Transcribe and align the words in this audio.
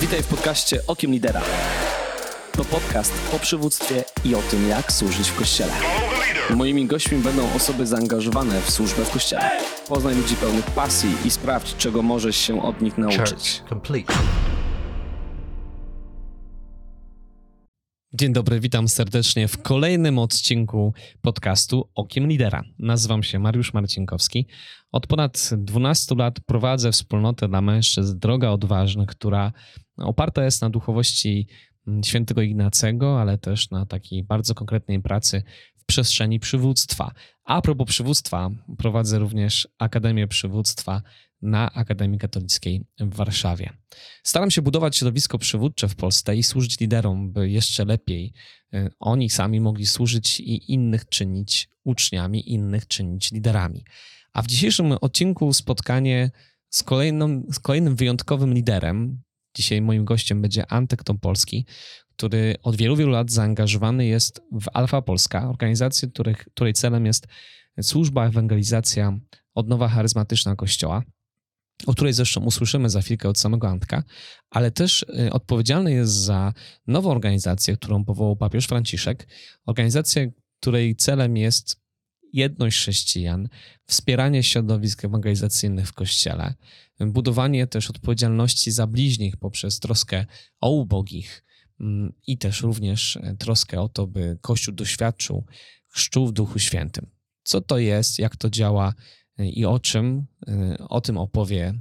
Witaj 0.00 0.22
w 0.22 0.26
podcaście 0.26 0.80
Okiem 0.86 1.10
Lidera. 1.12 1.40
To 2.52 2.64
podcast 2.64 3.12
o 3.36 3.38
przywództwie 3.38 4.04
i 4.24 4.34
o 4.34 4.42
tym, 4.42 4.68
jak 4.68 4.92
służyć 4.92 5.28
w 5.28 5.36
Kościele. 5.38 5.72
Moimi 6.50 6.86
gośćmi 6.86 7.18
będą 7.18 7.52
osoby 7.56 7.86
zaangażowane 7.86 8.60
w 8.60 8.70
służbę 8.70 9.04
w 9.04 9.10
Kościele. 9.10 9.50
Poznaj 9.88 10.14
ludzi 10.14 10.36
pełnych 10.36 10.70
pasji 10.70 11.10
i 11.24 11.30
sprawdź, 11.30 11.76
czego 11.76 12.02
możesz 12.02 12.36
się 12.36 12.62
od 12.62 12.80
nich 12.80 12.98
nauczyć. 12.98 13.18
Church 13.30 13.68
complete. 13.68 14.14
Dzień 18.18 18.32
dobry, 18.32 18.60
witam 18.60 18.88
serdecznie 18.88 19.48
w 19.48 19.62
kolejnym 19.62 20.18
odcinku 20.18 20.94
podcastu 21.20 21.88
Okiem 21.94 22.28
Lidera. 22.28 22.62
Nazywam 22.78 23.22
się 23.22 23.38
Mariusz 23.38 23.74
Marcinkowski. 23.74 24.46
Od 24.92 25.06
ponad 25.06 25.50
12 25.56 26.14
lat 26.14 26.40
prowadzę 26.40 26.92
wspólnotę 26.92 27.48
dla 27.48 27.60
mężczyzn 27.60 28.18
Droga 28.18 28.50
Odważna, 28.50 29.06
która 29.06 29.52
oparta 29.96 30.44
jest 30.44 30.62
na 30.62 30.70
duchowości 30.70 31.46
świętego 32.04 32.42
Ignacego, 32.42 33.20
ale 33.20 33.38
też 33.38 33.70
na 33.70 33.86
takiej 33.86 34.24
bardzo 34.24 34.54
konkretnej 34.54 35.00
pracy 35.00 35.42
przestrzeni 35.88 36.40
przywództwa. 36.40 37.12
A 37.44 37.62
propos 37.62 37.88
przywództwa, 37.88 38.50
prowadzę 38.78 39.18
również 39.18 39.68
Akademię 39.78 40.28
Przywództwa 40.28 41.02
na 41.42 41.72
Akademii 41.72 42.18
Katolickiej 42.18 42.84
w 43.00 43.14
Warszawie. 43.14 43.70
Staram 44.22 44.50
się 44.50 44.62
budować 44.62 44.96
środowisko 44.96 45.38
przywódcze 45.38 45.88
w 45.88 45.96
Polsce 45.96 46.36
i 46.36 46.42
służyć 46.42 46.80
liderom, 46.80 47.32
by 47.32 47.50
jeszcze 47.50 47.84
lepiej 47.84 48.32
y, 48.74 48.90
oni 49.00 49.30
sami 49.30 49.60
mogli 49.60 49.86
służyć 49.86 50.40
i 50.40 50.72
innych 50.72 51.08
czynić 51.08 51.68
uczniami, 51.84 52.52
innych 52.52 52.86
czynić 52.86 53.32
liderami. 53.32 53.84
A 54.32 54.42
w 54.42 54.46
dzisiejszym 54.46 54.92
odcinku 54.92 55.52
spotkanie 55.52 56.30
z, 56.70 56.82
kolejną, 56.82 57.42
z 57.52 57.58
kolejnym 57.58 57.96
wyjątkowym 57.96 58.54
liderem. 58.54 59.22
Dzisiaj 59.56 59.82
moim 59.82 60.04
gościem 60.04 60.42
będzie 60.42 60.72
Antek 60.72 61.04
Tompolski, 61.04 61.66
który 62.18 62.54
od 62.62 62.76
wielu, 62.76 62.96
wielu 62.96 63.10
lat 63.10 63.30
zaangażowany 63.30 64.06
jest 64.06 64.40
w 64.52 64.66
Alfa 64.74 65.02
Polska, 65.02 65.48
organizację, 65.48 66.08
których, 66.08 66.44
której 66.54 66.72
celem 66.72 67.06
jest 67.06 67.26
służba, 67.82 68.26
ewangelizacja, 68.26 69.18
odnowa 69.54 69.88
charyzmatyczna 69.88 70.56
Kościoła 70.56 71.02
o 71.86 71.92
której 71.92 72.12
zresztą 72.12 72.44
usłyszymy 72.44 72.90
za 72.90 73.02
chwilkę 73.02 73.28
od 73.28 73.38
samego 73.38 73.68
Antka, 73.68 74.04
ale 74.50 74.70
też 74.70 75.02
y, 75.26 75.32
odpowiedzialny 75.32 75.92
jest 75.92 76.12
za 76.12 76.52
nową 76.86 77.10
organizację, 77.10 77.76
którą 77.76 78.04
powołał 78.04 78.36
papież 78.36 78.66
Franciszek. 78.66 79.28
Organizację, 79.66 80.32
której 80.60 80.96
celem 80.96 81.36
jest 81.36 81.80
jedność 82.32 82.78
chrześcijan, 82.78 83.48
wspieranie 83.86 84.42
środowisk 84.42 85.04
ewangelizacyjnych 85.04 85.88
w 85.88 85.92
Kościele, 85.92 86.54
budowanie 87.00 87.66
też 87.66 87.90
odpowiedzialności 87.90 88.70
za 88.70 88.86
bliźnich 88.86 89.36
poprzez 89.36 89.80
troskę 89.80 90.26
o 90.60 90.70
ubogich 90.70 91.44
i 92.26 92.38
też 92.38 92.62
również 92.62 93.16
e, 93.16 93.36
troskę 93.38 93.80
o 93.80 93.88
to, 93.88 94.06
by 94.06 94.38
Kościół 94.40 94.74
doświadczył 94.74 95.44
chrztu 95.88 96.26
w 96.26 96.32
Duchu 96.32 96.58
Świętym. 96.58 97.06
Co 97.42 97.60
to 97.60 97.78
jest, 97.78 98.18
jak 98.18 98.36
to 98.36 98.50
działa, 98.50 98.94
i 99.38 99.64
o 99.64 99.78
czym, 99.78 100.26
y, 100.48 100.78
o 100.88 101.00
tym 101.00 101.18
opowie 101.18 101.74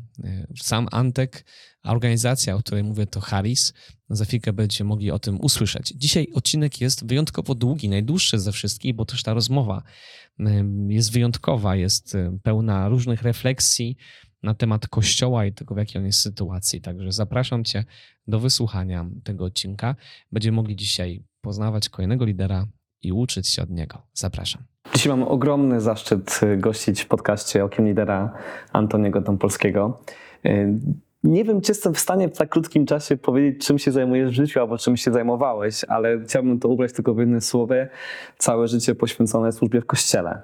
sam 0.62 0.88
Antek, 0.92 1.46
a 1.84 1.92
organizacja, 1.92 2.56
o 2.56 2.60
której 2.60 2.84
mówię, 2.84 3.08
to 3.08 3.20
Harris. 3.20 3.74
Za 4.10 4.26
chwilkę 4.26 4.54
będziecie 4.54 4.84
mogli 4.84 5.12
o 5.12 5.20
tym 5.20 5.42
usłyszeć. 5.42 5.94
Dzisiaj 5.96 6.28
odcinek 6.34 6.82
jest 6.82 7.08
wyjątkowo 7.08 7.56
długi, 7.56 7.90
najdłuższy 7.90 8.40
ze 8.40 8.52
wszystkich, 8.52 8.96
bo 8.96 9.06
też 9.06 9.24
ta 9.24 9.34
rozmowa 9.34 9.84
jest 10.90 11.12
wyjątkowa, 11.12 11.76
jest 11.76 12.18
pełna 12.44 12.90
różnych 12.90 13.22
refleksji 13.22 13.98
na 14.44 14.54
temat 14.54 14.88
Kościoła 14.88 15.46
i 15.46 15.54
tego, 15.54 15.76
w 15.76 15.78
jakiej 15.78 16.00
on 16.00 16.06
jest 16.06 16.20
sytuacji. 16.20 16.82
Także 16.82 17.12
zapraszam 17.12 17.64
Cię 17.64 17.84
do 18.28 18.40
wysłuchania 18.40 19.06
tego 19.24 19.46
odcinka. 19.46 19.96
Będziemy 20.32 20.56
mogli 20.56 20.76
dzisiaj 20.76 21.24
poznawać 21.42 21.90
kolejnego 21.90 22.26
lidera 22.26 22.68
i 23.02 23.12
uczyć 23.12 23.48
się 23.48 23.64
od 23.64 23.70
niego. 23.70 24.02
Zapraszam. 24.14 24.64
Dzisiaj 24.94 25.10
mam 25.10 25.24
ogromny 25.24 25.82
zaszczyt 25.82 26.40
y, 26.44 26.58
gościć 26.58 27.02
w 27.02 27.08
podcaście 27.08 27.66
Okiem 27.66 27.88
Lidera 27.88 28.34
Antoniego 28.74 29.22
Tompolskiego. 29.22 30.00
Y, 30.46 30.80
nie 31.24 31.44
wiem, 31.44 31.62
czy 31.62 31.72
jestem 31.72 31.94
w 31.94 32.00
stanie 32.00 32.30
w 32.30 32.38
tak 32.38 32.50
krótkim 32.50 32.86
czasie 32.86 33.18
powiedzieć, 33.18 33.66
czym 33.66 33.80
się 33.80 33.92
zajmujesz 33.92 34.32
w 34.32 34.34
życiu 34.34 34.60
albo 34.60 34.78
czym 34.78 34.98
się 34.98 35.12
zajmowałeś, 35.12 35.84
ale 35.84 36.20
chciałbym 36.20 36.60
to 36.60 36.68
ubrać 36.68 36.94
tylko 36.94 37.14
w 37.14 37.20
jednym 37.20 37.42
słowie. 37.42 37.90
Całe 38.38 38.68
życie 38.68 38.96
poświęcone 38.96 39.52
służbie 39.52 39.82
w 39.82 39.86
kościele. 39.86 40.42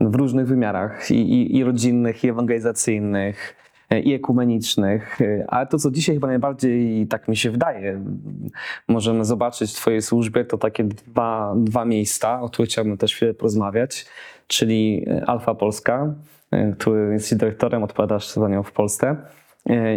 W 0.00 0.14
różnych 0.14 0.46
wymiarach 0.46 1.10
i, 1.10 1.14
i, 1.14 1.56
i 1.56 1.64
rodzinnych, 1.64 2.24
i 2.24 2.28
ewangelizacyjnych, 2.28 3.56
i 4.04 4.14
ekumenicznych, 4.14 5.18
ale 5.48 5.66
to, 5.66 5.78
co 5.78 5.90
dzisiaj 5.90 6.16
chyba 6.16 6.28
najbardziej, 6.28 7.06
tak 7.06 7.28
mi 7.28 7.36
się 7.36 7.50
wydaje, 7.50 8.00
możemy 8.88 9.24
zobaczyć 9.24 9.72
w 9.72 9.76
Twojej 9.76 10.02
służbie, 10.02 10.44
to 10.44 10.58
takie 10.58 10.84
dwa, 10.84 11.54
dwa 11.56 11.84
miejsca, 11.84 12.40
o 12.40 12.48
których 12.48 12.70
chciałbym 12.70 12.96
też 12.96 13.14
chwilę 13.14 13.34
porozmawiać, 13.34 14.06
czyli 14.46 15.06
Alfa 15.26 15.54
Polska, 15.54 16.14
który 16.78 17.12
jesteś 17.12 17.38
dyrektorem, 17.38 17.82
odpowiadasz 17.82 18.28
za 18.28 18.48
nią 18.48 18.62
w 18.62 18.72
Polsce, 18.72 19.16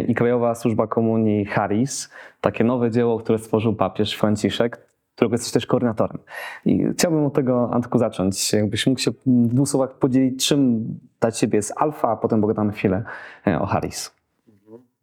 i 0.08 0.14
Krajowa 0.14 0.54
Służba 0.54 0.86
Komunii 0.86 1.44
Harris, 1.44 2.10
takie 2.40 2.64
nowe 2.64 2.90
dzieło, 2.90 3.18
które 3.18 3.38
stworzył 3.38 3.74
papież 3.74 4.14
Franciszek, 4.14 4.87
którego 5.18 5.34
jesteś 5.34 5.52
też 5.52 5.66
koordynatorem. 5.66 6.18
I 6.64 6.84
chciałbym 6.92 7.24
od 7.24 7.34
tego, 7.34 7.70
Antku, 7.72 7.98
zacząć. 7.98 8.52
Jakbyś 8.52 8.86
mógł 8.86 9.00
się 9.00 9.10
w 9.10 9.16
dwóch 9.26 9.68
słowach 9.68 9.98
podzielić, 9.98 10.46
czym 10.46 10.84
dla 11.20 11.32
Ciebie 11.32 11.56
jest 11.56 11.72
Alfa, 11.76 12.08
a 12.08 12.16
potem 12.16 12.40
pogadamy 12.40 12.72
chwilę 12.72 13.04
e, 13.46 13.60
o 13.60 13.66
Harris. 13.66 14.14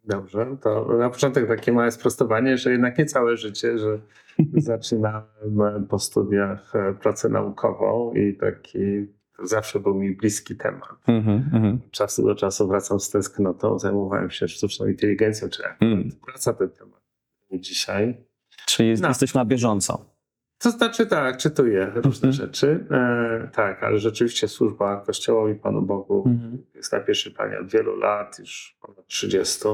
Dobrze, 0.04 0.56
to 0.60 0.96
na 0.98 1.10
początek 1.10 1.48
takie 1.48 1.72
małe 1.72 1.90
sprostowanie, 1.90 2.58
że 2.58 2.72
jednak 2.72 2.98
nie 2.98 3.04
całe 3.04 3.36
życie, 3.36 3.78
że 3.78 3.98
zaczynałem 4.70 5.86
po 5.88 5.98
studiach 5.98 6.76
e, 6.76 6.94
pracę 6.94 7.28
naukową 7.28 8.12
i 8.12 8.34
taki 8.34 9.06
zawsze 9.42 9.80
był 9.80 9.94
mi 9.94 10.16
bliski 10.16 10.56
temat. 10.56 10.88
Mm 11.06 11.22
-hmm. 11.22 11.78
Czasu 11.90 12.26
do 12.26 12.34
czasu 12.34 12.68
wracam 12.68 13.00
z 13.00 13.10
tęsknotą, 13.10 13.78
zajmowałem 13.78 14.30
się 14.30 14.48
sztuczną 14.48 14.86
inteligencją, 14.86 15.48
czy 15.48 15.62
jak 15.62 15.76
mm. 15.80 16.10
wraca 16.26 16.52
ten 16.52 16.70
temat. 16.70 17.00
Dzisiaj 17.52 18.26
Czyli 18.66 19.00
no. 19.00 19.08
jesteś 19.08 19.34
na 19.34 19.44
bieżąco. 19.44 20.16
To 20.58 20.70
znaczy 20.70 21.06
tak, 21.06 21.36
czytuję 21.36 21.92
różne 21.94 22.28
mhm. 22.28 22.32
rzeczy. 22.32 22.86
E, 22.90 23.48
tak, 23.52 23.82
ale 23.82 23.98
rzeczywiście 23.98 24.48
służba 24.48 25.00
Kościołowi 25.00 25.54
Panu 25.54 25.82
Bogu 25.82 26.24
mhm. 26.26 26.58
jest 26.74 26.92
na 26.92 27.00
pierwszym 27.00 27.32
planie 27.32 27.58
od 27.58 27.66
wielu 27.70 27.96
lat, 27.96 28.38
już 28.38 28.76
ponad 28.80 29.06
30. 29.06 29.64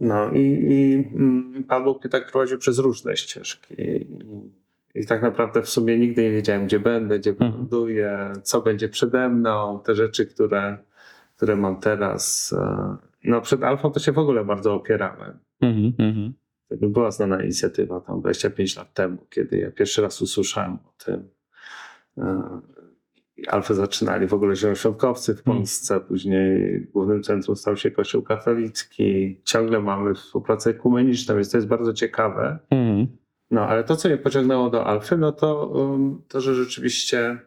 No 0.00 0.30
i, 0.32 0.66
i 0.68 1.08
mm, 1.14 1.64
Pan 1.64 1.84
Bóg 1.84 2.04
mnie 2.04 2.10
tak 2.10 2.30
prowadził 2.30 2.58
przez 2.58 2.78
różne 2.78 3.16
ścieżki. 3.16 3.74
I, 4.94 5.06
tak 5.06 5.22
naprawdę 5.22 5.62
w 5.62 5.68
sumie 5.68 5.98
nigdy 5.98 6.22
nie 6.22 6.30
wiedziałem, 6.30 6.66
gdzie 6.66 6.80
będę, 6.80 7.18
gdzie 7.18 7.30
mhm. 7.30 7.68
co 8.42 8.60
będzie 8.60 8.88
przede 8.88 9.28
mną, 9.28 9.80
te 9.84 9.94
rzeczy, 9.94 10.26
które, 10.26 10.78
które 11.36 11.56
mam 11.56 11.80
teraz. 11.80 12.52
E, 12.58 12.96
no 13.24 13.40
przed 13.40 13.62
Alfą 13.62 13.90
to 13.90 14.00
się 14.00 14.12
w 14.12 14.18
ogóle 14.18 14.44
bardzo 14.44 14.74
opierałem. 14.74 15.38
Mhm, 15.60 15.92
mhm. 15.98 16.32
Była 16.76 17.10
znana 17.10 17.42
inicjatywa 17.42 18.00
tam 18.00 18.20
25 18.20 18.76
lat 18.76 18.94
temu, 18.94 19.26
kiedy 19.30 19.58
ja 19.58 19.70
pierwszy 19.70 20.02
raz 20.02 20.22
usłyszałem 20.22 20.72
o 20.72 21.04
tym. 21.04 21.28
E, 22.18 22.60
Alfę 23.48 23.74
zaczynali 23.74 24.26
w 24.26 24.34
ogóle 24.34 24.56
zielonoświątkowcy 24.56 25.34
w 25.34 25.44
hmm. 25.44 25.58
Polsce, 25.58 26.00
później 26.00 26.80
głównym 26.92 27.22
centrum 27.22 27.56
stał 27.56 27.76
się 27.76 27.90
Kościół 27.90 28.22
katolicki. 28.22 29.40
Ciągle 29.44 29.80
mamy 29.80 30.14
współpracę 30.14 30.70
ekumeniczną, 30.70 31.34
więc 31.34 31.50
to 31.50 31.56
jest 31.56 31.68
bardzo 31.68 31.92
ciekawe. 31.92 32.58
Hmm. 32.70 33.06
No, 33.50 33.60
ale 33.60 33.84
to, 33.84 33.96
co 33.96 34.08
mnie 34.08 34.18
pociągnęło 34.18 34.70
do 34.70 34.86
Alfy, 34.86 35.16
no 35.16 35.32
to, 35.32 35.66
um, 35.66 36.22
to, 36.28 36.40
że 36.40 36.54
rzeczywiście 36.54 37.38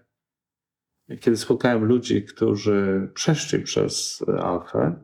kiedy 1.20 1.38
spotkałem 1.38 1.86
ludzi, 1.86 2.24
którzy 2.24 3.12
przeszli 3.14 3.60
przez 3.60 4.24
Alfę, 4.42 4.96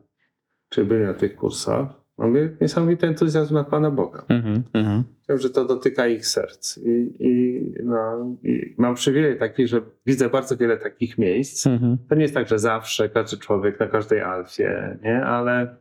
czy 0.68 0.84
byli 0.84 1.04
na 1.04 1.14
tych 1.14 1.36
kursach, 1.36 1.99
Mamy 2.20 2.56
niesamowity 2.60 3.06
entuzjazm 3.06 3.54
na 3.54 3.64
Pana 3.64 3.90
Boga. 3.90 4.24
Mm 4.28 4.42
-hmm. 4.42 5.02
Wiem, 5.28 5.38
że 5.38 5.50
to 5.50 5.64
dotyka 5.64 6.06
ich 6.06 6.26
serc. 6.26 6.78
I, 6.78 7.16
i, 7.18 7.62
no, 7.84 8.26
i 8.42 8.74
mam 8.78 8.94
przywilej 8.94 9.38
taki, 9.38 9.66
że 9.66 9.80
widzę 10.06 10.30
bardzo 10.30 10.56
wiele 10.56 10.76
takich 10.76 11.18
miejsc. 11.18 11.66
Mm 11.66 11.78
-hmm. 11.78 11.96
To 12.08 12.14
nie 12.14 12.22
jest 12.22 12.34
tak, 12.34 12.48
że 12.48 12.58
zawsze 12.58 13.08
każdy 13.08 13.36
człowiek 13.36 13.80
na 13.80 13.86
każdej 13.86 14.20
alfie, 14.20 14.98
nie? 15.02 15.24
ale 15.24 15.76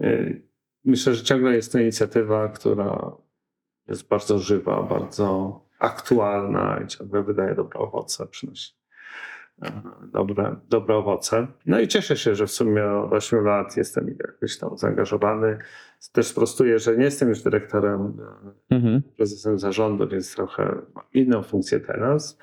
y, 0.00 0.42
myślę, 0.84 1.14
że 1.14 1.24
ciągle 1.24 1.56
jest 1.56 1.72
to 1.72 1.78
inicjatywa, 1.78 2.48
która 2.48 3.12
jest 3.88 4.08
bardzo 4.08 4.38
żywa, 4.38 4.82
bardzo 4.82 5.60
aktualna 5.78 6.80
i 6.84 6.86
ciągle 6.86 7.22
wydaje 7.22 7.54
dobre 7.54 7.78
owoce, 7.78 8.26
przynosi 8.26 8.78
dobre, 10.12 10.56
dobre 10.68 10.96
owoce. 10.96 11.46
No 11.66 11.80
i 11.80 11.88
cieszę 11.88 12.16
się, 12.16 12.34
że 12.34 12.46
w 12.46 12.50
sumie 12.50 12.84
od 12.84 13.12
8 13.12 13.44
lat 13.44 13.76
jestem 13.76 14.16
jakoś 14.26 14.58
tam 14.58 14.78
zaangażowany. 14.78 15.58
Też 16.12 16.26
sprostuję, 16.26 16.78
że 16.78 16.96
nie 16.96 17.04
jestem 17.04 17.28
już 17.28 17.42
dyrektorem, 17.42 18.16
mhm. 18.70 19.02
prezesem 19.16 19.58
zarządu, 19.58 20.08
więc 20.08 20.34
trochę 20.34 20.64
mam 20.94 21.04
inną 21.14 21.42
funkcję 21.42 21.80
teraz. 21.80 22.38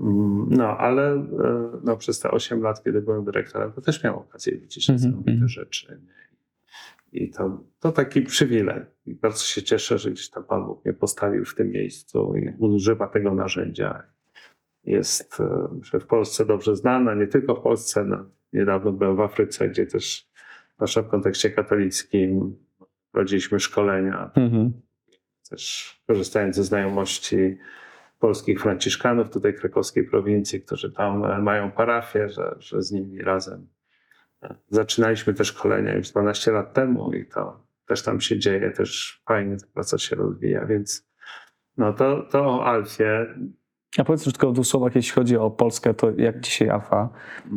Mm, 0.00 0.46
no, 0.50 0.76
ale 0.78 1.12
e, 1.12 1.70
no, 1.84 1.96
przez 1.96 2.20
te 2.20 2.30
8 2.30 2.62
lat, 2.62 2.84
kiedy 2.84 3.02
byłem 3.02 3.24
dyrektorem, 3.24 3.72
to 3.72 3.80
też 3.80 4.04
miałem 4.04 4.18
okazję 4.18 4.56
widzieć 4.56 4.90
mhm. 4.90 4.98
niesamowite 4.98 5.30
mhm. 5.30 5.48
rzeczy. 5.48 6.00
I 7.12 7.30
to, 7.30 7.64
to 7.80 7.92
taki 7.92 8.22
przywilej. 8.22 8.80
I 9.06 9.14
bardzo 9.14 9.44
się 9.44 9.62
cieszę, 9.62 9.98
że 9.98 10.10
gdzieś 10.10 10.30
tam 10.30 10.44
Pan 10.44 10.66
Bóg 10.66 10.84
mnie 10.84 10.94
postawił 10.94 11.44
w 11.44 11.54
tym 11.54 11.70
miejscu 11.70 12.34
i 12.36 12.54
używa 12.58 13.06
tego 13.08 13.34
narzędzia. 13.34 14.02
Jest 14.84 15.40
e, 15.40 15.68
myślę, 15.78 16.00
w 16.00 16.06
Polsce 16.06 16.46
dobrze 16.46 16.76
znana, 16.76 17.14
nie 17.14 17.26
tylko 17.26 17.54
w 17.54 17.60
Polsce. 17.60 18.04
No, 18.04 18.24
niedawno 18.52 18.92
byłem 18.92 19.16
w 19.16 19.20
Afryce, 19.20 19.68
gdzie 19.68 19.86
też, 19.86 20.30
zwłaszcza 20.76 21.02
w 21.02 21.08
kontekście 21.08 21.50
katolickim, 21.50 22.56
prowadziliśmy 23.12 23.60
szkolenia, 23.60 24.30
Mhm. 24.36 24.72
też 25.50 25.94
korzystając 26.06 26.56
ze 26.56 26.64
znajomości 26.64 27.58
polskich 28.18 28.60
franciszkanów 28.62 29.30
tutaj 29.30 29.54
krakowskiej 29.54 30.04
prowincji, 30.04 30.60
którzy 30.62 30.92
tam 30.92 31.24
e, 31.24 31.38
mają 31.38 31.70
parafię, 31.70 32.28
że, 32.28 32.56
że 32.58 32.82
z 32.82 32.92
nimi 32.92 33.22
razem 33.22 33.68
e, 34.42 34.54
zaczynaliśmy 34.68 35.34
te 35.34 35.44
szkolenia 35.44 35.94
już 35.94 36.10
12 36.10 36.52
lat 36.52 36.74
temu 36.74 37.12
i 37.12 37.26
to 37.26 37.66
też 37.86 38.02
tam 38.02 38.20
się 38.20 38.38
dzieje, 38.38 38.70
też 38.70 39.22
fajnie 39.26 39.56
ta 39.56 39.66
praca 39.74 39.98
się 39.98 40.16
rozwija, 40.16 40.66
więc 40.66 41.08
no 41.76 41.92
to, 41.92 42.22
to 42.22 42.44
o 42.44 42.66
Alfie. 42.66 43.26
A 43.98 44.04
powiedz 44.04 44.26
już 44.26 44.34
tylko 44.34 44.50
w 44.50 44.52
dwóch 44.52 44.66
słowach, 44.66 44.94
jeśli 44.96 45.12
chodzi 45.12 45.36
o 45.36 45.50
Polskę, 45.50 45.94
to 45.94 46.10
jak 46.16 46.40
dzisiaj 46.40 46.70
AFA 46.70 47.08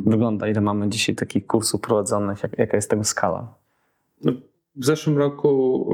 wygląda? 0.05 0.47
Ile 0.47 0.61
mamy 0.61 0.89
dzisiaj 0.89 1.15
takich 1.15 1.45
kursów 1.47 1.81
prowadzonych? 1.81 2.43
Jak, 2.43 2.57
jaka 2.57 2.77
jest 2.77 2.89
tego 2.89 3.03
skala? 3.03 3.55
No, 4.23 4.31
w 4.75 4.85
zeszłym 4.85 5.17
roku 5.17 5.89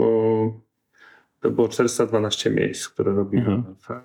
to 1.42 1.52
było 1.52 1.68
412 1.68 2.50
miejsc, 2.52 2.90
które 2.90 3.14
robimy. 3.14 3.46
Mhm. 3.46 3.64
Alfę. 3.68 4.02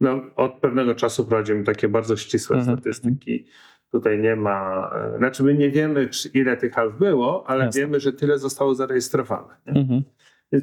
No, 0.00 0.20
od 0.36 0.52
pewnego 0.60 0.94
czasu 0.94 1.24
prowadzimy 1.24 1.64
takie 1.64 1.88
bardzo 1.88 2.16
ścisłe 2.16 2.56
Mhm. 2.56 2.76
statystyki. 2.78 3.46
Tutaj 3.92 4.18
nie 4.18 4.36
ma, 4.36 4.90
e, 5.14 5.18
znaczy 5.18 5.42
my 5.42 5.54
nie 5.54 5.70
wiemy, 5.70 6.08
czy 6.08 6.28
ile 6.28 6.56
tych 6.56 6.78
alf 6.78 6.98
było, 6.98 7.50
ale 7.50 7.64
Jasne. 7.64 7.80
wiemy, 7.80 8.00
że 8.00 8.12
tyle 8.12 8.38
zostało 8.38 8.74
zarejestrowane. 8.74 9.54
Mhm. 9.66 10.02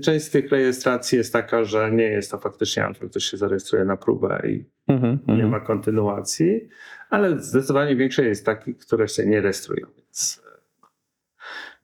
Część 0.02 0.26
z 0.26 0.30
tych 0.30 0.52
rejestracji 0.52 1.18
jest 1.18 1.34
taka, 1.34 1.64
że 1.64 1.92
nie 1.92 2.04
jest 2.04 2.32
to 2.32 2.38
faktycznie 2.38 2.86
alfa, 2.86 3.06
ktoś 3.06 3.24
się 3.24 3.38
zarejestruje 3.38 3.86
na 3.86 3.98
próbę 3.98 4.42
i 4.50 4.66
Mhm. 4.88 5.20
nie 5.28 5.34
Mhm. 5.34 5.50
ma 5.52 5.60
kontynuacji, 5.60 6.70
ale 7.10 7.40
zdecydowanie 7.40 7.96
większość 7.96 8.28
jest 8.28 8.46
takich, 8.46 8.78
które 8.78 9.08
się 9.08 9.26
nie 9.26 9.42
rejestrują. 9.42 9.88
Więc, 9.98 10.42
e, 10.45 10.45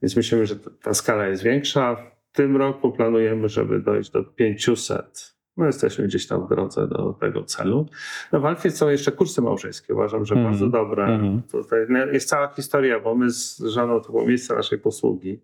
więc 0.01 0.15
myślimy, 0.15 0.45
że 0.45 0.55
ta- 0.55 0.93
skala 0.93 1.27
jest 1.27 1.43
większa. 1.43 1.95
W 1.95 2.35
tym 2.35 2.57
roku 2.57 2.91
planujemy, 2.91 3.49
żeby 3.49 3.79
dojść 3.79 4.11
do 4.11 4.23
500. 4.23 5.31
No 5.57 5.65
jesteśmy 5.65 6.05
gdzieś 6.05 6.27
tam 6.27 6.45
w 6.45 6.49
drodze 6.49 6.87
do 6.87 7.13
tego 7.13 7.43
celu. 7.43 7.85
No 8.31 8.39
w 8.39 8.45
Alfie 8.45 8.71
są 8.71 8.89
jeszcze 8.89 9.11
kursy 9.11 9.41
małżeńskie. 9.41 9.93
Uważam, 9.93 10.25
że 10.25 10.35
Mhm. 10.35 10.51
bardzo 10.51 10.67
dobre. 10.69 11.03
Mhm. 11.05 11.41
Tutaj 11.51 11.79
no, 11.89 12.05
jest 12.05 12.29
cała 12.29 12.47
historia, 12.47 12.99
bo 12.99 13.15
my 13.15 13.29
z 13.29 13.59
żoną 13.63 13.99
to 14.01 14.11
było 14.11 14.25
miejsce 14.25 14.55
naszej 14.55 14.79
posługi. 14.79 15.39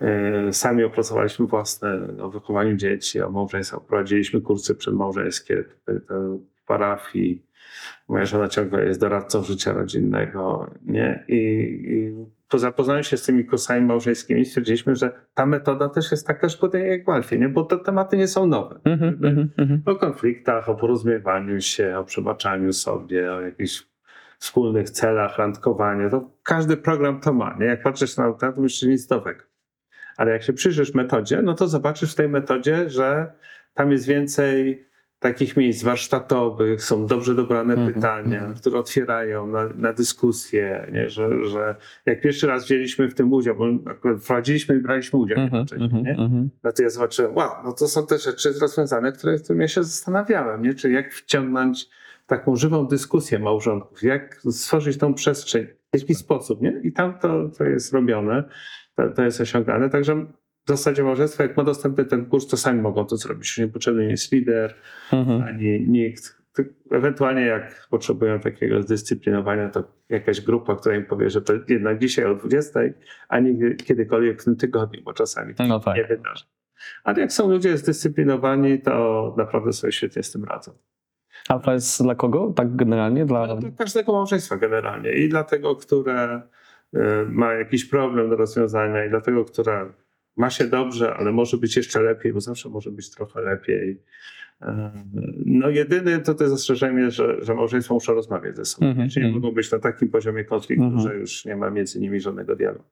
E, 0.00 0.52
Sami 0.52 0.84
opracowaliśmy 0.84 1.46
własne 1.46 2.08
o 2.22 2.30
wychowaniu 2.30 2.76
dzieci, 2.76 3.20
o 3.20 3.30
małżeństwach. 3.30 3.80
Prowadziliśmy 3.86 4.40
kursy 4.40 4.74
przedmałżeńskie 4.74 5.64
w 5.86 6.64
parafii. 6.66 7.42
Moja 8.08 8.24
żona 8.26 8.48
ciągle 8.48 8.84
jest 8.86 9.00
doradcą 9.00 9.42
życia 9.42 9.72
rodzinnego. 9.72 10.70
Nie? 10.86 11.24
I, 11.28 11.34
i 11.86 12.14
po 12.54 12.58
zapoznaniu 12.58 13.02
się 13.02 13.16
z 13.16 13.22
tymi 13.22 13.44
kursami 13.44 13.86
małżeńskimi 13.86 14.44
stwierdziliśmy, 14.44 14.96
że 14.96 15.12
ta 15.34 15.46
metoda 15.46 15.88
też 15.88 16.10
jest 16.10 16.26
taka 16.26 16.48
szkoda 16.48 16.78
jak 16.78 17.04
w 17.04 17.08
Alfie, 17.08 17.38
nie? 17.38 17.48
bo 17.48 17.64
te 17.64 17.78
tematy 17.78 18.16
nie 18.16 18.28
są 18.28 18.46
nowe. 18.46 18.80
Mhm. 18.84 19.18
Mhm. 19.24 19.50
Mhm. 19.56 19.82
O 19.86 19.96
konfliktach, 19.96 20.68
o 20.68 20.74
porozumiewaniu 20.74 21.60
się, 21.60 21.98
o 21.98 22.04
przebaczaniu 22.04 22.72
sobie, 22.72 23.32
o 23.32 23.40
jakichś 23.40 23.86
wspólnych 24.38 24.90
celach, 24.90 25.38
randkowanie. 25.38 26.10
To 26.10 26.30
każdy 26.42 26.76
program 26.76 27.20
to 27.20 27.32
ma. 27.32 27.56
Nie? 27.60 27.66
Jak 27.66 27.82
patrzysz 27.82 28.16
na 28.16 28.32
to, 28.32 28.52
to 28.52 28.62
jeszcze 28.62 28.86
nic 28.86 29.10
nowego. 29.10 29.40
Ale 30.16 30.32
jak 30.32 30.42
się 30.42 30.52
przyjrzysz 30.52 30.94
metodzie, 30.94 31.42
no 31.42 31.54
to 31.54 31.68
zobaczysz 31.68 32.12
w 32.12 32.16
tej 32.16 32.28
metodzie, 32.28 32.90
że 32.90 33.32
tam 33.74 33.92
jest 33.92 34.06
więcej 34.06 34.86
takich 35.18 35.56
miejsc 35.56 35.82
warsztatowych, 35.84 36.84
są 36.84 37.06
dobrze 37.06 37.34
dobrane 37.34 37.74
Mhm, 37.74 37.94
pytania, 37.94 38.38
mhm. 38.38 38.54
które 38.54 38.78
otwierają 38.78 39.46
na, 39.46 39.68
na 39.68 39.92
dyskusję, 39.92 40.90
nie? 40.92 41.10
Że, 41.10 41.44
że 41.44 41.76
jak 42.06 42.20
pierwszy 42.20 42.46
raz 42.46 42.64
wzięliśmy 42.64 43.08
w 43.08 43.14
tym 43.14 43.32
udział, 43.32 43.56
bo 43.56 43.90
akurat 43.90 44.22
wprowadziliśmy 44.22 44.76
i 44.76 44.80
braliśmy 44.80 45.18
udział 45.18 45.38
jednocześnie, 45.38 46.02
nie? 46.02 46.16
No 46.64 46.72
to 46.72 46.82
ja 46.82 46.90
zobaczyłem, 46.90 47.36
wow, 47.36 47.50
no 47.64 47.72
to 47.72 47.88
są 47.88 48.06
te 48.06 48.18
rzeczy 48.18 48.52
rozwiązane, 48.60 49.12
które, 49.12 49.38
którym 49.38 49.60
ja 49.60 49.68
się 49.68 49.82
zastanawiałem, 49.84 50.62
nie? 50.62 50.74
Czy 50.74 50.90
jak 50.90 51.12
wciągnąć 51.12 51.88
taką 52.26 52.56
żywą 52.56 52.86
dyskusję 52.86 53.38
małżonków, 53.38 54.02
jak 54.02 54.40
stworzyć 54.50 54.98
tą 54.98 55.14
przestrzeń, 55.14 55.66
w 55.66 56.00
jaki 56.00 56.14
sposób, 56.14 56.62
nie? 56.62 56.80
I 56.82 56.92
tam 56.92 57.18
to, 57.18 57.48
to 57.48 57.64
jest 57.64 57.92
robione, 57.92 58.44
to, 58.96 59.10
to 59.10 59.22
jest 59.22 59.40
osiągane, 59.40 59.90
także 59.90 60.26
w 60.64 60.68
zasadzie 60.68 61.02
małżeństwo, 61.02 61.42
jak 61.42 61.56
ma 61.56 61.64
dostępny 61.64 62.04
ten 62.04 62.26
kurs, 62.26 62.46
to 62.46 62.56
sami 62.56 62.80
mogą 62.82 63.04
to 63.06 63.16
zrobić, 63.16 63.48
już 63.48 63.58
nie 63.58 63.68
potrzebny 63.68 64.04
jest 64.10 64.32
lider, 64.32 64.74
Mhm. 65.12 65.42
ani 65.42 65.80
nikt. 65.88 66.44
Ewentualnie 66.90 67.42
jak 67.42 67.86
potrzebują 67.90 68.40
takiego 68.40 68.82
zdyscyplinowania, 68.82 69.68
to 69.68 69.84
jakaś 70.08 70.40
grupa, 70.40 70.76
która 70.76 70.96
im 70.96 71.04
powie, 71.04 71.30
że 71.30 71.42
to 71.42 71.52
jednak 71.68 71.98
dzisiaj 71.98 72.24
o 72.24 72.34
20, 72.34 72.80
a 73.28 73.40
nie 73.40 73.74
kiedykolwiek 73.74 74.42
w 74.42 74.44
tym 74.44 74.56
tygodniu, 74.56 75.02
bo 75.04 75.12
czasami 75.12 75.54
to 75.54 75.66
No 75.66 75.80
tak. 75.80 75.96
nie 75.96 76.04
wydarzy. 76.04 76.44
Ale 77.04 77.20
jak 77.20 77.32
są 77.32 77.48
ludzie 77.50 77.76
zdyscyplinowani, 77.78 78.80
to 78.80 79.34
naprawdę 79.38 79.72
sobie 79.72 79.92
świetnie 79.92 80.22
z 80.22 80.32
tym 80.32 80.44
radzą. 80.44 80.72
AFA 81.48 81.72
jest 81.74 82.02
dla 82.02 82.14
kogo? 82.14 82.52
Tak 82.56 82.76
generalnie? 82.76 83.26
Dla... 83.26 83.38
Ale 83.40 83.56
dla 83.56 83.70
każdego 83.70 84.12
małżeństwa 84.12 84.56
generalnie. 84.56 85.12
I 85.12 85.28
dla 85.28 85.44
tego, 85.44 85.76
które 85.76 86.42
y, 86.94 86.98
ma 87.28 87.52
jakiś 87.52 87.84
problem 87.84 88.30
do 88.30 88.36
rozwiązania, 88.36 89.04
i 89.04 89.10
dla 89.10 89.20
tego, 89.20 89.44
które 89.44 89.92
ma 90.36 90.50
się 90.50 90.64
dobrze, 90.68 91.14
ale 91.14 91.32
może 91.32 91.56
być 91.56 91.76
jeszcze 91.76 92.00
lepiej, 92.02 92.32
bo 92.32 92.40
zawsze 92.40 92.68
może 92.68 92.90
być 92.90 93.10
trochę 93.10 93.40
lepiej. 93.40 93.90
Y, 94.62 94.66
No 95.46 95.68
jedyny 95.68 96.18
to 96.18 96.34
to 96.34 96.48
zastrzeżenie, 96.48 97.10
że, 97.10 97.44
że 97.44 97.54
małżeństwa 97.54 97.94
muszą 97.94 98.14
rozmawiać 98.14 98.56
ze 98.56 98.64
sobą. 98.64 98.86
Mhm, 98.86 99.08
Czyli 99.10 99.26
mhm. 99.26 99.42
mogą 99.42 99.54
być 99.54 99.72
na 99.72 99.78
takim 99.78 100.08
poziomie 100.08 100.44
konfliktu, 100.44 100.84
Mhm. 100.84 101.02
że 101.02 101.14
już 101.18 101.44
nie 101.44 101.56
ma 101.56 101.70
między 101.70 102.00
nimi 102.00 102.20
żadnego 102.20 102.56
dialogu. 102.56 102.84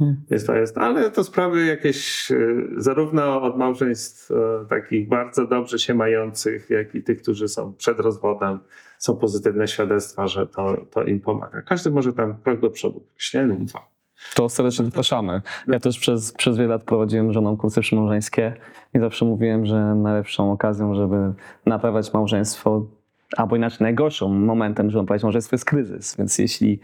Mhm. 0.00 0.22
Więc 0.30 0.44
to 0.46 0.54
jest, 0.54 0.78
ale 0.78 1.10
to 1.10 1.24
sprawy 1.24 1.66
jakieś 1.66 2.30
y, 2.30 2.66
zarówno 2.76 3.42
od 3.42 3.58
małżeństw 3.58 4.30
y, 4.30 4.34
takich 4.68 5.08
bardzo 5.08 5.46
dobrze 5.46 5.78
się 5.78 5.94
mających, 5.94 6.70
jak 6.70 6.94
i 6.94 7.02
tych, 7.02 7.22
którzy 7.22 7.48
są 7.48 7.74
przed 7.74 8.00
rozwodem, 8.00 8.58
są 8.98 9.16
pozytywne 9.16 9.68
świadectwa, 9.68 10.26
że 10.28 10.46
to, 10.46 10.86
to 10.90 11.04
im 11.04 11.20
pomaga. 11.20 11.62
Każdy 11.62 11.90
może 11.90 12.12
tam 12.12 12.34
krok 12.42 12.60
do 12.60 12.70
przodu 12.70 13.00
pójść, 13.00 13.34
nie? 13.34 13.42
Lub 13.42 13.64
dwa. 13.64 13.90
To 14.34 14.48
serdecznie 14.48 14.84
zapraszamy. 14.84 15.42
Ja 15.68 15.80
też 15.80 15.98
przez, 15.98 16.32
przez 16.32 16.56
wiele 16.56 16.68
lat 16.68 16.84
prowadziłem 16.84 17.32
żoną 17.32 17.56
kursy 17.56 17.80
przymałżeńskie 17.80 18.54
i 18.94 18.98
zawsze 18.98 19.24
mówiłem, 19.24 19.66
że 19.66 19.94
najlepszą 19.94 20.52
okazją, 20.52 20.94
żeby 20.94 21.32
naprawiać 21.66 22.12
małżeństwo, 22.12 22.86
albo 23.36 23.56
inaczej 23.56 23.78
najgorszym 23.80 24.44
momentem, 24.44 24.90
żeby 24.90 25.02
naprawić 25.02 25.22
małżeństwo 25.22 25.54
jest 25.54 25.64
kryzys. 25.64 26.16
Więc 26.16 26.38
jeśli, 26.38 26.80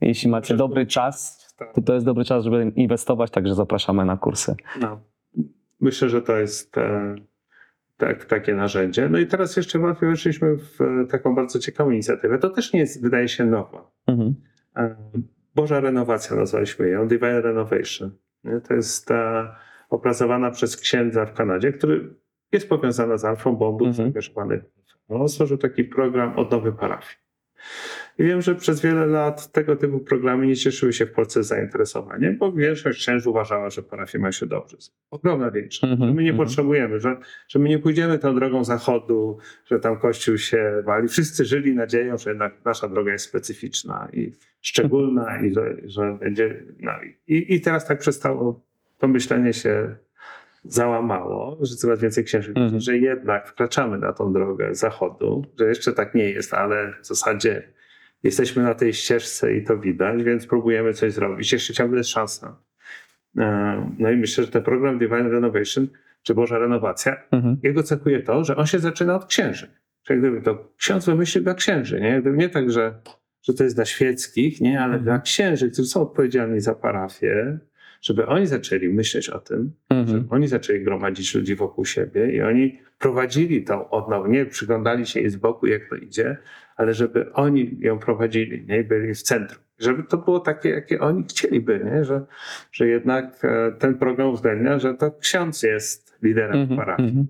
jeśli 0.00 0.30
macie 0.30 0.56
dobry 0.56 0.86
czas, 0.86 1.38
to 1.74 1.82
to 1.82 1.94
jest 1.94 2.06
dobry 2.06 2.24
czas, 2.24 2.44
żeby 2.44 2.72
inwestować, 2.76 3.30
także 3.30 3.54
zapraszamy 3.54 4.04
na 4.04 4.16
kursy. 4.16 4.54
No. 4.80 5.00
Myślę, 5.80 6.08
że 6.08 6.22
to 6.22 6.36
jest 6.36 6.78
e, 6.78 7.14
tak, 7.96 8.24
takie 8.24 8.54
narzędzie. 8.54 9.08
No 9.08 9.18
i 9.18 9.26
teraz 9.26 9.56
jeszcze 9.56 9.78
w 9.78 10.00
weszliśmy 10.00 10.56
w 10.56 10.80
e, 10.80 11.06
taką 11.06 11.34
bardzo 11.34 11.58
ciekawą 11.58 11.90
inicjatywę. 11.90 12.38
To 12.38 12.50
też 12.50 12.72
nie 12.72 12.80
jest, 12.80 13.02
wydaje 13.02 13.28
się, 13.28 13.46
nowa. 13.46 13.90
Mhm. 14.06 14.34
E, 14.76 14.96
Boża 15.54 15.80
renowacja 15.80 16.36
nazwaliśmy 16.36 16.88
ją, 16.88 17.08
Divine 17.08 17.40
Renovation. 17.40 18.10
To 18.68 18.74
jest 18.74 19.06
ta 19.06 19.56
opracowana 19.90 20.50
przez 20.50 20.76
księdza 20.76 21.26
w 21.26 21.32
Kanadzie, 21.34 21.72
który 21.72 22.14
jest 22.52 22.68
powiązana 22.68 23.18
z 23.18 23.24
Alfą, 23.24 23.56
bo 23.56 23.68
on 23.68 23.76
był 23.76 23.86
Mhm. 23.86 23.94
zaangażowany. 24.06 24.64
On 25.08 25.28
stworzył 25.28 25.58
taki 25.58 25.84
program 25.84 26.38
odnowy 26.38 26.72
parafii. 26.72 27.16
I 28.18 28.24
wiem, 28.24 28.42
że 28.42 28.54
przez 28.54 28.80
wiele 28.80 29.06
lat 29.06 29.52
tego 29.52 29.76
typu 29.76 29.98
programy 29.98 30.46
nie 30.46 30.56
cieszyły 30.56 30.92
się 30.92 31.06
w 31.06 31.12
Polsce 31.12 31.44
zainteresowaniem, 31.44 32.38
bo 32.38 32.52
większość 32.52 33.00
księży 33.00 33.30
uważała, 33.30 33.70
że 33.70 33.82
parafie 33.82 34.18
ma 34.18 34.32
się 34.32 34.46
dobrze. 34.46 34.76
Ogromna 35.10 35.50
większość. 35.50 35.92
Mhm, 35.92 36.10
Że 36.10 36.14
my 36.14 36.22
nie 36.22 36.30
mhm. 36.30 36.46
potrzebujemy, 36.46 37.00
że, 37.00 37.16
że 37.48 37.58
my 37.58 37.68
nie 37.68 37.78
pójdziemy 37.78 38.18
tą 38.18 38.34
drogą 38.34 38.64
zachodu, 38.64 39.38
że 39.66 39.78
tam 39.80 39.98
Kościół 39.98 40.38
się 40.38 40.82
wali. 40.84 41.08
Wszyscy 41.08 41.44
żyli 41.44 41.74
nadzieją, 41.74 42.18
że 42.18 42.30
jednak 42.30 42.64
nasza 42.64 42.88
droga 42.88 43.12
jest 43.12 43.24
specyficzna 43.24 44.08
i 44.12 44.32
szczególna 44.60 45.40
i 45.40 45.54
że, 45.54 45.76
że 45.84 46.18
będzie... 46.20 46.62
No, 46.80 46.92
i, 47.26 47.54
I 47.54 47.60
teraz 47.60 47.86
tak 47.86 47.98
przestało, 47.98 48.60
to 48.98 49.08
myślenie 49.08 49.52
się 49.52 49.96
załamało, 50.64 51.58
że 51.60 51.76
coraz 51.76 52.00
więcej 52.00 52.24
księży 52.24 52.52
Mhm. 52.56 52.80
że 52.80 52.98
jednak 52.98 53.48
wkraczamy 53.48 53.98
na 53.98 54.12
tą 54.12 54.32
drogę 54.32 54.74
zachodu, 54.74 55.44
że 55.58 55.68
jeszcze 55.68 55.92
tak 55.92 56.14
nie 56.14 56.30
jest, 56.30 56.54
ale 56.54 56.94
w 57.02 57.06
zasadzie 57.06 57.77
jesteśmy 58.22 58.62
na 58.62 58.74
tej 58.74 58.92
ścieżce 58.94 59.54
i 59.54 59.64
to 59.64 59.78
widać, 59.78 60.22
więc 60.22 60.46
próbujemy 60.46 60.92
coś 60.94 61.12
zrobić. 61.12 61.52
Jeszcze 61.52 61.72
ciągle 61.74 61.98
jest 61.98 62.10
szansa. 62.10 62.56
E, 63.38 63.90
No 63.98 64.10
i 64.10 64.16
myślę, 64.16 64.44
że 64.44 64.50
ten 64.50 64.62
program 64.62 64.98
Divine 64.98 65.28
Renovation, 65.30 65.88
czy 66.22 66.34
Boża 66.34 66.58
Renowacja, 66.58 67.16
Mhm. 67.30 67.56
jego 67.62 67.82
cechuje 67.82 68.22
to, 68.22 68.44
że 68.44 68.56
on 68.56 68.66
się 68.66 68.78
zaczyna 68.78 69.16
od 69.16 69.26
księży. 69.26 69.66
Czyli 70.02 70.20
gdyby 70.20 70.42
to 70.42 70.72
ksiądz 70.76 71.06
wymyślił 71.06 71.44
dla 71.44 71.54
księży, 71.54 72.00
nie? 72.00 72.20
Gdyby 72.20 72.36
nie 72.36 72.48
tak, 72.48 72.70
że, 72.70 72.94
że 73.42 73.54
to 73.54 73.64
jest 73.64 73.76
dla 73.76 73.84
świeckich, 73.84 74.60
nie? 74.60 74.76
Ale 74.78 74.84
Mhm. 74.94 75.02
dla 75.04 75.18
księży, 75.18 75.70
którzy 75.70 75.88
są 75.88 76.02
odpowiedzialni 76.02 76.60
za 76.60 76.74
parafię, 76.74 77.58
żeby 78.02 78.26
oni 78.26 78.46
zaczęli 78.46 78.88
myśleć 78.88 79.28
o 79.30 79.38
tym, 79.38 79.72
Mhm. 79.90 80.26
oni 80.30 80.48
zaczęli 80.48 80.84
gromadzić 80.84 81.34
ludzi 81.34 81.54
wokół 81.54 81.84
siebie 81.84 82.32
i 82.32 82.42
oni 82.42 82.78
prowadzili 82.98 83.64
tą 83.64 83.90
odnowę. 83.90 84.28
Nie 84.28 84.46
przyglądali 84.46 85.06
się 85.06 85.20
jej 85.20 85.30
z 85.30 85.36
boku, 85.36 85.66
jak 85.66 85.88
to 85.88 85.96
idzie, 85.96 86.36
ale 86.78 86.94
żeby 86.94 87.32
oni 87.32 87.76
ją 87.80 87.98
prowadzili, 87.98 88.66
nie 88.68 88.84
byli 88.84 89.14
w 89.14 89.22
centrum. 89.22 89.62
Żeby 89.78 90.02
to 90.02 90.16
było 90.18 90.40
takie, 90.40 90.68
jakie 90.68 91.00
oni 91.00 91.24
chcieliby, 91.24 91.80
nie? 91.84 92.04
Że, 92.04 92.26
że 92.72 92.86
jednak 92.88 93.44
e, 93.44 93.72
ten 93.78 93.98
program 93.98 94.28
uwzględnia, 94.30 94.78
że 94.78 94.94
to 94.94 95.10
ksiądz 95.12 95.62
jest 95.62 96.18
liderem 96.22 96.56
Mhm. 96.60 96.76
parafii. 96.80 97.08
Mhm. 97.08 97.26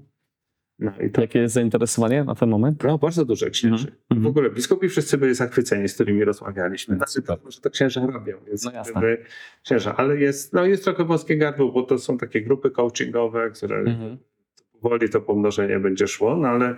No 0.79 0.93
i 1.07 1.11
to 1.11 1.21
Jakie 1.21 1.39
jest 1.39 1.55
zainteresowanie 1.55 2.25
na 2.25 2.35
ten 2.35 2.49
moment? 2.49 2.85
no, 2.85 2.99
bardzo 2.99 3.25
duże 3.25 3.51
księży. 3.51 3.93
Mhm. 4.11 4.23
W 4.23 4.27
ogóle 4.27 4.51
biskupi 4.51 4.89
wszyscy 4.89 5.19
byli 5.19 5.35
zachwyceni, 5.35 5.89
z 5.89 5.95
którymi 5.95 6.25
rozmawialiśmy. 6.25 6.97
Znaczy, 6.97 7.23
to, 7.23 7.39
że 7.51 7.61
to 7.61 7.71
księża 7.71 8.07
robią. 8.07 8.37
Więc 8.47 8.65
No 8.65 8.73
jasne. 8.73 8.93
jakby 8.95 9.25
księża. 9.65 9.95
Ale 9.97 10.17
jest, 10.17 10.53
no, 10.53 10.67
jest 10.67 10.85
trochę 10.85 11.05
wąskie 11.05 11.37
gardło, 11.37 11.73
bo 11.73 11.83
to 11.83 11.99
są 11.99 12.19
takie 12.19 12.43
grupy 12.43 12.71
coachingowe, 12.71 13.51
które 13.51 13.77
Mhm. 13.79 14.19
powoli 14.83 15.09
to 15.09 15.21
pomnożenie 15.21 15.81
będzie 15.81 16.07
szło, 16.09 16.37
no 16.37 16.49
ale 16.49 16.75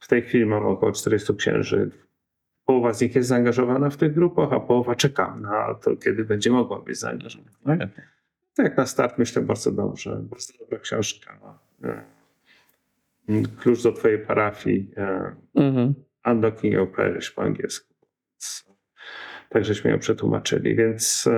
w 0.00 0.08
tej 0.08 0.22
chwili 0.22 0.46
mam 0.46 0.66
około 0.66 0.92
400 0.92 1.34
księży. 1.34 1.90
Połowa 2.66 2.94
z 2.94 3.00
nich 3.00 3.14
jest 3.14 3.28
zaangażowana 3.28 3.90
w 3.90 3.96
tych 3.96 4.14
grupach, 4.14 4.52
a 4.52 4.60
połowa 4.60 4.94
czeka 4.94 5.36
na 5.36 5.74
to, 5.74 5.96
kiedy 5.96 6.24
będzie 6.24 6.50
mogła 6.50 6.80
być 6.80 6.98
zaangażowana. 6.98 7.52
Tak 8.54 8.76
na 8.76 8.86
start 8.86 9.18
myślę 9.18 9.42
bardzo 9.42 9.72
dobrze. 9.72 10.22
Bardzo 10.30 10.52
dobra 10.60 10.78
książka. 10.78 11.58
E, 11.84 12.02
Klucz 13.60 13.82
do 13.82 13.92
twojej 13.92 14.18
parafii. 14.18 14.90
e, 14.96 15.34
Mhm. 15.54 15.94
Unlocking 16.26 16.74
Your 16.74 16.92
Parish 16.92 17.30
po 17.30 17.42
angielsku. 17.42 17.94
Więc, 18.32 18.64
Tak 19.48 19.64
żeśmy 19.64 19.90
ją 19.90 19.98
przetłumaczyli. 19.98 20.76
Więc 20.76 21.28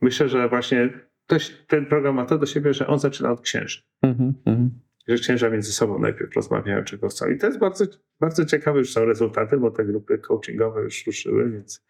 myślę, 0.00 0.28
że 0.28 0.48
właśnie 0.48 0.90
to, 1.26 1.36
ten 1.66 1.86
program 1.86 2.14
ma 2.14 2.26
to 2.26 2.38
do 2.38 2.46
siebie, 2.46 2.74
że 2.74 2.86
on 2.86 2.98
zaczyna 2.98 3.30
od 3.32 3.40
księży. 3.40 3.82
Mhm. 4.02 4.70
Że 5.12 5.22
księża 5.22 5.50
między 5.50 5.72
sobą 5.72 5.98
najpierw 5.98 6.36
rozmawiają, 6.36 6.84
czego 6.84 7.08
chcą. 7.08 7.28
I 7.30 7.38
to 7.38 7.46
jest 7.46 7.58
bardzo, 7.58 7.84
bardzo 8.20 8.44
ciekawe, 8.44 8.78
już 8.78 8.92
są 8.92 9.04
rezultaty, 9.04 9.56
bo 9.58 9.70
te 9.70 9.84
grupy 9.84 10.18
coachingowe 10.18 10.82
już 10.82 11.06
ruszyły, 11.06 11.50
więc, 11.50 11.84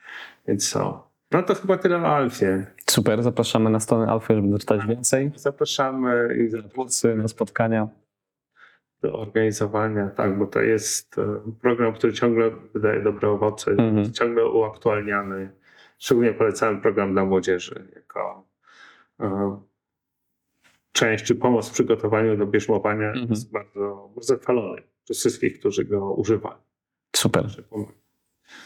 więc 0.49 0.69
są. 0.69 0.99
No 1.31 1.43
to 1.43 1.55
chyba 1.55 1.77
tyle 1.79 1.97
o 1.97 2.07
Alfie. 2.17 2.67
Super, 2.91 3.23
zapraszamy 3.23 3.71
na 3.71 3.81
stronę 3.81 4.07
Alfy, 4.13 4.35
żeby 4.35 4.49
doczytać 4.49 4.87
więcej. 4.87 5.31
Zapraszamy 5.37 6.37
i 6.45 6.49
za- 6.49 6.63
Kursy, 6.63 7.15
na 7.15 7.29
spotkania. 7.29 7.89
do 9.03 9.19
organizowania, 9.19 10.09
tak, 10.11 10.39
bo 10.39 10.47
to 10.47 10.61
jest 10.61 11.19
e, 11.19 11.41
program, 11.61 11.93
który 11.95 12.13
ciągle 12.13 12.51
wydaje 12.75 13.01
dobre 13.03 13.29
owoce, 13.31 13.71
Mhm. 13.71 13.99
jest 13.99 14.13
ciągle 14.15 14.47
uaktualniany. 14.49 15.51
Szczególnie 15.99 16.33
polecamy 16.33 16.81
program 16.81 17.13
dla 17.13 17.25
młodzieży 17.25 17.89
jako 17.97 18.49
e, 19.21 19.61
część 20.93 21.25
czy 21.25 21.35
pomoc 21.35 21.69
w 21.69 21.73
przygotowaniu 21.73 22.37
do 22.37 22.47
bierzmowania 22.47 23.09
Mhm. 23.09 23.31
jest 23.31 23.53
bardzo, 23.53 24.11
bardzo 24.15 24.39
chwalony 24.39 24.83
przez 25.05 25.19
wszystkich, 25.19 25.59
którzy 25.59 25.85
go 25.85 26.15
używają. 26.15 26.57
Super. 27.17 27.47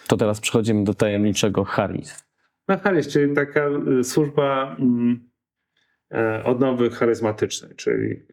To 0.06 0.16
teraz 0.16 0.40
przechodzimy 0.40 0.84
do 0.84 0.94
tajemniczego 0.94 1.64
Haris. 1.64 2.26
No 2.68 2.78
Charyz, 2.78 3.08
czyli 3.08 3.34
taka 3.34 3.68
y, 4.00 4.04
służba 4.04 4.76
mm, 4.78 5.30
e, 6.12 6.44
odnowy 6.44 6.90
charyzmatycznej, 6.90 7.74
czyli 7.76 8.26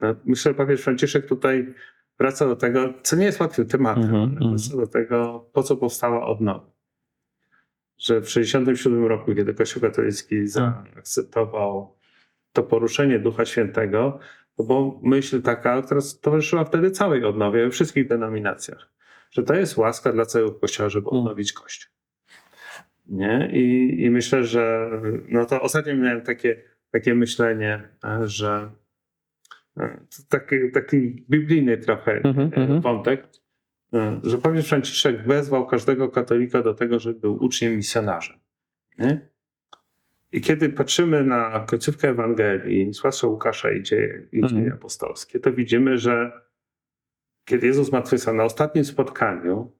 no, 0.00 0.14
myślę, 0.24 0.52
że 0.52 0.54
papież 0.54 0.80
Franciszek 0.80 1.26
tutaj 1.26 1.74
wraca 2.18 2.46
do 2.46 2.56
tego, 2.56 2.94
co 3.02 3.16
nie 3.16 3.24
jest 3.24 3.40
łatwym 3.40 3.66
tematem, 3.66 4.14
ale 4.14 4.22
mhm. 4.22 4.50
wraca 4.50 4.76
do 4.76 4.86
tego, 4.86 5.50
po 5.52 5.62
co 5.62 5.76
powstała 5.76 6.26
odnowa. 6.26 6.70
Że 7.98 8.20
w 8.20 8.24
1967 8.24 9.06
roku, 9.06 9.34
kiedy 9.34 9.54
Kościół 9.54 9.82
katolicki 9.82 10.46
zaakceptował 10.46 11.97
to 12.52 12.62
poruszenie 12.62 13.18
Ducha 13.18 13.44
Świętego, 13.44 14.18
to 14.56 14.64
była 14.64 14.90
myśl 15.02 15.42
taka, 15.42 15.82
która 15.82 16.00
towarzyszyła 16.22 16.64
wtedy 16.64 16.90
całej 16.90 17.24
odnowie 17.24 17.64
we 17.64 17.70
wszystkich 17.70 18.08
denominacjach, 18.08 18.92
że 19.30 19.42
to 19.42 19.54
jest 19.54 19.76
łaska 19.76 20.12
dla 20.12 20.26
całego 20.26 20.52
Kościoła, 20.52 20.88
żeby 20.88 21.06
Mhm. 21.06 21.22
odnowić 21.22 21.52
Kościół. 21.52 21.92
Nie? 23.06 23.50
I, 23.52 23.96
I 24.04 24.10
myślę, 24.10 24.44
że 24.44 24.90
no 25.28 25.44
to 25.44 25.62
ostatnio 25.62 25.96
miałem 25.96 26.20
takie, 26.20 26.62
takie 26.90 27.14
myślenie, 27.14 27.88
e, 28.04 28.28
że 28.28 28.70
e, 29.76 30.00
taki, 30.28 30.56
taki 30.74 31.26
biblijny 31.30 31.78
trochę 31.78 32.12
mhm. 32.12 32.80
wątek, 32.80 33.28
że 34.22 34.38
papież 34.38 34.68
Franciszek 34.68 35.26
wezwał 35.26 35.66
każdego 35.66 36.08
katolika 36.08 36.62
do 36.62 36.74
tego, 36.74 36.98
żeby 36.98 37.20
był 37.20 37.44
uczniem 37.44 37.76
misjonarzem. 37.76 38.38
Nie? 38.98 39.28
I 40.32 40.40
kiedy 40.40 40.68
patrzymy 40.68 41.24
na 41.24 41.64
końcówkę 41.68 42.08
Ewangelii, 42.08 42.92
zwłaszcza 42.94 43.26
Łukasza 43.26 43.70
i 43.70 43.82
dzieje, 43.82 44.28
i 44.32 44.40
dzieje 44.40 44.60
Mhm. 44.62 44.72
apostolskie, 44.72 45.40
to 45.40 45.52
widzimy, 45.52 45.98
że 45.98 46.32
kiedy 47.44 47.66
Jezus 47.66 47.88
zmartwychwstał 47.88 48.34
na 48.34 48.44
ostatnim 48.44 48.84
spotkaniu, 48.84 49.72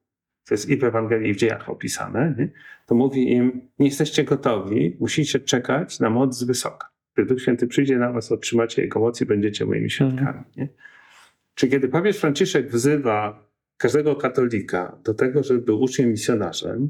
to 0.47 0.53
jest 0.53 0.69
i 0.69 0.77
w 0.77 0.83
Ewangelii, 0.83 1.29
i 1.29 1.33
w 1.33 1.37
dziejach 1.37 1.69
opisane, 1.69 2.35
nie? 2.37 2.49
to 2.85 2.95
mówi 2.95 3.31
im, 3.31 3.61
nie 3.79 3.85
jesteście 3.87 4.23
gotowi, 4.23 4.97
musicie 4.99 5.39
czekać 5.39 5.99
na 5.99 6.09
moc 6.09 6.35
z 6.37 6.43
wysoka. 6.43 6.89
Gdy 7.13 7.25
Duch 7.25 7.41
Święty 7.41 7.67
przyjdzie 7.67 7.97
na 7.97 8.11
was, 8.11 8.31
otrzymacie 8.31 8.81
Jego 8.81 8.99
moc 8.99 9.21
i 9.21 9.25
będziecie 9.25 9.65
moimi 9.65 9.89
świadkami. 9.89 10.43
Nie? 10.57 10.69
Czy 11.55 11.67
kiedy 11.67 11.87
papież 11.89 12.17
Franciszek 12.17 12.71
wzywa 12.71 13.49
każdego 13.77 14.15
katolika 14.15 14.99
do 15.03 15.13
tego, 15.13 15.43
żeby 15.43 15.61
był 15.61 15.81
uczniem 15.81 16.09
misjonarzem, 16.09 16.89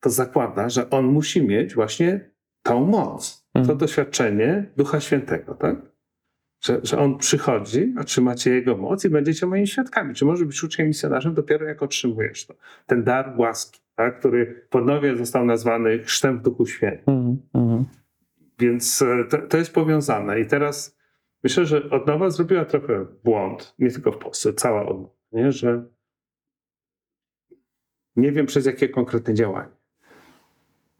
to 0.00 0.10
zakłada, 0.10 0.68
że 0.68 0.90
on 0.90 1.06
musi 1.06 1.46
mieć 1.46 1.74
właśnie 1.74 2.30
tą 2.64 2.86
moc, 2.86 3.46
to 3.52 3.60
Mhm. 3.60 3.78
doświadczenie 3.78 4.70
Ducha 4.76 5.00
Świętego, 5.00 5.54
tak? 5.54 5.76
Że, 6.64 6.80
że 6.82 6.98
on 6.98 7.18
przychodzi, 7.18 7.94
otrzymacie 8.00 8.54
jego 8.54 8.76
moc 8.76 9.04
i 9.04 9.10
będziecie 9.10 9.46
moimi 9.46 9.66
świadkami. 9.66 10.14
Czy 10.14 10.24
może 10.24 10.46
być 10.46 10.64
uczniem 10.64 10.88
misjonarzem 10.88 11.34
dopiero 11.34 11.66
jak 11.66 11.82
otrzymujesz 11.82 12.46
to? 12.46 12.54
Ten 12.86 13.04
dar 13.04 13.34
łaski, 13.36 13.80
tak? 13.94 14.18
który 14.18 14.66
w 14.70 14.76
odnowie 14.76 15.16
został 15.16 15.44
nazwany 15.46 15.98
chrztem 15.98 16.38
w 16.38 16.42
Duchu 16.42 16.66
Świętym. 16.66 17.14
Mhm. 17.14 17.36
Mhm. 17.54 17.84
Więc 18.58 19.02
e, 19.02 19.24
to, 19.24 19.38
to 19.38 19.56
jest 19.56 19.74
powiązane. 19.74 20.40
I 20.40 20.46
teraz 20.46 20.98
myślę, 21.42 21.66
że 21.66 21.90
odnowa 21.90 22.30
zrobiła 22.30 22.64
trochę 22.64 23.06
błąd, 23.24 23.74
nie 23.78 23.90
tylko 23.90 24.12
w 24.12 24.18
Polsce, 24.18 24.52
cała 24.52 24.86
odnowa, 24.86 25.14
nie? 25.32 25.52
że 25.52 25.84
nie 28.16 28.32
wiem 28.32 28.46
przez 28.46 28.66
jakie 28.66 28.88
konkretne 28.88 29.34
działanie. 29.34 29.73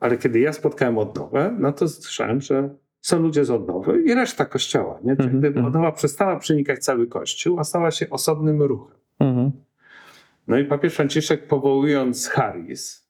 Ale 0.04 0.18
kiedy 0.18 0.40
ja 0.40 0.52
spotkałem 0.52 0.98
odnowę, 0.98 1.56
no 1.58 1.72
to 1.72 1.88
słyszałem, 1.88 2.40
że 2.40 2.74
są 3.00 3.18
ludzie 3.18 3.44
z 3.44 3.50
odnowy 3.50 4.02
i 4.02 4.14
reszta 4.14 4.44
kościoła. 4.44 5.00
Nie? 5.04 5.16
Czyli 5.16 5.24
Mhm, 5.24 5.38
gdyby 5.38 5.58
mhm. 5.58 5.66
odnowa 5.66 5.92
przestała 5.92 6.38
przenikać 6.38 6.84
cały 6.84 7.06
kościół, 7.06 7.60
a 7.60 7.64
stała 7.64 7.90
się 7.90 8.10
osobnym 8.10 8.62
ruchem. 8.62 8.96
Mhm. 9.20 9.52
No 10.48 10.58
i 10.58 10.64
papież 10.64 10.94
Franciszek 10.94 11.46
powołując 11.46 12.28
Charis, 12.28 13.08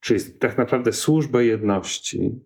czyli 0.00 0.20
tak 0.38 0.58
naprawdę 0.58 0.92
służbę 0.92 1.44
jedności, 1.44 2.44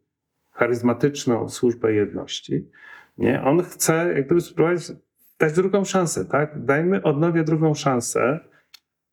charyzmatyczną 0.50 1.49
służbę 1.49 1.93
jedności, 1.93 2.71
nie? 3.19 3.43
on 3.43 3.62
chce 3.62 4.12
jak 4.14 4.26
gdyby 4.26 4.41
spróbować 4.41 4.93
dać 5.38 5.53
drugą 5.53 5.85
szansę, 5.85 6.25
tak? 6.25 6.64
Dajmy 6.64 7.03
odnowie 7.03 7.45
drugą 7.45 7.75
szansę, 7.75 8.41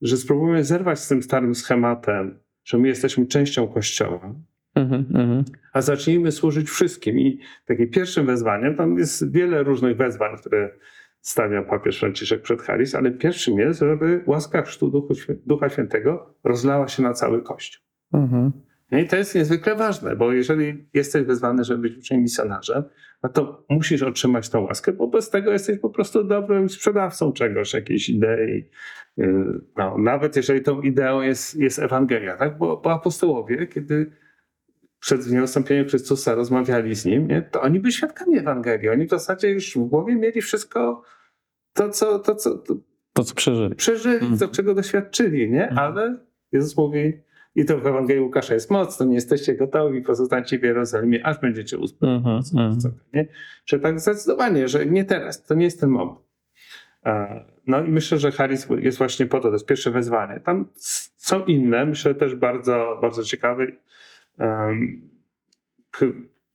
że 0.01 0.17
spróbujemy 0.17 0.63
zerwać 0.63 0.99
z 0.99 1.07
tym 1.07 1.23
starym 1.23 1.55
schematem, 1.55 2.39
że 2.63 2.77
my 2.77 2.87
jesteśmy 2.87 3.27
częścią 3.27 3.67
Kościoła, 3.67 4.33
Mhm. 5.41 5.57
A 5.73 5.81
zacznijmy 5.81 6.31
służyć 6.31 6.69
wszystkim. 6.69 7.19
I 7.19 7.39
takim 7.65 7.89
pierwszym 7.89 8.25
wezwaniem, 8.25 8.75
tam 8.75 8.97
jest 8.97 9.31
wiele 9.31 9.63
różnych 9.63 9.97
wezwań, 9.97 10.37
które 10.37 10.69
stawia 11.21 11.61
papież 11.61 11.99
Franciszek 11.99 12.41
przed 12.41 12.61
Charis, 12.61 12.95
ale 12.95 13.11
pierwszym 13.11 13.57
jest, 13.59 13.79
żeby 13.79 14.23
łaska 14.25 14.61
chrztu 14.61 15.07
Ducha 15.45 15.69
Świętego 15.69 16.35
rozlała 16.43 16.87
się 16.87 17.03
na 17.03 17.13
cały 17.13 17.43
Kościół. 17.43 17.83
Mhm. 18.13 18.51
No 18.91 18.99
i 18.99 19.07
to 19.07 19.15
jest 19.15 19.35
niezwykle 19.35 19.75
ważne, 19.75 20.15
bo 20.15 20.33
jeżeli 20.33 20.87
jesteś 20.93 21.23
wezwany, 21.23 21.63
żeby 21.63 21.81
być 21.81 21.97
uczniem 21.97 22.21
misjonarzem, 22.21 22.83
no 23.23 23.29
to 23.29 23.65
musisz 23.69 24.03
otrzymać 24.03 24.49
tą 24.49 24.61
łaskę, 24.61 24.93
bo 24.93 25.07
bez 25.07 25.29
tego 25.29 25.51
jesteś 25.51 25.79
po 25.79 25.89
prostu 25.89 26.23
dobrym 26.23 26.69
sprzedawcą 26.69 27.33
czegoś, 27.33 27.73
jakiejś 27.73 28.09
idei. 28.09 28.69
Yy, 29.17 29.61
No, 29.77 29.97
nawet 29.97 30.35
jeżeli 30.35 30.61
tą 30.61 30.81
ideą 30.81 31.21
jest, 31.21 31.55
jest 31.55 31.79
Ewangelia, 31.79 32.37
tak? 32.37 32.57
Bo, 32.57 32.77
bo 32.77 32.91
apostołowie, 32.91 33.67
kiedy 33.67 34.11
przed 35.01 35.27
niewystąpieniem 35.31 35.87
Chrystusa 35.87 36.35
rozmawiali 36.35 36.95
z 36.95 37.05
nim, 37.05 37.27
nie? 37.27 37.41
to 37.41 37.61
oni 37.61 37.79
byli 37.79 37.93
świadkami 37.93 38.37
Ewangelii. 38.37 38.89
Oni 38.89 39.07
w 39.07 39.09
zasadzie 39.09 39.49
już 39.49 39.75
w 39.75 39.79
głowie 39.79 40.15
mieli 40.15 40.41
wszystko 40.41 41.03
to, 41.73 41.89
co, 41.89 42.19
to, 42.19 42.35
co 42.35 42.57
to 42.57 42.75
To, 43.13 43.23
co 43.23 43.35
przeżyli. 43.35 43.75
przeżyli, 43.75 44.15
Mhm. 44.15 44.37
do 44.37 44.47
czego 44.47 44.73
doświadczyli, 44.75 45.51
nie? 45.51 45.69
Mhm. 45.69 45.79
Ale 45.79 46.17
Jezus 46.51 46.77
mówi, 46.77 47.21
i 47.55 47.65
to 47.65 47.77
w 47.77 47.87
Ewangelii 47.87 48.21
Łukasza 48.23 48.53
jest 48.53 48.71
mocno, 48.71 49.05
nie 49.05 49.15
jesteście 49.15 49.55
gotowi, 49.55 50.01
pozostańcie 50.01 50.59
w 50.59 50.63
Jerozolimie, 50.63 51.25
aż 51.25 51.39
będziecie 51.39 51.77
uzbrojeni. 51.77 52.17
Mhm. 52.17 52.41
Mhm. 52.53 52.93
Nie? 53.13 53.27
Że 53.65 53.79
tak 53.79 53.99
zdecydowanie, 53.99 54.67
że 54.67 54.85
nie 54.85 55.05
teraz, 55.05 55.43
to 55.43 55.53
nie 55.55 55.65
jest 55.65 55.79
ten 55.79 55.89
moment. 55.89 56.19
No 57.67 57.83
i 57.85 57.89
myślę, 57.89 58.17
że 58.17 58.31
Harris 58.31 58.67
jest 58.79 58.97
właśnie 58.97 59.25
po 59.25 59.37
to, 59.39 59.47
to 59.47 59.53
jest 59.53 59.65
pierwsze 59.65 59.91
wezwanie. 59.91 60.39
Tam 60.39 60.65
są 61.17 61.45
inne, 61.45 61.85
myślę 61.85 62.15
też 62.15 62.35
bardzo, 62.35 62.99
bardzo 63.01 63.23
ciekawe. 63.23 63.67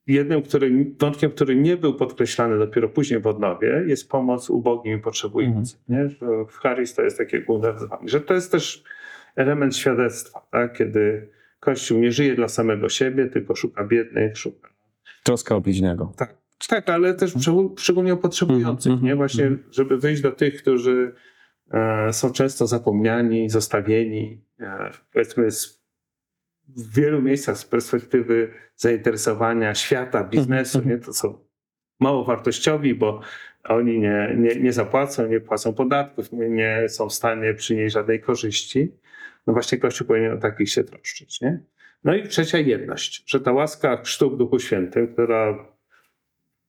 Jednym 0.07 0.43
który, 0.43 0.95
wątkiem, 1.01 1.31
który 1.31 1.57
nie 1.57 1.77
był 1.77 1.95
podkreślany 1.95 2.59
dopiero 2.59 2.89
później 2.89 3.21
w 3.21 3.27
odnowie, 3.27 3.85
jest 3.87 4.09
pomoc 4.11 4.51
ubogim 4.51 4.99
i 4.99 5.03
potrzebującym. 5.03 5.81
Że 5.89 6.45
w 6.49 6.57
Harris 6.57 6.95
to 6.95 7.03
jest 7.03 7.19
takie 7.19 7.41
główne 7.41 7.73
wyzwanie, 7.73 8.09
że 8.09 8.21
to 8.21 8.35
jest 8.35 8.53
też 8.53 8.85
element 9.37 9.77
świadectwa, 9.77 10.47
tak? 10.51 10.77
kiedy 10.79 11.29
Kościół 11.61 11.99
nie 11.99 12.13
żyje 12.13 12.35
dla 12.35 12.49
samego 12.49 12.89
siebie, 12.89 13.27
tylko 13.27 13.55
szuka 13.57 13.85
biednych, 13.85 14.39
szuka 14.39 14.69
Troska 15.23 15.57
o 15.57 15.61
bliźniego. 15.61 16.13
tak, 16.17 16.35
tak, 16.69 16.89
ale 16.89 17.15
też 17.15 17.35
szczegól- 17.35 17.75
szczególnie 17.79 18.13
o 18.13 18.17
potrzebujących, 18.17 18.93
Mhm, 18.93 19.09
nie? 19.09 19.17
Właśnie, 19.17 19.45
mhm. 19.45 19.73
żeby 19.73 19.99
wyjść 19.99 20.23
do 20.23 20.33
tych, 20.33 20.63
którzy 20.63 21.15
e, 21.71 22.13
są 22.13 22.33
często 22.33 22.67
zapomniani, 22.67 23.51
zostawieni, 23.51 24.45
e, 24.61 24.91
powiedzmy 25.13 25.51
z, 25.51 25.86
w 26.69 26.95
wielu 26.95 27.23
miejscach 27.23 27.59
z 27.59 27.65
perspektywy 27.65 28.51
zainteresowania 28.77 29.75
świata, 29.75 30.25
biznesu, 30.25 30.79
Mhm, 30.79 30.97
nie? 30.97 31.05
To 31.05 31.13
są 31.13 31.39
mało 32.01 32.25
wartościowi, 32.25 32.95
bo 32.95 33.21
oni 33.65 33.99
nie, 33.99 34.35
nie, 34.37 34.61
nie 34.61 34.73
zapłacą, 34.73 35.27
nie 35.29 35.41
płacą 35.41 35.75
podatków, 35.75 36.33
nie, 36.33 36.49
nie 36.49 36.89
są 36.89 37.09
w 37.09 37.15
stanie 37.15 37.55
przynieść 37.55 37.95
żadnej 37.95 38.21
korzyści. 38.21 38.93
No 39.47 39.53
właśnie 39.53 39.79
Kościół 39.79 40.07
powinien 40.07 40.33
o 40.33 40.37
takich 40.37 40.71
się 40.71 40.85
troszczyć, 40.85 41.41
nie? 41.41 41.61
No 42.05 42.15
i 42.15 42.29
trzecia 42.29 42.59
jedność, 42.59 43.23
że 43.27 43.41
ta 43.41 43.53
łaska 43.53 43.97
chrztu 43.97 44.31
w 44.31 44.37
Duchu 44.39 44.59
Świętym, 44.59 45.09
która 45.09 45.67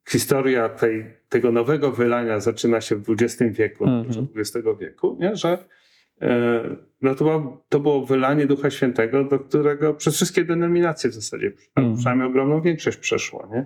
historia 0.10 0.70
tej, 0.70 1.06
tego 1.30 1.52
nowego 1.52 1.92
wylania 1.92 2.40
zaczyna 2.40 2.82
się 2.82 2.96
w 2.96 3.10
XX 3.10 3.58
wieku, 3.58 3.86
Mhm. 3.86 4.28
XX 4.36 4.68
wieku, 4.80 5.18
nie? 5.20 5.36
że 5.36 5.58
no 7.02 7.16
to, 7.16 7.24
było, 7.26 7.66
to 7.70 7.80
było 7.80 8.06
wylanie 8.06 8.46
Ducha 8.48 8.70
Świętego, 8.70 9.24
do 9.24 9.40
którego 9.40 9.94
przez 9.94 10.16
wszystkie 10.16 10.44
denominacje 10.46 11.10
w 11.10 11.14
zasadzie, 11.14 11.52
Mhm. 11.76 11.96
przynajmniej 11.98 12.28
ogromną 12.28 12.62
większość 12.62 12.98
przeszło. 12.98 13.50
Nie? 13.52 13.66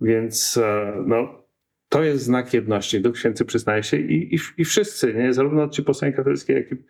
Więc 0.00 0.56
e, 0.56 0.92
no, 1.06 1.42
to 1.88 2.02
jest 2.02 2.24
znak 2.24 2.54
jedności. 2.54 3.00
Duch 3.00 3.18
Święty 3.18 3.44
przyznaje 3.44 3.82
się 3.82 3.96
i, 3.96 4.34
i, 4.34 4.38
i 4.58 4.64
wszyscy, 4.64 5.14
nie? 5.14 5.32
zarówno 5.32 5.68
ci 5.68 5.82
po 5.82 5.94
stronie 5.94 6.14
katolickiej, 6.14 6.56
jak 6.56 6.72
i, 6.72 6.84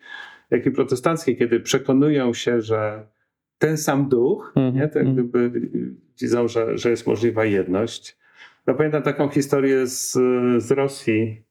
jak 0.51 0.65
i 0.65 0.71
protestanckiej, 0.71 1.37
kiedy 1.37 1.59
przekonują 1.59 2.33
się, 2.33 2.61
że 2.61 3.07
ten 3.57 3.77
sam 3.77 4.09
duch, 4.09 4.53
Mhm. 4.55 4.75
nie? 4.75 4.87
to 4.87 4.99
jak 4.99 5.13
gdyby 5.13 5.51
widzą, 6.21 6.47
że, 6.47 6.77
że 6.77 6.89
jest 6.89 7.07
możliwa 7.07 7.45
jedność. 7.45 8.17
No 8.67 8.73
pamiętam 8.73 9.03
taką 9.03 9.29
historię 9.29 9.87
z, 9.87 10.11
z 10.63 10.71
Rosji, 10.71 11.43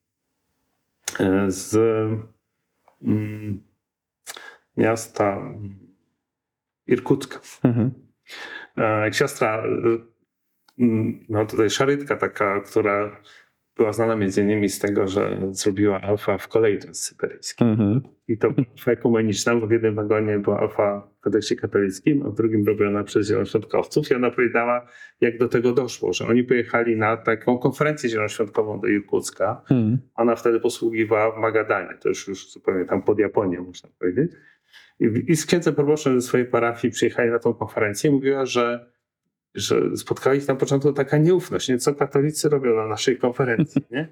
e, 1.20 1.50
z 1.50 1.74
mm, 1.76 2.22
miasta 4.76 5.36
mm, 5.36 5.94
Irkucka. 6.86 7.40
Mhm. 7.64 7.90
E, 8.76 8.82
Jak 9.04 9.14
siostra, 9.14 9.62
y, 9.66 10.00
mm, 10.78 11.26
no 11.28 11.46
tutaj 11.46 11.70
szarytka 11.70 12.16
taka, 12.16 12.60
która 12.60 13.20
była 13.76 13.92
znana 13.92 14.16
między 14.16 14.42
innymi 14.42 14.68
z 14.68 14.78
tego, 14.78 15.08
że 15.08 15.38
zrobiła 15.50 16.00
alfa 16.00 16.38
w 16.38 16.48
kolei 16.48 16.78
transsyberyjskiej. 16.78 17.68
Mhm. 17.68 18.00
I 18.28 18.38
to 18.38 18.48
alfa 18.48 18.92
ekumeniczna, 18.92 19.56
bo 19.56 19.66
w 19.66 19.70
jednym 19.70 19.94
wagonie 19.94 20.38
była 20.38 20.60
alfa 20.60 21.08
w 21.18 21.20
kodeksie 21.20 21.56
katolickim, 21.56 22.22
a 22.26 22.30
w 22.30 22.34
drugim 22.34 22.66
robiona 22.66 23.04
przez 23.04 23.28
zielonoświątkowców. 23.28 24.10
I 24.10 24.14
ona 24.14 24.30
powiedziała, 24.30 24.86
jak 25.20 25.38
do 25.38 25.48
tego 25.48 25.72
doszło, 25.72 26.12
że 26.12 26.26
oni 26.26 26.44
pojechali 26.44 26.96
na 26.96 27.16
taką 27.16 27.58
konferencję 27.58 28.10
zielonoświątkową 28.10 28.80
do 28.80 28.86
Irkucka. 28.86 29.62
Mhm. 29.70 29.98
Ona 30.14 30.36
wtedy 30.36 30.60
posługiwała 30.60 31.36
w 31.36 31.40
Magadanie, 31.40 31.98
to 32.00 32.08
już, 32.08 32.28
już 32.28 32.52
zupełnie 32.52 32.84
tam 32.84 33.02
pod 33.02 33.18
Japonią, 33.18 33.64
można 33.64 33.88
powiedzieć. 33.98 34.32
I, 35.00 35.24
i 35.26 35.36
z 35.36 35.46
księdzem 35.46 35.74
proboszczem 35.74 36.20
ze 36.20 36.28
swojej 36.28 36.46
parafii 36.46 36.92
przyjechali 36.92 37.30
na 37.30 37.38
tą 37.38 37.54
konferencję 37.54 38.10
i 38.10 38.12
mówiła, 38.12 38.46
że, 38.46 38.91
że 39.54 39.96
spotkała 39.96 40.36
ich 40.36 40.48
na 40.48 40.54
początku 40.54 40.92
taka 40.92 41.18
nieufność, 41.18 41.68
nie? 41.68 41.78
co 41.78 41.94
katolicy 41.94 42.48
robią 42.48 42.76
na 42.76 42.86
naszej 42.86 43.18
konferencji, 43.18 43.82
nie? 43.90 44.08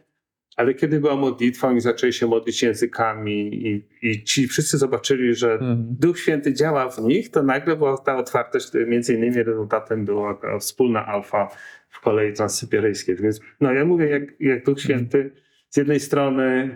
Ale 0.56 0.74
kiedy 0.74 1.00
była 1.00 1.16
modlitwa, 1.16 1.68
oni 1.68 1.80
zaczęli 1.80 2.12
się 2.12 2.26
modlić 2.26 2.62
językami 2.62 3.66
i, 3.66 3.88
i 4.02 4.24
ci 4.24 4.48
wszyscy 4.48 4.78
zobaczyli, 4.78 5.34
że 5.34 5.52
Mhm. 5.52 5.86
Duch 6.00 6.18
Święty 6.18 6.54
działa 6.54 6.90
w 6.90 6.98
nich, 6.98 7.30
to 7.30 7.42
nagle 7.42 7.76
była 7.76 7.98
ta 7.98 8.16
otwartość, 8.16 8.70
między 8.86 9.14
innymi 9.14 9.42
rezultatem 9.42 10.04
była 10.04 10.40
wspólna 10.60 11.06
alfa 11.06 11.48
w 11.88 12.00
kolei 12.00 12.32
transsyberyjskiej. 12.32 13.16
Więc 13.16 13.40
no 13.60 13.72
ja 13.72 13.84
mówię, 13.84 14.06
jak, 14.06 14.40
jak 14.40 14.64
Duch 14.64 14.80
Święty 14.80 15.30
z 15.68 15.76
jednej 15.76 16.00
strony 16.00 16.70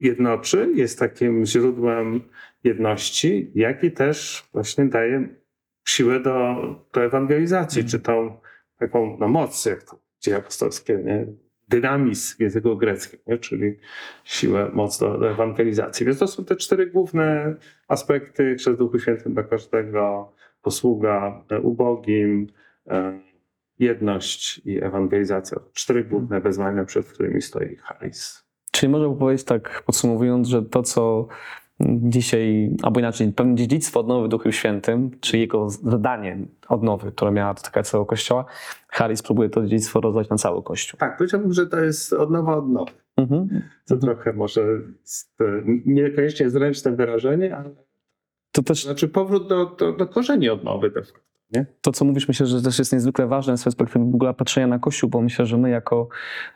jednoczy, 0.00 0.68
jest 0.74 0.98
takim 0.98 1.46
źródłem 1.46 2.20
jedności, 2.64 3.50
jak 3.54 3.84
i 3.84 3.90
też 3.90 4.44
właśnie 4.52 4.84
daje 4.84 5.28
siłę 5.90 6.20
do, 6.20 6.56
do 6.92 7.04
ewangelizacji, 7.04 7.84
czy 7.84 8.00
tą 8.00 8.40
taką 8.78 9.16
no, 9.20 9.28
moc, 9.28 9.66
jak 9.66 9.82
to 9.82 9.98
dzieje 10.20 10.36
apostolskie, 10.36 10.98
nie? 11.04 11.26
dynamizm 11.68 12.36
w 12.36 12.40
języku 12.40 12.76
greckim, 12.76 13.18
nie? 13.26 13.38
czyli 13.38 13.76
siłę, 14.24 14.70
moc 14.72 14.98
do, 14.98 15.18
do 15.18 15.30
ewangelizacji. 15.30 16.06
Więc 16.06 16.18
to 16.18 16.26
są 16.26 16.44
te 16.44 16.56
cztery 16.56 16.86
główne 16.86 17.54
aspekty 17.88 18.54
przez 18.54 18.76
Duchu 18.78 18.98
Świętym 18.98 19.34
dla 19.34 19.42
każdego, 19.42 20.32
posługa 20.62 21.44
e, 21.50 21.60
ubogim, 21.60 22.46
e, 22.86 23.20
jedność 23.78 24.60
i 24.64 24.84
ewangelizacja. 24.84 25.58
Cztery 25.72 26.04
główne 26.04 26.40
wyzwania, 26.40 26.84
przed 26.84 27.06
którymi 27.06 27.42
stoi 27.42 27.76
Harris. 27.76 28.44
Czyli 28.72 28.92
można 28.92 29.14
powiedzieć 29.14 29.46
tak 29.46 29.82
podsumowując, 29.86 30.48
że 30.48 30.62
to 30.62 30.82
co 30.82 31.28
dzisiaj, 31.80 32.70
albo 32.82 33.00
inaczej, 33.00 33.32
pewne 33.32 33.54
dziedzictwo 33.54 34.00
odnowy 34.00 34.26
w 34.26 34.30
Duchu 34.30 34.52
Świętym, 34.52 35.10
czy 35.20 35.38
jego 35.38 35.70
zadanie 35.70 36.38
odnowy, 36.68 37.12
które 37.12 37.30
miała 37.30 37.54
dotykać 37.54 37.88
całego 37.88 38.06
Kościoła, 38.06 38.44
Harris 38.88 39.22
próbuje 39.22 39.50
to 39.50 39.62
dziedzictwo 39.62 40.00
rozdać 40.00 40.28
na 40.28 40.36
cały 40.36 40.62
Kościół. 40.62 40.98
Tak, 40.98 41.16
powiedziałbym, 41.16 41.52
że 41.52 41.66
to 41.66 41.80
jest 41.80 42.12
odnowa 42.12 42.56
odnowy. 42.56 42.90
Mhm. 43.16 43.48
To 43.86 43.94
Mhm. 43.94 44.00
trochę 44.00 44.32
może 44.32 44.62
niekoniecznie 45.86 46.50
zręczne 46.50 46.92
wyrażenie, 46.92 47.56
ale 47.56 47.70
To 48.52 48.62
też 48.62 48.84
znaczy 48.84 49.08
powrót 49.08 49.48
do, 49.48 49.66
do, 49.66 49.92
do 49.92 50.06
korzeni 50.06 50.48
odnowy 50.48 50.90
de 50.90 51.02
facto. 51.02 51.29
Nie? 51.52 51.66
to, 51.80 51.92
co 51.92 52.04
mówisz, 52.04 52.28
myślę, 52.28 52.46
że 52.46 52.62
też 52.62 52.78
jest 52.78 52.92
niezwykle 52.92 53.26
ważne 53.26 53.58
z 53.58 53.64
perspektywy 53.64 54.04
w 54.04 54.14
ogóle 54.14 54.34
patrzenia 54.34 54.66
na 54.66 54.78
Kościół, 54.78 55.10
bo 55.10 55.20
myślę, 55.20 55.46
że 55.46 55.56
my 55.56 55.70
jako 55.70 56.08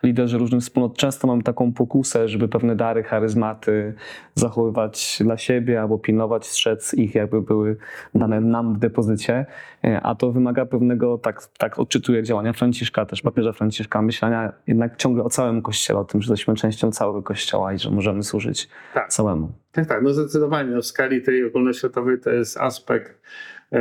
liderzy 0.03 0.39
różnych 0.39 0.61
wspólnot 0.63 0.97
często 0.97 1.27
mamy 1.27 1.43
taką 1.43 1.73
pokusę, 1.73 2.29
żeby 2.29 2.49
pewne 2.49 2.77
dary, 2.77 3.03
charyzmaty 3.03 3.95
zachowywać 4.35 5.19
dla 5.21 5.37
siebie 5.37 5.81
albo 5.81 5.99
pilnować, 5.99 6.47
strzec 6.47 6.95
ich, 6.95 7.15
jakby 7.15 7.43
były 7.43 7.77
dane 8.15 8.41
nam 8.41 8.75
w 8.75 8.79
depozycie, 8.79 9.47
E, 9.85 10.01
a 10.03 10.15
to 10.15 10.33
wymaga 10.33 10.67
pewnego, 10.67 11.19
tak, 11.19 11.47
tak 11.59 11.79
odczytuję 11.79 12.23
działania 12.23 12.53
Franciszka, 12.53 13.07
też 13.07 13.23
papieża 13.23 13.53
Franciszka, 13.53 14.03
myślenia 14.03 14.53
jednak 14.67 14.97
ciągle 14.97 15.25
o 15.25 15.29
całym 15.29 15.63
Kościele, 15.63 15.99
o 15.99 16.05
tym, 16.05 16.23
że 16.23 16.33
jesteśmy 16.33 16.55
częścią 16.55 16.93
całego 16.93 17.23
Kościoła 17.23 17.73
i 17.73 17.79
że 17.79 17.91
możemy 17.91 18.23
służyć 18.23 18.69
Tak. 18.95 19.09
całemu. 19.09 19.53
Tak, 19.73 19.87
tak, 19.87 20.03
no 20.03 20.13
zdecydowanie. 20.13 20.71
No 20.71 20.83
w 20.83 20.87
skali 20.87 21.23
tej 21.23 21.45
ogólnoświatowej 21.45 22.21
to 22.21 22.31
jest 22.31 22.57
aspekt 22.57 23.21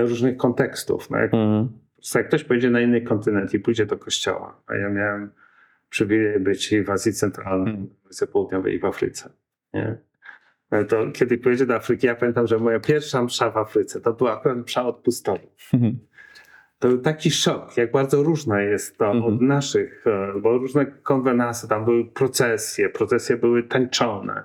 różnych 0.02 0.38
kontekstów. 0.38 1.10
No 1.10 1.18
jak, 1.18 1.34
Mhm. 1.34 1.70
jak 2.16 2.28
ktoś 2.28 2.44
pojedzie 2.44 2.70
na 2.70 2.82
inny 2.82 3.02
kontynent 3.02 3.54
i 3.54 3.60
pójdzie 3.60 3.86
do 3.86 3.98
kościoła, 3.98 4.62
a 4.68 4.76
ja 4.76 4.90
miałem 4.90 5.32
przywilej 5.90 6.40
być 6.40 6.72
i 6.72 6.84
w 6.84 6.90
Azji 6.90 7.14
Centralnej, 7.14 7.74
Mhm. 7.74 7.90
w 8.06 8.08
Azji 8.10 8.28
Południowej 8.28 8.76
i 8.76 8.80
w 8.80 8.86
Afryce. 8.86 9.30
Nie? 9.74 9.98
No 10.72 10.84
To 10.84 11.12
kiedy 11.12 11.38
pojedzie 11.38 11.66
do 11.66 11.76
Afryki, 11.76 12.08
ja 12.08 12.16
pamiętam, 12.16 12.48
że 12.48 12.58
moja 12.60 12.80
pierwsza 12.80 13.24
msza 13.24 13.52
w 13.52 13.58
Afryce 13.58 14.02
to 14.02 14.14
była 14.14 14.38
akurat 14.40 14.58
msza 14.58 14.86
odpustowa. 14.86 15.40
Mhm. 15.74 16.00
To 16.80 16.88
był 16.88 16.98
taki 16.98 17.32
szok, 17.32 17.78
jak 17.78 17.92
bardzo 17.92 18.24
różna 18.24 18.62
jest 18.62 18.98
to 18.98 19.06
Mhm. 19.12 19.34
od 19.34 19.42
naszych, 19.42 20.08
e, 20.08 20.34
bo 20.42 20.58
różne 20.58 20.86
konwenansy, 20.86 21.68
tam 21.68 21.86
były 21.86 22.06
procesje, 22.06 22.90
procesje 22.90 23.38
były 23.38 23.64
tańczone. 23.64 24.44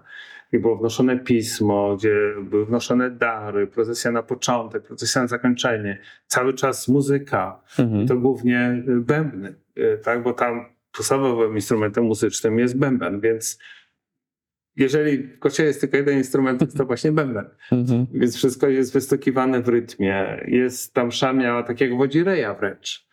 I 0.52 0.58
było 0.58 0.76
wnoszone 0.76 1.18
pismo, 1.18 1.96
gdzie 1.96 2.14
były 2.42 2.66
wnoszone 2.66 3.10
dary, 3.10 3.66
procesja 3.66 4.10
na 4.10 4.22
początek, 4.22 4.82
procesja 4.82 5.22
na 5.22 5.28
zakończenie. 5.28 5.98
Cały 6.26 6.54
czas 6.54 6.88
muzyka, 6.88 7.60
Mhm. 7.78 8.06
to 8.08 8.16
głównie 8.16 8.82
y, 8.88 9.00
bębny, 9.00 9.54
y, 9.78 9.98
tak? 10.04 10.22
bo 10.22 10.32
tam 10.32 10.64
podstawowym 10.96 11.54
instrumentem 11.54 12.04
muzycznym 12.04 12.58
jest 12.58 12.78
bęben, 12.78 13.20
więc 13.20 13.58
jeżeli 14.76 15.18
w 15.18 15.38
kościele 15.38 15.66
jest 15.68 15.80
tylko 15.80 15.96
jeden 15.96 16.18
instrument, 16.18 16.58
to 16.58 16.64
jest 16.64 16.76
to 16.76 16.84
właśnie 16.84 17.12
bęben. 17.12 17.44
Mhm. 17.72 18.06
Więc 18.12 18.36
wszystko 18.36 18.68
jest 18.68 18.92
wystukiwane 18.92 19.62
w 19.62 19.68
rytmie. 19.68 20.44
Jest 20.46 20.94
tam 20.94 21.10
miała 21.34 21.62
takiego 21.62 21.96
wodzireja 21.96 22.54
wręcz, 22.54 23.07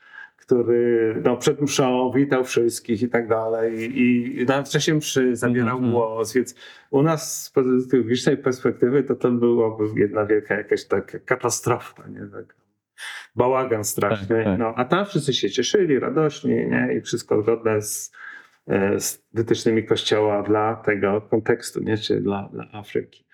który 0.45 1.15
no, 1.23 1.38
przed 1.38 1.62
mszą 1.62 2.12
witał 2.15 2.43
wszystkich 2.43 3.01
i 3.01 3.10
tak 3.10 3.27
dalej. 3.27 3.99
I, 3.99 4.41
i 4.41 4.45
nawet 4.45 4.67
w 4.69 4.71
czasie 4.71 4.93
mszy 4.93 5.36
zabierał 5.36 5.75
Mhm. 5.77 5.91
głos. 5.93 6.34
Więc 6.34 6.55
u 6.89 7.01
nas 7.03 7.43
z 7.43 7.51
perspektywicznej 7.51 8.38
perspektywy 8.38 9.03
to 9.03 9.15
to 9.15 9.31
byłoby 9.31 9.84
jedna 9.99 10.25
wielka 10.25 10.55
jakaś 10.55 10.86
taka 10.86 11.19
katastrofa. 11.19 12.08
Nie? 12.08 12.19
Tak. 12.19 12.55
Bałagan 13.36 13.84
straszny. 13.84 14.36
Tak, 14.36 14.45
tak. 14.45 14.60
No, 14.60 14.73
a 14.75 14.86
tam 14.86 15.05
wszyscy 15.05 15.34
się 15.34 15.49
cieszyli, 15.49 15.99
radośni 15.99 16.51
nie? 16.51 16.95
i 16.97 17.01
wszystko 17.01 17.41
zgodne 17.41 17.81
z, 17.81 18.12
z 18.97 19.23
wytycznymi 19.34 19.84
Kościoła 19.84 20.43
dla 20.43 20.75
tego 20.75 21.21
kontekstu, 21.21 21.84
nie? 21.84 21.97
czy 21.97 22.21
dla, 22.21 22.49
dla 22.54 22.71
Afryki. 22.71 23.25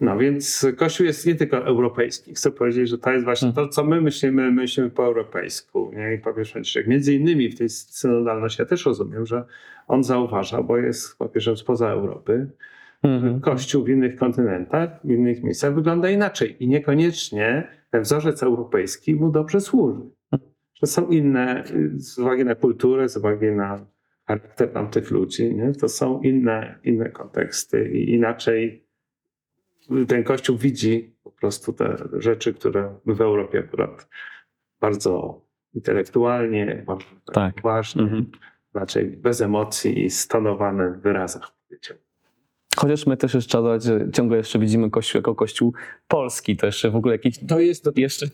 No 0.00 0.18
więc 0.18 0.66
Kościół 0.76 1.06
jest 1.06 1.26
nie 1.26 1.34
tylko 1.34 1.56
europejski. 1.56 2.34
Chcę 2.34 2.50
powiedzieć, 2.50 2.88
że 2.88 2.98
to 2.98 3.12
jest 3.12 3.24
właśnie 3.24 3.52
to, 3.52 3.68
co 3.68 3.84
my 3.84 4.00
myślimy, 4.00 4.50
myślimy 4.50 4.90
po 4.90 5.04
europejsku. 5.04 5.92
Nie? 5.96 6.14
I 6.14 6.18
papież 6.18 6.52
Franciszek, 6.52 6.86
między 6.86 7.14
innymi 7.14 7.48
w 7.48 7.58
tej 7.58 7.68
synodalności, 7.68 8.62
ja 8.62 8.66
też 8.66 8.86
rozumiem, 8.86 9.26
że 9.26 9.44
on 9.88 10.04
zauważa, 10.04 10.62
bo 10.62 10.76
jest 10.76 11.18
papieżem 11.18 11.56
spoza 11.56 11.88
Europy, 11.88 12.50
Mhm. 13.04 13.40
Kościół 13.40 13.84
w 13.84 13.88
innych 13.88 14.16
kontynentach, 14.16 15.00
w 15.04 15.10
innych 15.10 15.42
miejscach 15.42 15.74
wygląda 15.74 16.10
inaczej 16.10 16.64
i 16.64 16.68
niekoniecznie 16.68 17.68
ten 17.90 18.02
wzorzec 18.02 18.42
europejski 18.42 19.14
mu 19.14 19.30
dobrze 19.30 19.60
służy. 19.60 20.00
Że 20.74 20.86
są 20.86 21.08
inne, 21.08 21.64
z 21.94 22.18
uwagi 22.18 22.44
na 22.44 22.54
kulturę, 22.54 23.08
z 23.08 23.16
uwagi 23.16 23.46
na 23.46 23.86
charakter 24.26 24.72
tamtych 24.72 25.10
ludzi, 25.10 25.54
nie? 25.54 25.72
to 25.72 25.88
są 25.88 26.20
inne, 26.20 26.78
inne 26.84 27.10
konteksty 27.10 27.90
i 27.90 28.10
inaczej 28.10 28.84
ten 30.08 30.24
Kościół 30.24 30.56
widzi 30.56 31.14
po 31.24 31.30
prostu 31.30 31.72
te 31.72 31.96
rzeczy, 32.12 32.54
które 32.54 32.94
my 33.04 33.14
w 33.14 33.20
Europie 33.20 33.58
akurat 33.58 34.08
bardzo 34.80 35.40
intelektualnie, 35.74 36.82
bardzo 36.86 37.06
tak. 37.32 37.54
Poważnie, 37.54 38.02
Mhm. 38.02 38.30
raczej 38.74 39.06
bez 39.06 39.40
emocji 39.40 40.04
i 40.04 40.10
stonowane 40.10 40.90
w 40.90 41.00
wyrazach. 41.00 41.52
Wiecie. 41.70 41.94
Chociaż 42.76 43.06
my 43.06 43.16
też 43.16 43.34
jeszcze 43.34 43.58
dodać, 43.58 43.82
że 43.82 44.10
ciągle 44.12 44.36
jeszcze 44.36 44.58
widzimy 44.58 44.90
Kościół 44.90 45.18
jako 45.18 45.34
Kościół 45.34 45.74
polski, 46.08 46.56
to 46.56 46.66
jeszcze 46.66 46.90
w 46.90 46.96
ogóle 46.96 47.14
jakiś... 47.14 47.38
To 47.48 47.60
jest 47.60 47.96
Jeszcze... 47.96 48.26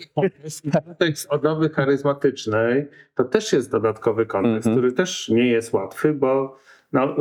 kontekst 0.84 1.26
odnowy 1.30 1.70
charyzmatycznej, 1.70 2.88
to 3.14 3.24
też 3.24 3.52
jest 3.52 3.70
dodatkowy 3.70 4.26
kontekst, 4.26 4.66
Mhm. 4.66 4.76
który 4.76 4.92
też 4.92 5.28
nie 5.28 5.46
jest 5.46 5.72
łatwy, 5.72 6.12
bo 6.14 6.56
no, 6.92 7.16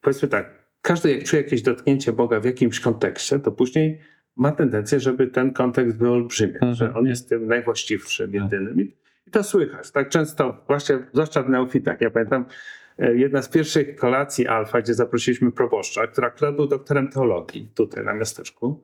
powiedzmy 0.00 0.28
tak, 0.28 0.68
każdy 0.82 1.12
jak 1.16 1.24
czuje 1.24 1.42
jakieś 1.42 1.62
dotknięcie 1.62 2.12
Boga 2.12 2.40
w 2.40 2.44
jakimś 2.44 2.80
kontekście, 2.80 3.38
to 3.38 3.52
później 3.52 4.00
ma 4.36 4.52
tendencję, 4.52 5.00
żeby 5.00 5.26
ten 5.26 5.52
kontekst 5.52 5.98
wyolbrzymiać, 5.98 6.54
Mhm. 6.62 6.74
że 6.74 6.94
on 6.94 7.06
jest 7.06 7.28
tym 7.28 7.46
najwłaściwszym, 7.46 8.34
jedynym. 8.34 8.80
I, 8.80 8.96
to 9.30 9.42
słychać. 9.42 9.90
Tak 9.90 10.08
często, 10.08 10.64
właśnie 10.66 10.98
zwłaszcza 11.12 11.42
w 11.42 11.48
neofitach. 11.48 12.00
Ja 12.00 12.10
pamiętam 12.10 12.44
jedna 12.98 13.42
z 13.42 13.48
pierwszych 13.48 13.96
kolacji 13.96 14.46
Alfa, 14.46 14.80
gdzie 14.80 14.94
zaprosiliśmy 14.94 15.52
proboszcza, 15.52 16.06
który 16.06 16.26
akurat 16.26 16.56
był 16.56 16.66
doktorem 16.66 17.08
teologii 17.10 17.70
tutaj 17.74 18.04
na 18.04 18.14
miasteczku, 18.14 18.82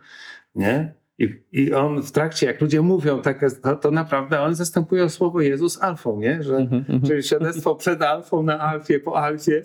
nie? 0.54 0.94
I, 1.18 1.42
I 1.52 1.72
on 1.72 2.02
w 2.02 2.12
trakcie, 2.12 2.46
jak 2.46 2.60
ludzie 2.60 2.82
mówią, 2.82 3.22
tak, 3.22 3.40
to, 3.62 3.76
to 3.76 3.90
naprawdę 3.90 4.40
on 4.40 4.54
zastępuje 4.54 5.08
słowo 5.08 5.40
Jezus 5.40 5.82
alfą, 5.82 6.20
nie? 6.20 6.42
Że, 6.42 6.56
Mhm, 6.56 6.80
mhm. 6.80 7.02
Czyli 7.02 7.22
świadectwo 7.22 7.74
przed 7.74 8.02
alfą, 8.02 8.42
na 8.42 8.60
alfie, 8.60 9.00
po 9.00 9.16
alfie. 9.16 9.62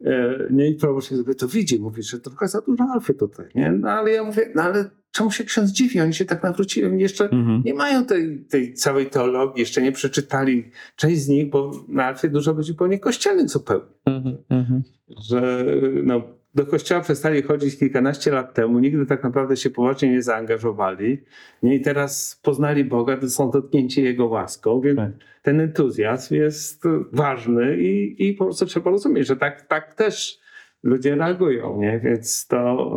E, 0.00 0.38
Nie, 0.50 0.68
i 0.70 0.74
proboszcz 0.74 1.08
sobie 1.08 1.34
to 1.34 1.48
widzi, 1.48 1.80
mówi, 1.80 2.02
że 2.02 2.20
trochę 2.20 2.48
za 2.48 2.60
dużo 2.60 2.84
alfy 2.84 3.14
tutaj, 3.14 3.46
nie? 3.54 3.72
No 3.72 3.90
ale 3.90 4.10
ja 4.10 4.24
mówię, 4.24 4.52
no 4.54 4.62
ale 4.62 4.90
czemu 5.10 5.30
się 5.30 5.44
ksiądz 5.44 5.70
dziwi? 5.70 6.00
Oni 6.00 6.14
się 6.14 6.24
tak 6.24 6.42
nawrócili, 6.42 6.86
oni 6.86 7.02
jeszcze 7.02 7.24
Mhm. 7.24 7.62
nie 7.64 7.74
mają 7.74 8.04
tej, 8.06 8.44
tej 8.44 8.74
całej 8.74 9.06
teologii, 9.10 9.60
jeszcze 9.60 9.82
nie 9.82 9.92
przeczytali 9.92 10.70
część 10.96 11.22
z 11.22 11.28
nich, 11.28 11.50
bo 11.50 11.70
na 11.88 12.04
alfie 12.04 12.28
dużo 12.28 12.52
ludzi 12.52 12.74
było 12.74 12.86
niekościelnych 12.88 13.48
zupełnie 13.48 13.84
Mhm. 14.04 14.36
Mhm. 14.48 14.82
że 15.28 15.64
no, 16.04 16.22
do 16.54 16.66
kościoła 16.66 17.00
przestali 17.00 17.42
chodzić 17.42 17.78
kilkanaście 17.78 18.30
lat 18.30 18.54
temu, 18.54 18.78
nigdy 18.78 19.06
tak 19.06 19.22
naprawdę 19.24 19.56
się 19.56 19.70
poważnie 19.70 20.10
nie 20.10 20.22
zaangażowali. 20.22 21.22
Nie? 21.62 21.74
I 21.74 21.80
teraz 21.80 22.40
poznali 22.42 22.84
Boga, 22.84 23.16
to 23.16 23.28
są 23.28 23.50
dotknięci 23.50 24.04
Jego 24.04 24.26
łaską, 24.26 24.80
więc 24.80 24.96
Tak. 24.98 25.10
ten 25.42 25.60
entuzjazm 25.60 26.34
jest 26.34 26.84
ważny 27.12 27.76
i, 27.76 28.28
i 28.28 28.34
po 28.34 28.44
prostu 28.44 28.66
trzeba 28.66 28.90
rozumieć, 28.90 29.26
że 29.26 29.36
tak, 29.36 29.62
tak 29.62 29.94
też 29.94 30.40
ludzie 30.82 31.14
reagują. 31.14 31.80
Nie? 31.80 32.00
Więc 32.00 32.46
to, 32.46 32.90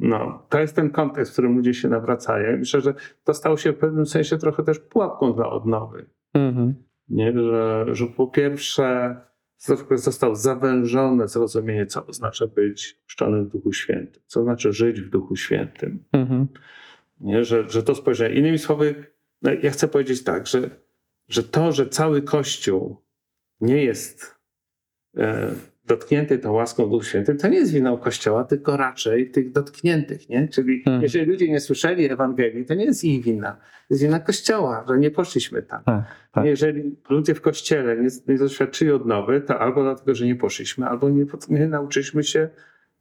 no, 0.00 0.46
to 0.48 0.60
jest 0.60 0.76
ten 0.76 0.90
kontekst, 0.90 1.30
w 1.30 1.34
którym 1.34 1.56
ludzie 1.56 1.74
się 1.74 1.88
nawracają. 1.88 2.58
Myślę, 2.58 2.80
że 2.80 2.94
to 3.24 3.34
stało 3.34 3.56
się 3.56 3.72
w 3.72 3.76
pewnym 3.78 4.06
sensie 4.06 4.38
trochę 4.38 4.62
też 4.62 4.78
pułapką 4.78 5.32
dla 5.32 5.50
odnowy. 5.50 6.06
Mhm. 6.34 6.74
Nie? 7.08 7.32
Że, 7.32 7.86
że 7.92 8.06
po 8.06 8.26
pierwsze 8.26 9.16
został 9.92 10.34
zawężone 10.34 11.28
zrozumienie, 11.28 11.86
co 11.86 12.06
oznacza 12.06 12.46
być 12.46 13.00
chrzczonym 13.06 13.44
w 13.44 13.48
Duchu 13.48 13.72
Świętym, 13.72 14.22
co 14.26 14.42
znaczy 14.42 14.72
żyć 14.72 15.00
w 15.00 15.10
Duchu 15.10 15.36
Świętym. 15.36 16.04
Mhm. 16.12 16.46
Nie? 17.20 17.44
Że, 17.44 17.70
że 17.70 17.82
to 17.82 17.94
spojrzenie. 17.94 18.34
Innymi 18.34 18.58
słowy, 18.58 19.06
no 19.42 19.50
ja 19.62 19.70
chcę 19.70 19.88
powiedzieć 19.88 20.24
tak, 20.24 20.46
że, 20.46 20.70
że 21.28 21.42
to, 21.42 21.72
że 21.72 21.88
cały 21.88 22.22
Kościół 22.22 22.96
nie 23.60 23.84
jest 23.84 24.34
e, 25.16 25.54
dotknięty 25.88 26.38
tą 26.38 26.52
łaską 26.52 26.86
w 26.86 26.90
Duchu 26.90 27.04
Świętym, 27.04 27.38
to 27.38 27.48
nie 27.48 27.58
jest 27.58 27.72
winą 27.72 27.96
Kościoła, 27.96 28.44
tylko 28.44 28.76
raczej 28.76 29.30
tych 29.30 29.52
dotkniętych. 29.52 30.28
Nie? 30.28 30.48
Czyli 30.48 30.78
Mhm. 30.78 31.02
jeżeli 31.02 31.26
ludzie 31.26 31.48
nie 31.48 31.60
słyszeli 31.60 32.10
Ewangelii, 32.10 32.64
to 32.64 32.74
nie 32.74 32.84
jest 32.84 33.04
ich 33.04 33.24
wina. 33.24 33.52
To 33.52 33.94
jest 33.94 34.02
wina 34.02 34.20
Kościoła, 34.20 34.84
że 34.88 34.98
nie 34.98 35.10
poszliśmy 35.10 35.62
tam. 35.62 35.82
Tak, 35.84 36.04
tak. 36.32 36.44
Jeżeli 36.44 36.96
ludzie 37.10 37.34
w 37.34 37.40
kościele 37.40 37.96
nie, 37.96 38.08
nie 38.28 38.38
doświadczyli 38.38 38.92
odnowy, 38.92 39.40
to 39.40 39.58
albo 39.58 39.82
dlatego, 39.82 40.14
że 40.14 40.26
nie 40.26 40.36
poszliśmy, 40.36 40.86
albo 40.86 41.10
nie, 41.10 41.24
nie 41.48 41.68
nauczyliśmy 41.68 42.24
się 42.24 42.48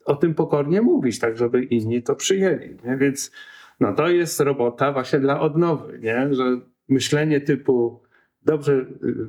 o 0.06 0.16
tym 0.16 0.34
pokornie 0.34 0.82
mówić, 0.82 1.20
tak 1.20 1.38
żeby 1.38 1.64
inni 1.64 2.04
to 2.04 2.16
przyjęli. 2.16 2.78
Nie? 2.86 2.98
Więc 2.98 3.32
no, 3.80 3.94
to 3.94 4.10
jest 4.10 4.40
robota 4.40 4.92
właśnie 4.92 5.20
dla 5.20 5.40
odnowy, 5.40 6.00
nie? 6.00 6.34
że 6.34 6.44
myślenie 6.90 7.42
typu 7.42 8.07
dobrze, 8.48 8.74
y, 8.74 8.86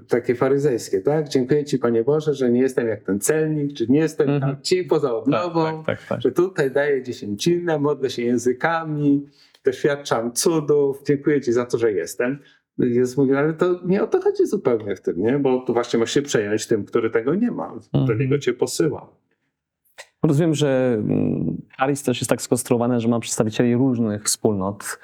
takie 0.09 0.35
faryzejskie, 0.35 1.01
tak? 1.01 1.29
Dziękuję 1.29 1.65
Ci 1.65 1.79
Panie 1.79 2.05
Boże, 2.05 2.35
że 2.35 2.51
nie 2.51 2.61
jestem 2.61 2.89
jak 2.89 3.03
ten 3.05 3.21
celnik, 3.21 3.73
czy 3.77 3.87
nie 3.89 3.99
jestem 3.99 4.31
Mhm. 4.31 4.53
tam 4.55 4.63
ci 4.63 4.85
poza 4.85 5.15
odnową, 5.17 5.85
Tak, 5.85 5.99
tak, 5.99 6.09
tak. 6.09 6.21
że 6.23 6.33
tutaj 6.33 6.71
daję 6.71 7.03
dziesięcinę, 7.03 7.79
modlę 7.79 8.11
się 8.11 8.23
językami, 8.23 9.27
doświadczam 9.65 10.33
cudów, 10.33 11.03
dziękuję 11.07 11.41
Ci 11.41 11.53
za 11.53 11.67
to, 11.67 11.79
że 11.79 11.93
jestem. 11.93 12.39
Jezus 12.79 13.17
mówi, 13.17 13.35
ale 13.35 13.53
to 13.55 13.81
nie 13.87 14.03
o 14.03 14.07
to 14.07 14.21
chodzi 14.21 14.47
zupełnie 14.47 14.97
w 14.97 15.01
tym, 15.01 15.21
nie? 15.23 15.39
Bo 15.39 15.61
tu 15.61 15.73
właśnie 15.73 15.99
masz 15.99 16.11
się 16.15 16.23
przejąć 16.23 16.67
tym, 16.67 16.85
który 16.85 17.11
tego 17.11 17.35
nie 17.35 17.51
ma, 17.51 17.75
do 17.93 17.99
Mhm. 18.01 18.19
niego 18.19 18.39
Cię 18.39 18.53
posyła. 18.53 19.09
Rozumiem, 20.23 20.55
że 20.55 20.95
mm, 20.99 21.63
Haris 21.79 22.03
też 22.03 22.21
jest 22.21 22.31
tak 22.31 22.43
skonstruowane, 22.43 23.01
że 23.01 23.09
ma 23.09 23.21
przedstawicieli 23.21 23.75
różnych 23.75 24.25
wspólnot 24.25 24.99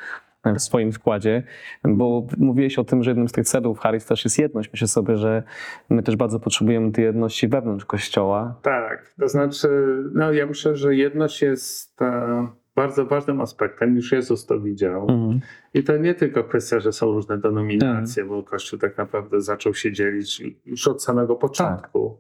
w 0.45 0.61
swoim 0.61 0.93
składzie, 0.93 1.43
bo 1.85 2.27
mówiłeś 2.39 2.79
o 2.79 2.85
tym, 2.85 3.03
że 3.03 3.11
jednym 3.11 3.29
z 3.29 3.33
tych 3.33 3.47
celów 3.47 3.79
Haris 3.79 4.07
też 4.07 4.25
jest 4.25 4.39
jedność. 4.39 4.71
Myślę 4.73 4.89
sobie, 4.89 5.17
że 5.17 5.43
my 5.91 6.03
też 6.03 6.17
bardzo 6.17 6.41
potrzebujemy 6.41 6.93
tej 6.93 7.05
jedności 7.05 7.49
wewnątrz 7.49 7.85
Kościoła. 7.85 8.59
Tak, 8.63 9.15
to 9.21 9.29
znaczy, 9.29 9.69
no 10.15 10.33
ja 10.33 10.47
myślę, 10.47 10.77
że 10.77 10.95
jedność 10.95 11.43
jest 11.43 12.03
e, 12.03 12.49
bardzo 12.75 13.07
ważnym 13.07 13.41
aspektem, 13.41 13.97
już 13.97 14.13
Jezus 14.13 14.47
to 14.47 14.61
widział. 14.61 15.03
Mhm. 15.03 15.41
I 15.75 15.85
to 15.85 15.97
nie 15.97 16.15
tylko 16.15 16.45
kwestia, 16.45 16.81
że 16.81 16.93
są 16.93 17.13
różne 17.13 17.39
denominacje, 17.39 18.25
bo 18.25 18.43
Kościół 18.43 18.79
tak 18.79 18.99
naprawdę 18.99 19.41
zaczął 19.41 19.75
się 19.75 19.93
dzielić 19.93 20.43
już 20.67 20.89
od 20.89 21.03
samego 21.03 21.37
początku. 21.37 22.19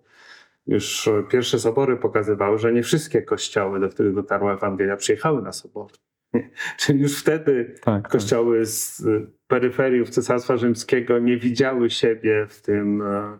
Już 0.67 1.09
e, 1.09 1.23
pierwsze 1.31 1.59
sobory 1.59 1.97
pokazywały, 1.97 2.59
że 2.59 2.73
nie 2.73 2.83
wszystkie 2.83 3.23
kościoły, 3.23 3.81
do 3.81 3.89
których 3.89 4.15
dotarła 4.15 4.55
Ewangelia, 4.55 4.97
przyjechały 4.97 5.43
na 5.43 5.53
sobory. 5.53 5.95
Czyli 6.79 7.01
już 7.01 7.21
wtedy 7.21 7.75
Tak, 7.83 8.03
tak. 8.03 8.13
kościoły 8.13 8.67
z 8.67 9.01
y, 9.01 9.27
peryferiów 9.49 10.11
Cesarstwa 10.11 10.57
Rzymskiego 10.57 11.19
nie 11.19 11.37
widziały 11.37 11.91
siebie 11.91 12.47
w 12.49 12.63
tym. 12.63 13.03
e, 13.03 13.39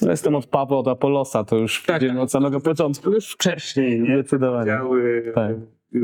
To 0.00 0.10
jestem 0.10 0.34
od 0.34 0.46
Pawła, 0.46 0.78
od 0.78 0.88
Apolosa, 0.88 1.44
to 1.44 1.56
już 1.56 1.82
Tak. 1.82 2.02
wiemy 2.02 2.20
od 2.20 2.30
samego 2.32 2.60
początku. 2.60 3.10
Już 3.10 3.32
wcześniej, 3.32 4.00
nie? 4.00 4.14
Zdecydowanie. 4.18 4.66
Działy 4.66 5.32
Tak. 5.34 5.56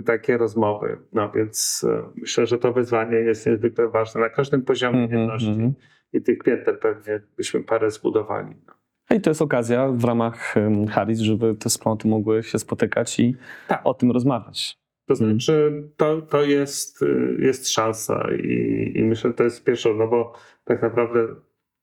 takie 0.07 0.37
rozmowy. 0.39 0.99
No 1.13 1.31
więc 1.33 1.87
e, 1.91 2.03
myślę, 2.17 2.47
że 2.47 2.59
to 2.59 2.73
wyzwanie 2.73 3.17
jest 3.17 3.47
niezwykle 3.47 3.89
ważne 3.89 4.21
na 4.21 4.29
każdym 4.29 4.63
poziomie 4.63 4.99
Mhm, 5.03 5.21
jedności. 5.21 5.49
mhm. 5.49 5.73
I 6.13 6.23
tych 6.23 6.39
pięter 6.39 6.79
pewnie 6.81 7.21
byśmy 7.37 7.65
parę 7.65 7.91
zbudowali. 7.91 8.55
No. 8.67 8.73
I 9.17 9.21
to 9.21 9.31
jest 9.31 9.43
okazja 9.43 9.89
w 9.89 10.05
ramach 10.05 10.55
Haris, 10.91 11.21
żeby 11.21 11.55
te 11.55 11.69
wspólnoty 11.69 12.09
mogły 12.09 12.43
się 12.43 12.59
spotykać 12.59 13.21
i 13.21 13.37
Tak. 13.69 13.81
o 13.85 13.95
tym 13.95 14.11
rozmawiać. 14.11 14.82
To 15.07 15.15
Mhm. 15.15 15.31
znaczy, 15.41 15.83
to, 15.97 16.23
to 16.23 16.45
jest, 16.45 17.03
y, 17.03 17.37
jest 17.39 17.69
szansa 17.69 18.29
i, 18.43 18.93
i 18.95 19.03
myślę, 19.03 19.31
że 19.31 19.35
to 19.35 19.45
jest 19.45 19.65
pierwsze, 19.65 19.95
no 19.95 20.09
bo 20.09 20.33
tak 20.65 20.83
naprawdę 20.83 21.27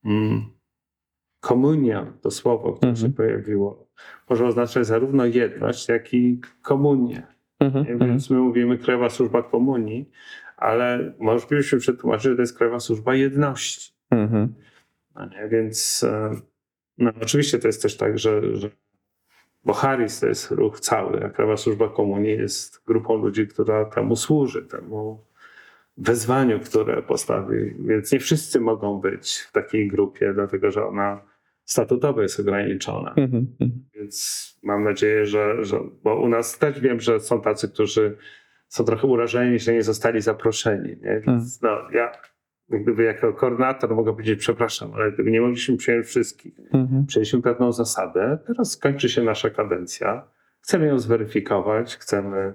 mm, 0.05 0.41
komunia, 1.39 2.13
to 2.21 2.31
słowo, 2.31 2.73
które 2.73 2.89
Mhm. 2.91 3.07
się 3.11 3.15
pojawiło, 3.17 3.87
może 4.29 4.45
oznaczać 4.47 4.85
zarówno 4.87 5.25
jedność, 5.25 5.89
jak 5.89 6.13
i 6.13 6.41
komunię. 6.61 7.27
Mhm, 7.59 7.85
Nie? 7.85 7.91
mhm. 7.91 8.09
Więc 8.11 8.29
my 8.29 8.37
mówimy 8.37 8.77
Krajowa 8.77 9.09
Służba 9.09 9.43
Komunii, 9.43 10.09
ale 10.57 11.13
moglibyśmy 11.19 11.79
przetłumaczyć, 11.79 12.23
że 12.23 12.35
to 12.35 12.41
jest 12.41 12.57
Krajowa 12.57 12.79
Służba 12.79 13.15
Jedności. 13.15 13.93
Mhm. 14.11 14.53
No? 15.15 15.29
Więc 15.49 16.03
e, 16.03 16.31
no, 16.97 17.11
oczywiście 17.21 17.59
to 17.59 17.67
jest 17.67 17.81
też 17.81 17.97
tak, 17.97 18.19
że, 18.19 18.55
że 18.55 18.69
bo 19.63 19.73
Haris 19.73 20.19
to 20.19 20.27
jest 20.27 20.51
ruch 20.51 20.79
cały, 20.79 21.25
a 21.25 21.29
Krajowa 21.29 21.57
Służba 21.57 21.89
Komunii 21.89 22.37
jest 22.37 22.83
grupą 22.85 23.17
ludzi, 23.17 23.47
która 23.47 23.85
temu 23.85 24.15
służy, 24.15 24.65
temu 24.65 25.25
wezwaniu, 25.97 26.59
które 26.59 27.01
postawi. 27.01 27.75
Więc 27.79 28.11
nie 28.11 28.19
wszyscy 28.19 28.59
mogą 28.59 28.99
być 28.99 29.37
w 29.49 29.51
takiej 29.51 29.87
grupie, 29.87 30.33
dlatego 30.33 30.71
że 30.71 30.85
ona 30.85 31.21
statutowe 31.65 32.21
jest 32.21 32.39
ograniczone. 32.39 33.09
Mhm. 33.09 33.47
mhm. 33.61 33.85
Więc 33.95 34.59
mam 34.63 34.83
nadzieję, 34.83 35.25
że, 35.25 35.65
że. 35.65 35.79
Bo 36.03 36.15
u 36.21 36.29
nas 36.29 36.59
też 36.59 36.79
wiem, 36.79 36.99
że 36.99 37.19
są 37.19 37.41
tacy, 37.41 37.69
którzy 37.69 38.17
są 38.67 38.83
trochę 38.83 39.07
urażeni, 39.07 39.59
że 39.59 39.73
nie 39.73 39.83
zostali 39.83 40.21
zaproszeni. 40.21 40.89
Nie? 41.01 41.21
Więc 41.27 41.61
no, 41.61 41.69
ja 41.93 42.11
jak 42.69 42.83
gdyby 42.83 43.03
jako 43.03 43.33
koordynator 43.33 43.95
mogę 43.95 44.11
powiedzieć, 44.11 44.39
przepraszam, 44.39 44.93
ale 44.93 45.11
gdyby 45.11 45.31
nie 45.31 45.41
mogliśmy 45.41 45.77
przyjąć 45.77 46.05
wszystkich. 46.05 46.59
Mhm. 46.73 47.05
Przyjęliśmy 47.05 47.41
pewną 47.41 47.71
zasadę. 47.71 48.37
Teraz 48.47 48.71
skończy 48.71 49.09
się 49.09 49.23
nasza 49.23 49.49
kadencja. 49.49 50.27
Chcemy 50.61 50.87
ją 50.87 50.99
zweryfikować, 50.99 51.97
chcemy 51.97 52.53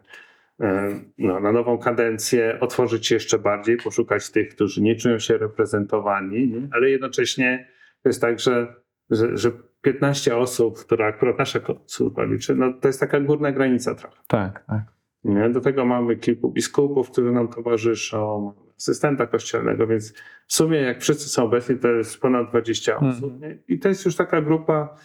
e, 0.60 1.00
no, 1.18 1.40
na 1.40 1.52
nową 1.52 1.78
kadencję 1.78 2.58
otworzyć 2.60 3.06
się 3.06 3.14
jeszcze 3.14 3.38
bardziej, 3.38 3.76
poszukać 3.76 4.30
tych, 4.30 4.54
którzy 4.54 4.82
nie 4.82 4.96
czują 4.96 5.18
się 5.18 5.38
reprezentowani, 5.38 6.48
nie? 6.48 6.68
ale 6.72 6.90
jednocześnie 6.90 7.68
to 8.02 8.08
jest 8.08 8.20
tak, 8.20 8.40
że, 8.40 8.74
że, 9.10 9.36
że 9.36 9.50
15 9.82 10.36
osób, 10.36 10.78
która 10.78 11.06
akurat 11.06 11.38
nasza 11.38 11.60
służba 11.86 12.24
liczy, 12.24 12.54
no, 12.54 12.72
to 12.72 12.88
jest 12.88 13.00
taka 13.00 13.20
górna 13.20 13.52
granica 13.52 13.94
trochę. 13.94 14.16
Tak, 14.28 14.64
tak. 14.66 14.82
Nie? 15.24 15.50
Do 15.50 15.60
tego 15.60 15.84
mamy 15.84 16.16
kilku 16.16 16.52
biskupów, 16.52 17.10
którzy 17.10 17.32
nam 17.32 17.48
towarzyszą, 17.48 18.52
asystenta 18.84 19.26
kościelnego, 19.26 19.86
więc 19.86 20.12
w 20.46 20.54
sumie 20.54 20.78
jak 20.80 21.00
wszyscy 21.00 21.28
są 21.28 21.44
obecni, 21.44 21.76
to 21.76 21.88
jest 21.88 22.20
ponad 22.20 22.50
20 22.50 22.92
Mhm. 22.92 23.12
osób. 23.12 23.40
Nie? 23.40 23.58
I 23.68 23.78
to 23.78 23.88
jest 23.88 24.04
już 24.04 24.16
taka 24.16 24.42
grupa, 24.42 24.96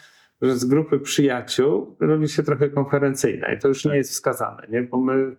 że 0.41 0.55
z 0.57 0.65
grupy 0.65 0.99
przyjaciół 0.99 1.95
robi 1.99 2.27
się 2.27 2.43
trochę 2.43 2.69
konferencyjna 2.69 3.53
i 3.53 3.59
to 3.59 3.67
już 3.67 3.85
nie 3.85 3.95
jest 3.95 4.11
wskazane, 4.11 4.67
nie? 4.69 4.81
bo 4.81 4.97
my 4.97 5.35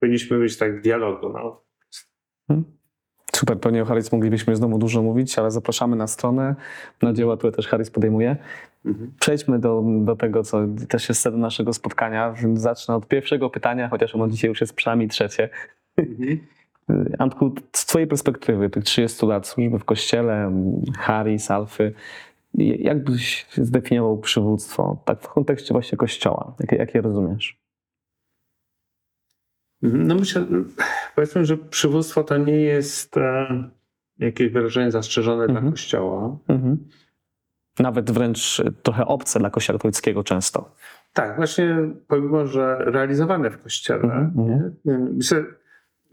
powinniśmy 0.00 0.38
być 0.38 0.56
tak 0.56 0.78
w 0.78 0.82
dialogu. 0.82 1.32
No. 1.32 1.62
Super, 3.36 3.60
pewnie 3.60 3.82
o 3.82 3.84
Harris 3.84 4.12
moglibyśmy 4.12 4.56
znowu 4.56 4.78
dużo 4.78 5.02
mówić, 5.02 5.38
ale 5.38 5.50
zapraszamy 5.50 5.96
na 5.96 6.06
stronę, 6.06 6.54
na 7.02 7.12
dzieła, 7.12 7.36
które 7.36 7.52
też 7.52 7.68
Harris 7.68 7.90
podejmuje. 7.90 8.36
Mhm. 8.84 9.12
Przejdźmy 9.20 9.58
do, 9.58 9.84
do 10.04 10.16
tego, 10.16 10.42
co 10.42 10.66
też 10.88 11.08
jest 11.08 11.20
sednem 11.20 11.40
naszego 11.40 11.72
spotkania. 11.72 12.34
Zacznę 12.54 12.94
od 12.96 13.08
pierwszego 13.08 13.50
pytania, 13.50 13.88
chociaż 13.88 14.14
ono 14.14 14.28
dzisiaj 14.28 14.48
już 14.48 14.60
jest 14.60 14.74
przynajmniej 14.74 15.08
trzecie. 15.08 15.48
Mhm. 15.96 16.38
Antku, 17.18 17.54
z 17.72 17.86
twojej 17.86 18.08
perspektywy, 18.08 18.70
tych 18.70 18.84
30 18.84 19.26
lat 19.26 19.46
służby 19.46 19.78
w 19.78 19.84
kościele, 19.84 20.52
Harris, 20.98 21.50
Alfy, 21.50 21.94
jak 22.54 23.04
byś 23.04 23.46
zdefiniował 23.52 24.18
przywództwo, 24.18 25.02
tak 25.04 25.22
w 25.22 25.28
kontekście 25.28 25.74
właśnie 25.74 25.98
kościoła? 25.98 26.54
Jak, 26.60 26.72
jak 26.72 26.94
je 26.94 27.00
rozumiesz? 27.00 27.62
No 29.82 30.14
myślę, 30.14 30.46
powiedzmy, 31.14 31.44
że 31.44 31.56
przywództwo 31.56 32.24
to 32.24 32.36
nie 32.36 32.56
jest 32.60 33.16
e, 33.16 33.46
jakieś 34.18 34.52
wyrażenie 34.52 34.90
zastrzeżone 34.90 35.46
dla 35.46 35.54
Mhm. 35.56 35.72
Kościoła. 35.72 36.38
Mhm. 36.48 36.88
Nawet 37.78 38.10
wręcz 38.10 38.62
trochę 38.82 39.06
obce 39.06 39.38
dla 39.38 39.50
kościoła 39.50 39.78
katolickiego 39.78 40.24
często. 40.24 40.74
Tak, 41.12 41.36
właśnie 41.36 41.76
pomimo, 42.08 42.46
że 42.46 42.76
realizowane 42.78 43.50
w 43.50 43.62
Kościele, 43.62 44.30
Mhm, 44.36 44.74
myślę, 45.16 45.44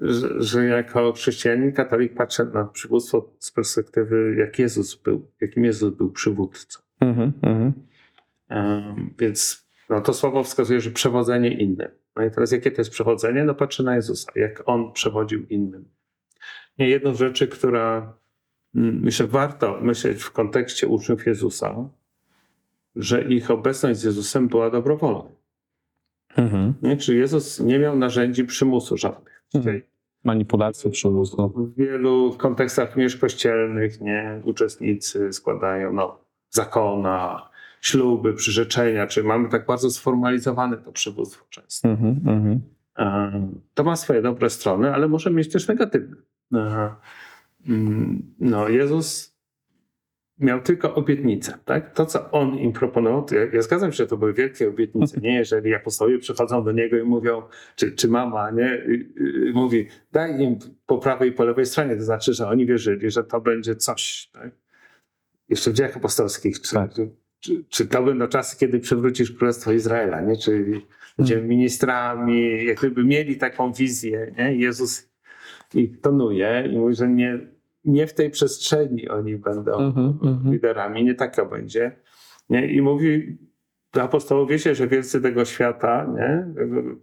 że, 0.02 0.44
że 0.44 0.66
jako 0.66 1.14
chrześcijanin, 1.14 1.72
katolik 1.72 2.14
patrzę 2.14 2.46
na 2.46 2.66
przywództwo 2.66 3.34
z 3.40 3.52
perspektywy, 3.52 4.36
jak 4.38 4.60
Jezus 4.60 4.96
był, 4.96 5.32
jakim 5.42 5.66
Jezus 5.66 5.96
był 5.96 6.12
przywódcą. 6.12 6.80
Mhm, 7.00 7.34
mhm. 7.42 7.74
Em, 8.50 9.14
Więc 9.20 9.68
no, 9.90 10.02
to 10.02 10.14
słowo 10.14 10.44
wskazuje, 10.44 10.82
że 10.82 10.92
przewodzenie 10.92 11.54
innym. 11.54 11.92
No 12.16 12.26
i 12.26 12.32
teraz 12.32 12.52
jakie 12.52 12.72
to 12.72 12.82
jest 12.82 12.92
przewodzenie? 12.92 13.44
No 13.44 13.56
patrzę 13.56 13.84
na 13.84 13.96
Jezusa, 13.96 14.32
jak 14.36 14.64
On 14.66 14.92
przewodził 14.94 15.46
innym. 15.46 15.86
Nie 16.78 16.90
jedną 16.90 17.14
z 17.14 17.18
rzeczy, 17.18 17.48
która 17.48 18.14
mm, 18.76 19.00
myślę 19.02 19.28
warto 19.28 19.80
myśleć 19.82 20.24
w 20.24 20.32
kontekście 20.32 20.88
uczniów 20.88 21.28
Jezusa, 21.28 21.90
że 22.96 23.24
ich 23.24 23.52
obecność 23.52 24.00
z 24.00 24.04
Jezusem 24.04 24.48
była 24.48 24.70
dobrowolna. 24.70 25.30
Mhm. 26.38 26.74
Nie? 26.82 26.98
Czy 26.98 27.16
Jezus 27.16 27.60
nie 27.60 27.80
miał 27.80 27.98
narzędzi 27.98 28.46
przymusu 28.46 28.98
żadnych. 28.98 29.44
Mhm. 29.56 29.82
Manipulacji, 30.24 30.92
przywództwo. 30.92 31.48
w 31.50 31.76
wielu 31.76 32.36
kontekstach 32.38 32.90
również 32.90 33.18
kościelnych 33.18 34.02
nie, 34.02 34.42
uczestnicy 34.44 35.34
składają 35.34 35.94
no, 35.94 36.18
zakona, 36.50 37.50
śluby, 37.82 38.34
przyrzeczenia, 38.34 39.08
czy 39.08 39.24
mamy 39.24 39.50
tak 39.50 39.66
bardzo 39.66 39.92
sformalizowane 39.92 40.78
to 40.78 40.92
przywództwo 40.92 41.46
często. 41.50 41.90
Mhm, 41.90 42.20
mhm. 42.28 42.62
E, 42.98 43.48
To 43.74 43.84
ma 43.84 43.96
swoje 43.96 44.22
dobre 44.22 44.50
strony, 44.50 44.94
ale 44.94 45.08
może 45.08 45.32
mieć 45.32 45.52
też 45.52 45.68
negatywne. 45.68 46.16
E, 46.54 46.90
mm, 47.68 48.36
No, 48.40 48.70
Jezus 48.70 49.38
miał 50.39 50.62
tylko 50.62 50.95
obietnicę, 50.95 51.58
tak? 51.65 51.93
To, 51.93 52.06
co 52.06 52.32
On 52.32 52.58
im 52.58 52.73
proponował, 52.73 53.25
ja, 53.32 53.45
ja 53.54 53.62
zgadzam 53.62 53.91
się, 53.91 53.97
że 53.97 54.08
to 54.08 54.17
były 54.17 54.34
wielkie 54.34 54.69
obietnice, 54.69 55.21
nie? 55.21 55.36
Jeżeli 55.36 55.75
apostołowie 55.75 56.19
przychodzą 56.19 56.63
do 56.63 56.71
Niego 56.71 56.97
i 56.97 57.04
mówią, 57.04 57.41
czy, 57.75 57.91
czy 57.91 58.08
mama, 58.08 58.52
nie? 58.52 58.86
Mówi, 59.54 59.88
daj 60.12 60.41
im 60.41 60.60
po 60.86 60.97
prawej 60.97 61.30
i 61.30 61.32
po 61.32 61.43
lewej 61.43 61.65
stronie, 61.65 61.95
to 61.95 62.04
znaczy, 62.04 62.34
że 62.34 62.47
oni 62.47 62.65
wierzyli, 62.65 63.12
że 63.12 63.23
to 63.23 63.41
będzie 63.41 63.75
coś, 63.75 64.30
tak? 64.34 64.52
Jeszcze 65.49 65.71
w 65.71 65.73
dziejach 65.73 65.97
apostolskich, 65.97 66.62
czy, 66.62 66.73
Tak. 66.73 66.91
czy, 67.39 67.63
czy 67.69 67.88
to 67.88 68.04
będą 68.04 68.28
czasy, 68.28 68.58
kiedy 68.58 68.80
przywrócisz 68.80 69.32
Królestwo 69.32 69.71
Izraela, 69.71 70.21
nie? 70.21 70.38
Czyli 70.38 70.86
będziemy 71.17 71.41
ministrami, 71.41 72.65
jak 72.65 72.78
gdyby 72.78 73.04
mieli 73.04 73.38
taką 73.38 73.73
wizję, 73.73 74.34
nie? 74.38 74.56
Jezus 74.56 75.10
ich 75.73 76.02
tonuje 76.02 76.69
i 76.73 76.78
mówi, 76.78 76.95
że 76.95 77.08
nie, 77.08 77.39
nie 77.86 78.08
w 78.08 78.13
tej 78.13 78.30
przestrzeni 78.30 79.10
oni 79.10 79.36
będą 79.36 79.80
Mhm, 79.80 80.20
mhm. 80.24 80.54
liderami, 80.54 81.04
nie 81.04 81.15
taka 81.15 81.46
będzie. 81.46 81.92
Nie? 82.50 82.68
I 82.74 82.82
mówi 82.82 83.38
do 83.94 84.04
apostołów, 84.04 84.50
wiecie, 84.50 84.76
że 84.76 84.88
wielcy 84.88 85.22
tego 85.22 85.46
świata 85.46 86.08
nie? 86.15 86.48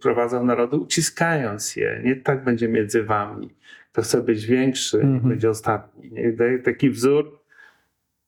prowadzą 0.01 0.45
narody, 0.45 0.77
uciskając 0.77 1.75
je. 1.75 2.01
Nie 2.05 2.15
tak 2.15 2.43
będzie 2.43 2.67
między 2.67 3.03
wami. 3.03 3.49
Kto 3.91 4.01
chce 4.01 4.21
być 4.23 4.45
większy, 4.45 4.97
Mhm. 5.01 5.29
będzie 5.29 5.49
ostatni. 5.49 6.11
Nie? 6.11 6.31
Daje 6.33 6.59
taki 6.59 6.89
wzór, 6.89 7.39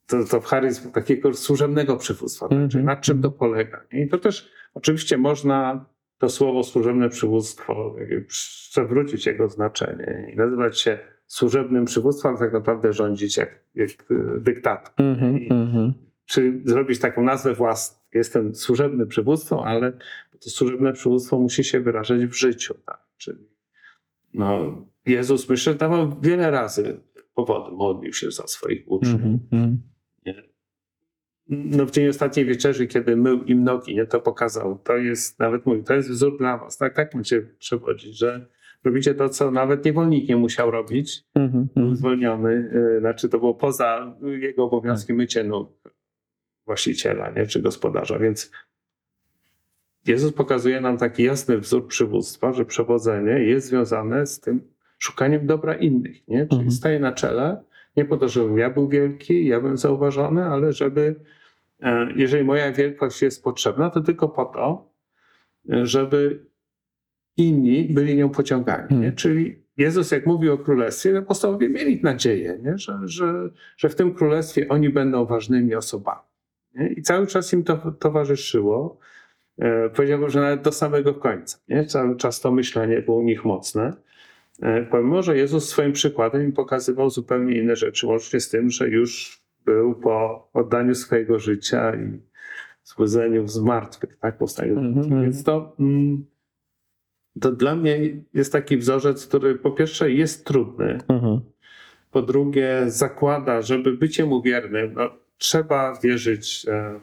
to, 0.07 0.23
to 0.23 0.41
w 0.41 0.45
charyzm 0.45 0.91
takiego 0.91 1.33
służebnego 1.33 1.97
przywództwa. 1.97 2.45
Mhm. 2.45 2.69
Czyli 2.69 2.83
na 2.83 2.95
czym 2.95 3.21
to 3.21 3.31
polega. 3.31 3.81
Nie? 3.93 4.01
I 4.03 4.07
to 4.07 4.17
też 4.17 4.51
oczywiście 4.73 5.17
można 5.17 5.85
to 6.17 6.29
słowo 6.29 6.63
służebne 6.63 7.09
przywództwo 7.09 7.95
przewrócić 8.27 9.25
jego 9.25 9.49
znaczenie 9.49 10.31
i 10.33 10.35
nazywać 10.37 10.79
się 10.79 10.99
służebnym 11.29 11.85
przywództwem, 11.85 12.37
tak 12.37 12.53
naprawdę 12.53 12.93
rządzić 12.93 13.37
jak, 13.37 13.63
jak 13.75 13.89
y, 14.11 14.39
dyktator. 14.39 14.93
Mhm, 14.97 15.39
I- 15.39 15.51
mhm. 15.51 15.93
Czy 16.25 16.61
zrobić 16.65 16.99
taką 16.99 17.23
nazwę 17.23 17.53
własną. 17.53 17.99
Jestem 18.13 18.55
służebnym 18.55 19.07
przywództwem, 19.07 19.59
ale 19.59 19.91
to 20.31 20.49
służebne 20.49 20.93
przywództwo 20.93 21.39
musi 21.39 21.63
się 21.63 21.79
wyrażać 21.79 22.25
w 22.25 22.33
życiu. 22.33 22.73
Tak? 22.85 22.99
Czyli 23.17 23.47
no, 24.33 24.75
Jezus, 25.05 25.49
myślę, 25.49 25.75
dawał 25.75 26.19
wiele 26.21 26.51
razy 26.51 26.99
powody, 27.35 27.75
modlił 27.75 28.13
się 28.13 28.31
za 28.31 28.47
swoich 28.47 28.91
uczniów. 28.91 29.13
Mhm, 29.15 29.39
mhm. 29.51 29.81
No, 31.49 31.85
w 31.85 31.91
dzień 31.91 32.07
ostatniej 32.07 32.45
wieczerzy, 32.45 32.87
kiedy 32.87 33.15
mył 33.15 33.43
im 33.43 33.63
nogi, 33.63 33.95
nie, 33.95 34.05
to 34.05 34.19
pokazał. 34.19 34.79
To 34.83 34.97
jest, 34.97 35.39
nawet 35.39 35.65
mówił, 35.65 35.83
to 35.83 35.93
jest 35.93 36.09
wzór 36.09 36.37
dla 36.37 36.57
was. 36.57 36.77
Tak, 36.77 36.95
tak 36.95 37.15
macie 37.15 37.41
przewodzić, 37.41 38.17
że 38.17 38.45
robicie 38.83 39.15
to, 39.15 39.29
co 39.29 39.51
nawet 39.51 39.85
niewolnik 39.85 40.29
nie 40.29 40.37
musiał 40.37 40.71
robić. 40.71 41.23
Był 41.35 41.43
mhm. 41.43 41.95
zwolniony, 41.95 42.71
y, 42.95 42.99
znaczy 42.99 43.29
to 43.29 43.39
było 43.39 43.53
poza 43.53 44.15
jego 44.21 44.63
obowiązkiem 44.63 45.15
mycie 45.15 45.43
nóg 45.43 45.71
właściciela, 46.65 47.31
nie, 47.31 47.45
czy 47.45 47.61
gospodarza, 47.61 48.19
więc 48.19 48.51
Jezus 50.07 50.33
pokazuje 50.33 50.81
nam 50.81 50.97
taki 50.97 51.23
jasny 51.23 51.57
wzór 51.57 51.87
przywództwa, 51.87 52.53
że 52.53 52.65
przewodzenie 52.65 53.31
jest 53.31 53.67
związane 53.67 54.27
z 54.27 54.39
tym 54.39 54.61
szukaniem 54.97 55.47
dobra 55.47 55.75
innych, 55.75 56.27
nie? 56.27 56.47
Czyli 56.47 56.61
Mhm. 56.61 56.71
staje 56.71 56.99
na 56.99 57.11
czele, 57.11 57.63
nie 57.97 58.05
po 58.05 58.17
to, 58.17 58.29
żebym 58.29 58.57
ja 58.57 58.69
był 58.69 58.87
wielki, 58.87 59.47
ja 59.47 59.61
bym 59.61 59.77
zauważony, 59.77 60.45
ale 60.45 60.73
żeby, 60.73 61.15
e, 61.81 62.07
jeżeli 62.15 62.43
moja 62.43 62.71
wielkość 62.71 63.21
jest 63.21 63.43
potrzebna, 63.43 63.89
to 63.89 64.01
tylko 64.01 64.29
po 64.29 64.45
to, 64.45 64.91
e, 65.69 65.85
żeby 65.85 66.45
inni 67.37 67.83
byli 67.93 68.15
nią 68.15 68.29
pociągani. 68.29 68.87
Nie? 68.89 68.95
Mhm. 68.95 69.15
Czyli 69.15 69.63
Jezus, 69.77 70.11
jak 70.11 70.25
mówił 70.25 70.53
o 70.53 70.57
królestwie, 70.57 71.17
apostołowie 71.17 71.69
mieli 71.69 71.99
nadzieję, 72.03 72.59
nie? 72.63 72.77
Że, 72.77 72.99
że, 73.03 73.49
że 73.77 73.89
w 73.89 73.95
tym 73.95 74.13
królestwie 74.13 74.67
oni 74.69 74.89
będą 74.89 75.25
ważnymi 75.25 75.75
osobami. 75.75 76.21
Nie? 76.75 76.87
I 76.87 77.01
cały 77.01 77.27
czas 77.27 77.53
im 77.53 77.63
to 77.63 77.91
towarzyszyło. 77.91 78.99
E, 79.57 79.89
powiedziałbym, 79.89 80.29
że 80.29 80.41
nawet 80.41 80.61
do 80.61 80.71
samego 80.71 81.13
końca. 81.13 81.57
Nie? 81.67 81.85
Cały 81.85 82.15
czas 82.15 82.41
to 82.41 82.51
myślenie 82.51 83.01
było 83.01 83.17
u 83.17 83.23
nich 83.23 83.45
mocne. 83.45 83.93
E, 84.61 84.83
pomimo, 84.83 85.21
że 85.21 85.37
Jezus 85.37 85.69
swoim 85.69 85.93
przykładem 85.93 86.43
im 86.43 86.51
pokazywał 86.51 87.09
zupełnie 87.09 87.57
inne 87.57 87.75
rzeczy, 87.75 88.07
łącznie 88.07 88.39
z 88.39 88.49
tym, 88.49 88.69
że 88.69 88.89
już 88.89 89.41
był 89.65 89.95
po 89.95 90.47
oddaniu 90.53 90.95
swojego 90.95 91.39
życia 91.39 91.95
i 91.95 92.19
zbudzeniu 92.83 93.47
z 93.47 93.59
martwych, 93.59 94.17
tak, 94.17 94.37
powstaniu. 94.37 94.79
Mhm. 94.79 95.21
Więc 95.21 95.43
to, 95.43 95.75
mm, 95.79 96.25
to 97.41 97.51
dla 97.51 97.75
mnie 97.75 97.99
jest 98.33 98.51
taki 98.53 98.77
wzorzec, 98.77 99.27
który 99.27 99.55
po 99.55 99.71
pierwsze 99.71 100.11
jest 100.11 100.45
trudny, 100.45 100.99
Mhm. 101.07 101.39
po 102.11 102.21
drugie 102.21 102.83
zakłada, 102.87 103.61
żeby 103.61 103.93
bycie 103.97 104.25
mu 104.25 104.41
wiernym, 104.41 104.93
no, 104.93 105.09
trzeba 105.37 105.99
wierzyć 106.03 106.65
e, 106.69 106.99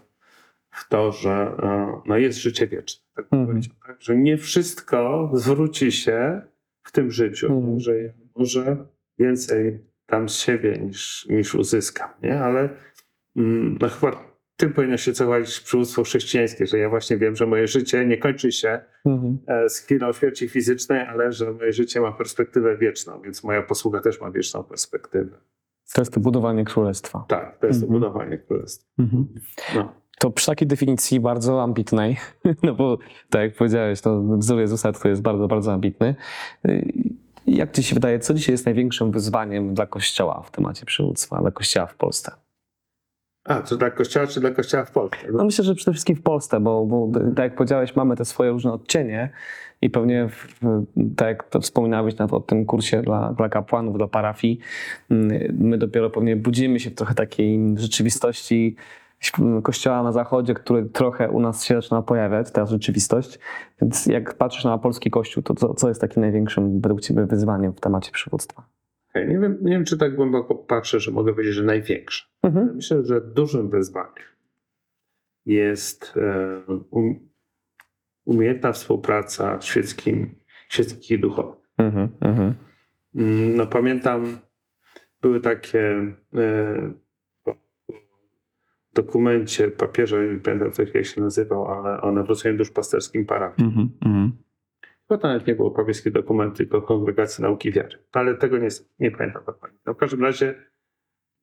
w 0.70 0.88
to, 0.88 1.12
że 1.12 1.30
e, 1.62 2.00
no 2.06 2.18
jest 2.18 2.38
życie 2.38 2.66
wieczne. 2.66 3.04
Tak 3.14 3.26
Mhm. 3.32 3.60
tak? 3.86 3.96
Że 4.02 4.16
nie 4.16 4.38
wszystko 4.38 5.30
zwróci 5.34 5.92
się 5.92 6.40
w 6.82 6.92
tym 6.92 7.10
życiu, 7.10 7.46
Mhm. 7.52 7.80
że 7.80 7.98
ja 8.02 8.12
może 8.36 8.76
więcej 9.18 9.78
dam 10.08 10.28
z 10.28 10.36
siebie 10.38 10.78
niż, 10.78 11.26
niż 11.30 11.54
uzyskam, 11.54 12.10
nie? 12.22 12.40
Ale 12.40 12.68
mm, 13.36 13.78
no 13.80 13.88
chyba 13.88 14.35
tym 14.56 14.72
powinno 14.72 14.96
się 14.96 15.12
cechować 15.12 15.60
przywództwo 15.60 16.02
chrześcijańskie, 16.02 16.66
że 16.66 16.78
ja 16.78 16.88
właśnie 16.88 17.16
wiem, 17.16 17.36
że 17.36 17.46
moje 17.46 17.66
życie 17.68 18.06
nie 18.06 18.18
kończy 18.18 18.52
się 18.52 18.80
Mhm. 19.06 19.38
e, 19.46 19.68
z 19.68 19.78
chwilą 19.78 20.12
śmierci 20.12 20.48
fizycznej, 20.48 21.00
ale 21.00 21.32
że 21.32 21.52
moje 21.52 21.72
życie 21.72 22.00
ma 22.00 22.12
perspektywę 22.12 22.76
wieczną, 22.76 23.20
więc 23.22 23.44
moja 23.44 23.62
posługa 23.62 24.00
też 24.00 24.20
ma 24.20 24.30
wieczną 24.30 24.64
perspektywę. 24.64 25.36
To 25.94 26.00
jest 26.00 26.12
to 26.12 26.20
budowanie 26.20 26.64
królestwa. 26.64 27.24
Tak, 27.28 27.58
to 27.58 27.66
jest 27.66 27.80
to 27.80 27.86
Mhm. 27.86 28.00
budowanie 28.00 28.38
królestwa. 28.38 28.88
Mhm. 28.98 29.26
No. 29.74 29.92
To 30.18 30.30
przy 30.30 30.46
takiej 30.46 30.68
definicji 30.68 31.20
bardzo 31.20 31.62
ambitnej, 31.62 32.16
no 32.62 32.74
bo 32.74 32.98
tak 33.30 33.42
jak 33.42 33.54
powiedziałeś, 33.54 34.00
to 34.00 34.22
wzór 34.22 34.58
Jezusa 34.60 34.92
to 34.92 35.08
jest 35.08 35.22
bardzo, 35.22 35.48
bardzo 35.48 35.72
ambitny. 35.72 36.14
Y, 36.68 36.92
Jak 37.46 37.72
ci 37.72 37.82
się 37.82 37.94
wydaje, 37.94 38.18
co 38.18 38.34
dzisiaj 38.34 38.52
jest 38.52 38.66
największym 38.66 39.10
wyzwaniem 39.12 39.74
dla 39.74 39.86
Kościoła 39.86 40.42
w 40.46 40.50
temacie 40.50 40.86
przywództwa, 40.86 41.40
dla 41.40 41.50
Kościoła 41.50 41.86
w 41.86 41.94
Polsce? 41.94 42.32
A, 43.46 43.62
czy 43.62 43.76
dla 43.76 43.90
kościoła, 43.90 44.26
czy 44.26 44.40
dla 44.40 44.50
kościoła 44.50 44.84
w 44.84 44.90
Polsce? 44.90 45.18
No 45.32 45.44
myślę, 45.44 45.64
że 45.64 45.74
przede 45.74 45.92
wszystkim 45.92 46.16
w 46.16 46.22
Polsce, 46.22 46.60
bo, 46.60 46.86
bo 46.86 47.10
tak 47.36 47.44
jak 47.44 47.54
powiedziałeś, 47.54 47.96
mamy 47.96 48.16
te 48.16 48.24
swoje 48.24 48.50
różne 48.50 48.72
odcienie 48.72 49.30
i 49.82 49.90
pewnie, 49.90 50.28
w, 50.28 50.46
tak 51.16 51.28
jak 51.28 51.48
to 51.48 51.60
wspominałeś 51.60 52.16
na 52.16 52.28
to, 52.28 52.36
o 52.36 52.40
tym 52.40 52.66
kursie 52.66 53.02
dla, 53.02 53.32
dla 53.32 53.48
kapłanów, 53.48 53.96
dla 53.96 54.08
parafii, 54.08 54.58
my 55.58 55.78
dopiero 55.78 56.10
pewnie 56.10 56.36
budzimy 56.36 56.80
się 56.80 56.90
w 56.90 56.94
trochę 56.94 57.14
takiej 57.14 57.60
rzeczywistości 57.76 58.76
kościoła 59.62 60.02
na 60.02 60.12
zachodzie, 60.12 60.54
który 60.54 60.84
trochę 60.84 61.30
u 61.30 61.40
nas 61.40 61.64
się 61.64 61.74
zaczyna 61.74 62.02
pojawiać, 62.02 62.50
ta 62.50 62.66
rzeczywistość. 62.66 63.38
Więc 63.80 64.06
jak 64.06 64.34
patrzysz 64.34 64.64
na 64.64 64.78
polski 64.78 65.10
kościół, 65.10 65.42
to 65.42 65.54
co, 65.54 65.74
co 65.74 65.88
jest 65.88 66.00
takim 66.00 66.22
największym 66.22 66.80
według 66.80 67.00
ciebie 67.00 67.26
wyzwaniem 67.26 67.72
w 67.72 67.80
temacie 67.80 68.12
przywództwa? 68.12 68.75
Nie, 69.24 69.38
wiem, 69.38 69.58
nie 69.62 69.72
wiem, 69.72 69.84
czy 69.84 69.98
tak 69.98 70.16
głęboko 70.16 70.54
patrzę, 70.54 71.00
że 71.00 71.10
mogę 71.10 71.32
powiedzieć, 71.32 71.54
że 71.54 71.62
największe. 71.62 72.24
Mhm. 72.42 72.76
Myślę, 72.76 73.04
że 73.04 73.20
dużym 73.20 73.70
wyzwaniem 73.70 74.24
jest 75.46 76.14
e, 76.16 76.60
um, 76.90 77.28
umiejętna 78.24 78.72
współpraca 78.72 79.60
świeckim, 79.60 80.34
świeckich 80.68 81.10
i 81.10 81.18
duchowych. 81.18 81.70
Mhm. 81.78 82.08
Mhm. 82.20 82.54
Mm, 83.14 83.56
No 83.56 83.66
pamiętam, 83.66 84.38
były 85.22 85.40
takie 85.40 85.80
e, 86.34 86.92
w 88.92 88.94
dokumencie 88.94 89.70
papieża, 89.70 90.16
nie 90.22 90.40
pamiętam 90.40 90.70
jak 90.94 91.06
się 91.06 91.20
nazywał, 91.20 91.66
ale 91.66 92.00
o 92.00 92.12
nawróceniu 92.12 92.58
duszpasterskim 92.58 93.26
parafii. 93.26 93.68
Mhm. 93.68 93.90
Mhm. 94.04 94.32
Chyba 95.08 95.18
to 95.18 95.28
nawet 95.28 95.46
nie 95.46 95.54
było 95.54 95.70
papieski 95.70 96.12
dokumenty, 96.12 96.56
tylko 96.56 96.82
Kongregacji 96.82 97.42
Nauki 97.42 97.72
Wiary. 97.72 97.98
Ale 98.12 98.34
tego 98.34 98.58
nie, 98.58 98.68
nie 98.98 99.10
pamiętam 99.10 99.42
dokładnie. 99.46 99.78
No, 99.86 99.94
w 99.94 99.96
każdym 99.96 100.22
razie 100.24 100.54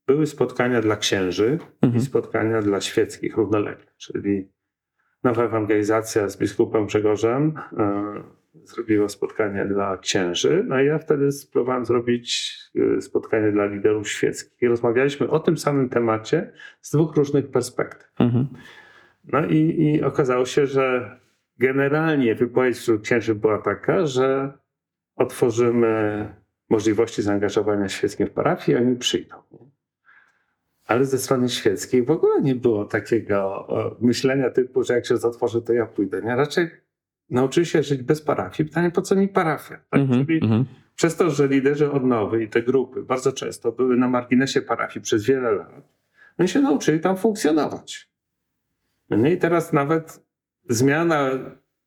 były 0.07 0.25
spotkania 0.27 0.81
dla 0.81 0.95
księży 0.95 1.57
i 1.81 1.85
Mhm. 1.85 2.03
spotkania 2.03 2.61
dla 2.61 2.81
świeckich 2.81 3.37
równolegle. 3.37 3.85
Czyli 3.97 4.49
nowa 5.23 5.43
ewangelizacja 5.43 6.29
z 6.29 6.37
biskupem 6.37 6.85
Grzegorzem 6.85 7.53
e, 7.77 8.23
zrobiła 8.63 9.09
spotkanie 9.09 9.65
dla 9.65 9.97
księży. 9.97 10.63
No 10.67 10.81
i 10.81 10.85
ja 10.85 10.99
wtedy 10.99 11.31
spróbowałem 11.31 11.85
zrobić 11.85 12.53
e, 12.97 13.01
spotkanie 13.01 13.51
dla 13.51 13.65
liderów 13.65 14.09
świeckich. 14.09 14.61
I 14.61 14.67
rozmawialiśmy 14.67 15.29
o 15.29 15.39
tym 15.39 15.57
samym 15.57 15.89
temacie 15.89 16.51
z 16.81 16.91
dwóch 16.91 17.15
różnych 17.15 17.51
perspektyw. 17.51 18.11
Mhm. 18.19 18.47
No 19.23 19.45
i, 19.45 19.57
i 19.81 20.03
okazało 20.03 20.45
się, 20.45 20.65
że 20.67 21.17
generalnie 21.57 22.35
wypowiedź 22.35 22.77
wśród 22.77 23.01
księży 23.03 23.35
była 23.35 23.57
taka, 23.57 24.05
że 24.07 24.53
otworzymy 25.15 26.33
możliwości 26.69 27.21
zaangażowania 27.21 27.89
świeckim 27.89 28.27
w 28.27 28.31
parafii, 28.31 28.77
oni 28.77 28.95
przyjdą. 28.95 29.35
Ale 30.87 31.05
ze 31.05 31.17
strony 31.17 31.49
świeckiej 31.49 32.03
w 32.03 32.11
ogóle 32.11 32.41
nie 32.41 32.55
było 32.55 32.85
takiego 32.85 33.67
e, 34.01 34.05
myślenia 34.05 34.49
typu, 34.49 34.83
że 34.83 34.93
jak 34.93 35.05
się 35.05 35.15
otworzy, 35.15 35.61
to 35.61 35.73
ja 35.73 35.85
pójdę. 35.85 36.21
Nie? 36.21 36.35
Raczej 36.35 36.69
nauczyli 37.29 37.65
się 37.65 37.83
żyć 37.83 38.01
bez 38.03 38.21
parafii. 38.21 38.69
Pytanie, 38.69 38.91
po 38.91 39.01
co 39.01 39.15
mi 39.15 39.27
parafia? 39.27 39.79
Tak? 39.89 40.01
Czyli 40.25 40.43
Mhm. 40.43 40.65
przez 40.95 41.15
to, 41.15 41.29
że 41.29 41.47
liderzy 41.47 41.91
odnowy 41.91 42.43
i 42.43 42.49
te 42.49 42.61
grupy 42.63 43.03
bardzo 43.03 43.31
często 43.31 43.71
były 43.71 43.97
na 43.97 44.07
marginesie 44.07 44.61
parafii 44.61 45.03
przez 45.03 45.25
wiele 45.25 45.51
lat, 45.51 45.89
oni 46.37 46.47
się 46.49 46.61
nauczyli 46.61 46.99
tam 46.99 47.17
funkcjonować. 47.17 48.09
No 49.09 49.27
i 49.27 49.37
teraz 49.37 49.73
nawet 49.73 50.22
zmiana 50.69 51.29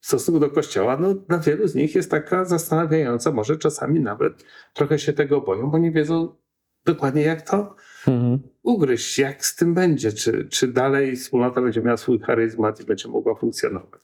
w 0.00 0.06
stosunku 0.06 0.40
do 0.40 0.50
kościoła, 0.50 0.96
no 0.96 1.14
dla 1.14 1.38
wielu 1.38 1.68
z 1.68 1.74
nich 1.74 1.94
jest 1.94 2.10
taka 2.10 2.44
zastanawiająca, 2.44 3.32
może 3.32 3.56
czasami 3.56 4.00
nawet 4.00 4.44
trochę 4.74 4.98
się 4.98 5.12
tego 5.12 5.40
boją, 5.40 5.70
bo 5.70 5.78
nie 5.78 5.90
wiedzą 5.92 6.36
dokładnie 6.84 7.22
jak 7.22 7.42
to 7.42 7.76
Mhm. 8.08 8.38
ugryźć, 8.62 9.18
jak 9.18 9.44
z 9.46 9.56
tym 9.56 9.74
będzie, 9.74 10.12
czy, 10.12 10.48
czy 10.48 10.68
dalej 10.68 11.16
wspólnota 11.16 11.60
będzie 11.62 11.82
miała 11.82 11.96
swój 11.96 12.18
charyzmat 12.20 12.80
i 12.80 12.84
będzie 12.84 13.08
mogła 13.08 13.34
funkcjonować. 13.34 14.00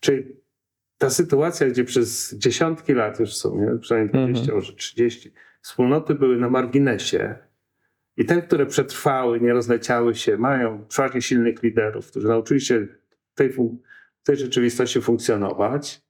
Czyli 0.00 0.24
ta 0.98 1.10
sytuacja, 1.10 1.66
gdzie 1.68 1.84
przez 1.84 2.34
dziesiątki 2.34 2.92
lat 2.94 3.20
już 3.20 3.30
w 3.30 3.36
sumie, 3.36 3.78
przynajmniej 3.80 4.12
20, 4.12 4.40
Mhm. 4.42 4.58
może 4.58 4.72
30, 4.72 5.32
wspólnoty 5.60 6.14
były 6.14 6.36
na 6.36 6.50
marginesie 6.50 7.34
i 8.16 8.24
te, 8.24 8.42
które 8.42 8.66
przetrwały, 8.66 9.40
nie 9.40 9.52
rozleciały 9.52 10.14
się, 10.14 10.36
mają 10.38 10.84
przeważnie 10.88 11.22
silnych 11.22 11.62
liderów, 11.62 12.10
którzy 12.10 12.28
nauczyli 12.28 12.60
się 12.60 12.86
tej, 13.34 13.54
fun- 13.54 13.76
w 13.76 13.95
tej 14.26 14.36
rzeczywistości 14.36 15.00
funkcjonować, 15.00 16.02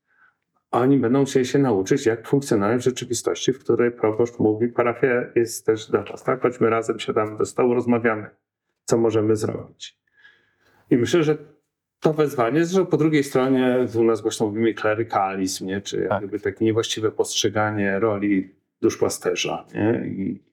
a 0.70 0.80
oni 0.80 0.98
będą 0.98 1.20
musieli 1.20 1.46
się 1.46 1.58
nauczyć, 1.58 2.06
jak 2.06 2.28
funkcjonować 2.28 2.80
w 2.80 2.84
rzeczywistości, 2.84 3.52
w 3.52 3.58
której 3.58 3.92
proboszcz 3.92 4.38
mówi, 4.38 4.68
parafia 4.68 5.08
jest 5.34 5.66
też 5.66 5.90
dla 5.90 6.02
was, 6.02 6.24
tak? 6.24 6.42
Chodźmy 6.42 6.70
razem, 6.70 6.98
siadamy 6.98 7.38
do 7.38 7.46
stołu, 7.46 7.74
rozmawiamy, 7.74 8.30
co 8.84 8.98
możemy 8.98 9.36
zrobić. 9.36 9.98
I 10.90 10.96
myślę, 10.96 11.22
że 11.22 11.36
to 12.00 12.12
wezwanie 12.12 12.58
jest, 12.58 12.72
że 12.72 12.84
po 12.86 12.96
drugiej 12.96 13.24
stronie 13.24 13.86
u 13.94 14.04
nas 14.04 14.20
głośno 14.20 14.46
mówimy 14.46 14.74
klerykalizm, 14.74 15.66
nie? 15.66 15.80
czy 15.80 16.06
Tak. 16.08 16.22
jakby 16.22 16.40
takie 16.40 16.64
niewłaściwe 16.64 17.10
postrzeganie 17.10 17.98
roli 17.98 18.54
duszpasterza. 18.82 19.66
Nie? 19.74 20.06
I- 20.06 20.45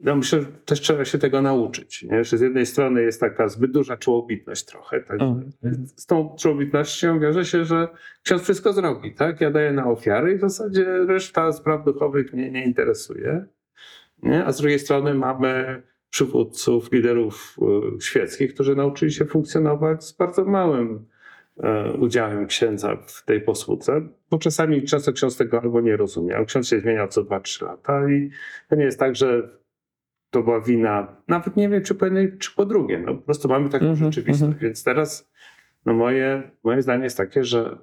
no 0.00 0.16
myślę, 0.16 0.40
że 0.40 0.46
też 0.46 0.80
trzeba 0.80 1.04
się 1.04 1.18
tego 1.18 1.42
nauczyć. 1.42 2.02
Nie? 2.02 2.24
Że 2.24 2.38
z 2.38 2.40
jednej 2.40 2.66
strony 2.66 3.02
jest 3.02 3.20
taka 3.20 3.48
zbyt 3.48 3.72
duża 3.72 3.96
czołobitność 3.96 4.64
trochę. 4.64 5.00
Tak? 5.00 5.20
Mhm. 5.20 5.50
Z 5.96 6.06
tą 6.06 6.36
czołobitnością 6.38 7.20
wiąże 7.20 7.44
się, 7.44 7.64
że 7.64 7.88
ksiądz 8.22 8.42
wszystko 8.42 8.72
zrobi. 8.72 9.14
Tak? 9.14 9.40
Ja 9.40 9.50
daję 9.50 9.72
na 9.72 9.86
ofiary 9.86 10.32
i 10.32 10.36
w 10.36 10.40
zasadzie 10.40 10.84
reszta 10.84 11.52
spraw 11.52 11.84
duchowych 11.84 12.32
mnie 12.32 12.50
nie 12.50 12.64
interesuje. 12.64 13.44
Nie? 14.22 14.44
A 14.44 14.52
z 14.52 14.60
drugiej 14.60 14.78
strony 14.78 15.14
mamy 15.14 15.82
przywódców, 16.10 16.92
liderów 16.92 17.56
e, 17.96 18.00
świeckich, 18.00 18.54
którzy 18.54 18.76
nauczyli 18.76 19.12
się 19.12 19.24
funkcjonować 19.24 20.04
z 20.04 20.12
bardzo 20.12 20.44
małym 20.44 21.06
e, 21.62 21.92
udziałem 21.92 22.46
księdza 22.46 22.96
w 22.96 23.24
tej 23.24 23.40
posłudze, 23.40 24.08
bo 24.30 24.38
czasami 24.38 24.82
często 24.82 25.12
ksiądz 25.12 25.36
tego 25.36 25.60
albo 25.62 25.80
nie 25.80 25.96
rozumiał. 25.96 26.44
Ksiądz 26.44 26.68
się 26.68 26.80
zmieniał 26.80 27.08
co 27.08 27.24
2-3 27.24 27.64
lata 27.66 28.10
i 28.10 28.30
to 28.68 28.76
nie 28.76 28.84
jest 28.84 28.98
tak, 28.98 29.16
że 29.16 29.58
to 30.30 30.42
była 30.42 30.60
wina, 30.60 31.16
nawet 31.28 31.56
nie 31.56 31.68
wiem, 31.68 31.82
czy 31.82 31.94
po 31.94 32.04
jednej, 32.04 32.38
czy 32.38 32.54
po 32.54 32.66
drugiej. 32.66 32.98
No, 33.06 33.14
po 33.14 33.22
prostu 33.22 33.48
mamy 33.48 33.68
taką 33.68 33.86
Mhm, 33.86 34.12
rzeczywistość. 34.12 34.42
mhm. 34.42 34.60
Więc 34.62 34.84
teraz 34.84 35.30
no 35.86 35.92
moje, 35.94 36.50
moje 36.64 36.82
zdanie 36.82 37.04
jest 37.04 37.16
takie, 37.16 37.44
że 37.44 37.78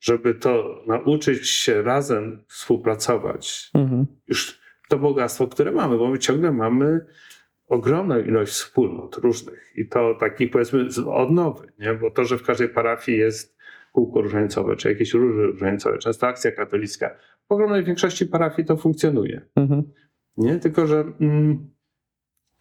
żeby 0.00 0.34
to 0.34 0.82
nauczyć 0.86 1.48
się 1.50 1.82
razem 1.82 2.44
współpracować, 2.48 3.70
Mhm. 3.74 4.06
już 4.28 4.58
to 4.88 4.98
bogactwo, 4.98 5.46
które 5.46 5.72
mamy, 5.72 5.98
bo 5.98 6.08
my 6.10 6.18
ciągle 6.18 6.52
mamy 6.52 7.06
ogromną 7.68 8.18
ilość 8.18 8.52
wspólnot 8.52 9.16
różnych 9.16 9.72
i 9.76 9.88
to 9.88 10.14
takich 10.20 10.50
powiedzmy 10.50 10.88
odnowy, 11.06 11.72
nie? 11.78 11.94
bo 11.94 12.10
to, 12.10 12.24
że 12.24 12.38
w 12.38 12.42
każdej 12.42 12.68
parafii 12.68 13.18
jest 13.18 13.56
kółko 13.92 14.20
różańcowe, 14.22 14.76
czy 14.76 14.88
jakieś 14.88 15.14
róże 15.14 15.42
różańcowe, 15.46 15.98
często 15.98 16.26
akcja 16.26 16.52
katolicka, 16.52 17.10
w 17.48 17.52
ogromnej 17.52 17.84
większości 17.84 18.26
parafii 18.26 18.68
to 18.68 18.76
funkcjonuje. 18.76 19.40
Mhm. 19.56 19.82
Nie? 20.36 20.58
Tylko, 20.58 20.86
że 20.86 21.04
mm, 21.20 21.70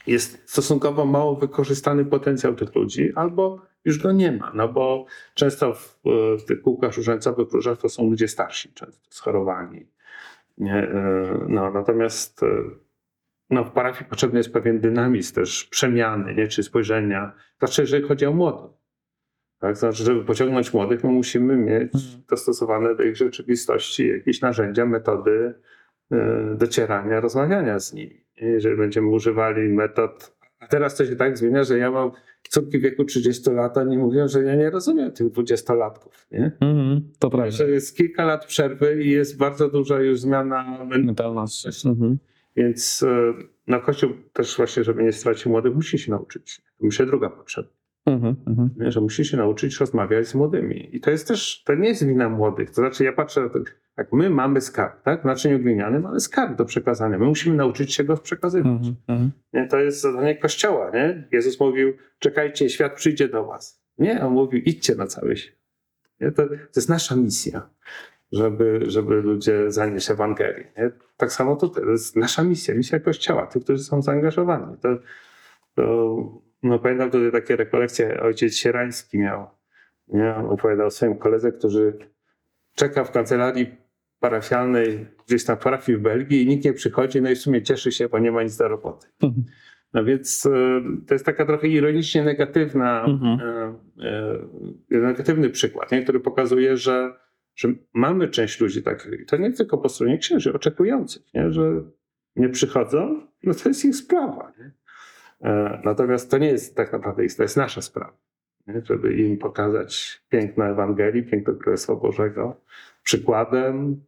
jest 0.08 0.50
stosunkowo 0.50 1.06
mało 1.06 1.36
wykorzystany 1.36 2.06
potencjał 2.06 2.56
tych 2.56 2.76
ludzi, 2.76 3.12
albo 3.16 3.62
już 3.86 4.04
go 4.04 4.12
nie 4.12 4.32
ma, 4.32 4.52
no 4.56 4.68
bo 4.74 5.06
często 5.34 5.74
w, 5.74 6.00
w 6.40 6.44
tych 6.48 6.62
kółkach 6.62 6.98
różańcowych 6.98 7.48
to 7.82 7.90
są 7.90 8.10
ludzie 8.10 8.28
starsi, 8.28 8.74
często 8.74 9.08
schorowani. 9.10 9.88
Nie? 10.58 10.74
E, 10.76 11.46
No, 11.50 11.72
natomiast 11.72 12.44
e, 12.44 12.48
no, 13.50 13.64
w 13.64 13.72
parafii 13.72 14.10
potrzebny 14.10 14.40
jest 14.40 14.54
pewien 14.54 14.80
dynamizm 14.80 15.36
też 15.36 15.64
przemiany, 15.66 16.36
nie? 16.36 16.48
czy 16.48 16.64
spojrzenia, 16.64 17.34
zwłaszcza 17.58 17.82
jeżeli 17.82 18.08
chodzi 18.08 18.26
o 18.26 18.34
młodych. 18.34 18.72
Tak? 19.60 19.78
Znaczy, 19.78 20.04
żeby 20.04 20.26
pociągnąć 20.26 20.74
młodych, 20.74 21.04
my 21.04 21.10
musimy 21.12 21.58
mieć 21.58 21.96
Mhm. 21.96 22.24
dostosowane 22.30 22.96
do 22.96 23.04
ich 23.04 23.18
rzeczywistości 23.18 24.08
jakieś 24.08 24.42
narzędzia, 24.42 24.86
metody 24.86 25.54
docierania, 26.56 27.20
rozmawiania 27.20 27.80
z 27.80 27.94
nimi. 27.94 28.26
Jeżeli 28.42 28.78
będziemy 28.78 29.08
używali 29.08 29.70
metod 29.70 30.36
A 30.60 30.68
teraz 30.68 30.96
to 30.96 31.06
się 31.06 31.16
tak 31.16 31.38
zmienia, 31.38 31.64
że 31.64 31.78
ja 31.78 31.92
mam 31.92 32.12
córki 32.50 32.80
w 32.80 32.82
wieku 32.82 33.04
30 33.04 33.50
lat, 33.50 33.78
oni 33.78 33.98
mówią, 33.98 34.28
że 34.28 34.44
ja 34.44 34.56
nie 34.56 34.70
rozumiem 34.70 35.12
tych 35.12 35.28
20-latków. 35.28 36.28
Nie? 36.32 36.52
Mhm, 36.62 37.12
to 37.20 37.30
prawda. 37.30 37.52
Że 37.52 37.70
jest 37.70 37.98
kilka 37.98 38.26
lat 38.26 38.46
przerwy 38.46 39.04
i 39.04 39.10
jest 39.10 39.38
bardzo 39.38 39.70
duża 39.70 40.00
już 40.00 40.20
zmiana 40.20 40.86
mentalności. 40.86 41.88
Mhm. 41.90 42.18
Więc 42.56 43.04
e, 43.04 43.34
no 43.68 43.82
Kościół 43.82 44.10
też 44.34 44.58
właśnie, 44.58 44.84
żeby 44.84 45.04
nie 45.04 45.12
stracić 45.12 45.46
młodych, 45.46 45.76
musi 45.76 46.00
się 46.00 46.12
nauczyć. 46.12 46.62
To 46.80 46.86
myślę 46.86 47.06
druga 47.06 47.30
potrzeba. 47.30 47.70
Mhm, 48.06 48.36
mhm. 48.48 48.70
Nie? 48.78 48.92
Że 48.92 49.02
musi 49.02 49.26
się 49.26 49.38
nauczyć 49.38 49.80
rozmawiać 49.80 50.28
z 50.28 50.36
młodymi. 50.36 50.96
I 50.96 51.00
to 51.00 51.12
jest 51.12 51.28
też, 51.28 51.64
to 51.64 51.76
nie 51.76 51.88
jest 51.88 52.06
wina 52.06 52.30
młodych. 52.30 52.70
To 52.70 52.76
znaczy 52.76 53.04
ja 53.04 53.14
patrzę, 53.14 53.42
na 53.42 53.50
to, 53.50 53.60
jak 53.98 54.14
my 54.14 54.30
mamy 54.30 54.62
skarb, 54.62 55.04
tak? 55.04 55.22
W 55.22 55.26
naczyniu 55.26 55.60
glinianym 55.60 56.02
mamy 56.02 56.20
skarb 56.20 56.58
do 56.58 56.66
przekazania. 56.66 57.18
My 57.18 57.26
musimy 57.26 57.56
nauczyć 57.56 57.94
się 57.94 58.04
go 58.04 58.18
przekazywać. 58.18 58.72
Mhm, 58.72 58.96
mhm. 59.08 59.32
Nie? 59.54 59.68
To 59.68 59.80
jest 59.80 60.02
zadanie 60.02 60.36
Kościoła. 60.36 60.92
Nie? 60.94 61.28
Jezus 61.32 61.60
mówił, 61.60 61.94
czekajcie, 62.20 62.70
świat 62.70 62.94
przyjdzie 62.94 63.28
do 63.28 63.46
was. 63.46 63.84
Nie, 63.98 64.22
on 64.22 64.34
mówił, 64.34 64.62
idźcie 64.66 64.96
na 64.96 65.08
cały 65.08 65.38
świat. 65.38 65.56
Nie? 66.22 66.32
To, 66.32 66.48
to 66.48 66.54
jest 66.76 66.90
nasza 66.90 67.16
misja, 67.16 67.70
żeby, 68.32 68.84
żeby 68.88 69.22
ludzie 69.22 69.72
zanieść 69.72 70.12
Ewangelię. 70.12 70.72
Nie? 70.78 70.92
Tak 71.18 71.32
samo 71.32 71.56
tutaj, 71.56 71.84
to 71.84 71.90
jest 71.90 72.16
nasza 72.16 72.44
misja, 72.44 72.76
misja 72.76 73.00
Kościoła, 73.00 73.48
tych, 73.48 73.64
którzy 73.64 73.84
są 73.84 74.02
zaangażowani. 74.02 74.78
To, 74.82 74.90
to, 75.76 76.43
no 76.64 76.80
pamiętam 76.80 77.12
tutaj 77.12 77.32
takie 77.32 77.56
rekolekcje, 77.56 78.22
ojciec 78.22 78.56
Sierański 78.56 79.20
miał, 79.20 79.48
nie? 80.08 80.36
Opowiadał 80.36 80.88
o 80.88 80.92
swoim 80.92 81.18
koledze, 81.18 81.52
który 81.52 81.98
czeka 82.76 83.04
w 83.04 83.12
kancelarii 83.12 83.76
parafialnej 84.20 85.08
gdzieś 85.28 85.46
tam 85.46 85.58
w 85.58 85.60
parafii 85.60 85.98
w 85.98 86.02
Belgii 86.02 86.44
i 86.44 86.48
nikt 86.48 86.66
nie 86.66 86.74
przychodzi, 86.74 87.22
no 87.22 87.30
i 87.30 87.36
w 87.36 87.40
sumie 87.40 87.62
cieszy 87.62 87.92
się, 87.92 88.10
bo 88.10 88.20
nie 88.20 88.32
ma 88.32 88.44
nic 88.44 88.58
do 88.58 88.68
roboty. 88.68 89.08
Mhm. 89.24 89.44
No 89.94 90.04
więc 90.04 90.46
e, 90.46 90.82
to 91.08 91.14
jest 91.16 91.26
taka 91.26 91.46
trochę 91.46 91.68
ironicznie 91.68 92.24
negatywna, 92.24 93.06
Mhm. 93.06 93.40
e, 93.40 93.76
e, 94.92 94.98
negatywny 94.98 95.50
przykład, 95.50 95.92
nie? 95.92 96.04
który 96.04 96.20
pokazuje, 96.20 96.78
że, 96.78 97.14
że 97.56 97.68
mamy 97.94 98.28
część 98.28 98.60
ludzi 98.60 98.84
takich, 98.84 99.26
to 99.26 99.38
nie 99.38 99.52
tylko 99.52 99.78
po 99.78 99.90
stronie 99.90 100.18
księży, 100.18 100.54
oczekujących, 100.54 101.24
nie? 101.34 101.52
że 101.52 101.84
nie 102.36 102.50
przychodzą, 102.50 103.28
no 103.44 103.54
to 103.54 103.70
jest 103.70 103.86
ich 103.86 103.96
sprawa. 103.96 104.54
Nie? 104.60 104.72
E, 105.44 105.82
Natomiast 105.84 106.32
to 106.32 106.38
nie 106.38 106.48
jest 106.48 106.76
tak 106.76 106.94
naprawdę 106.94 107.26
ich, 107.26 107.36
to 107.36 107.44
jest 107.44 107.58
nasza 107.58 107.82
sprawa, 107.82 108.14
nie? 108.68 108.82
żeby 108.86 109.14
im 109.14 109.38
pokazać 109.38 110.22
piękno 110.30 110.66
Ewangelii, 110.66 111.24
piękno 111.24 111.54
Królestwa 111.54 111.96
Bożego, 111.96 112.56
przykładem, 113.04 114.02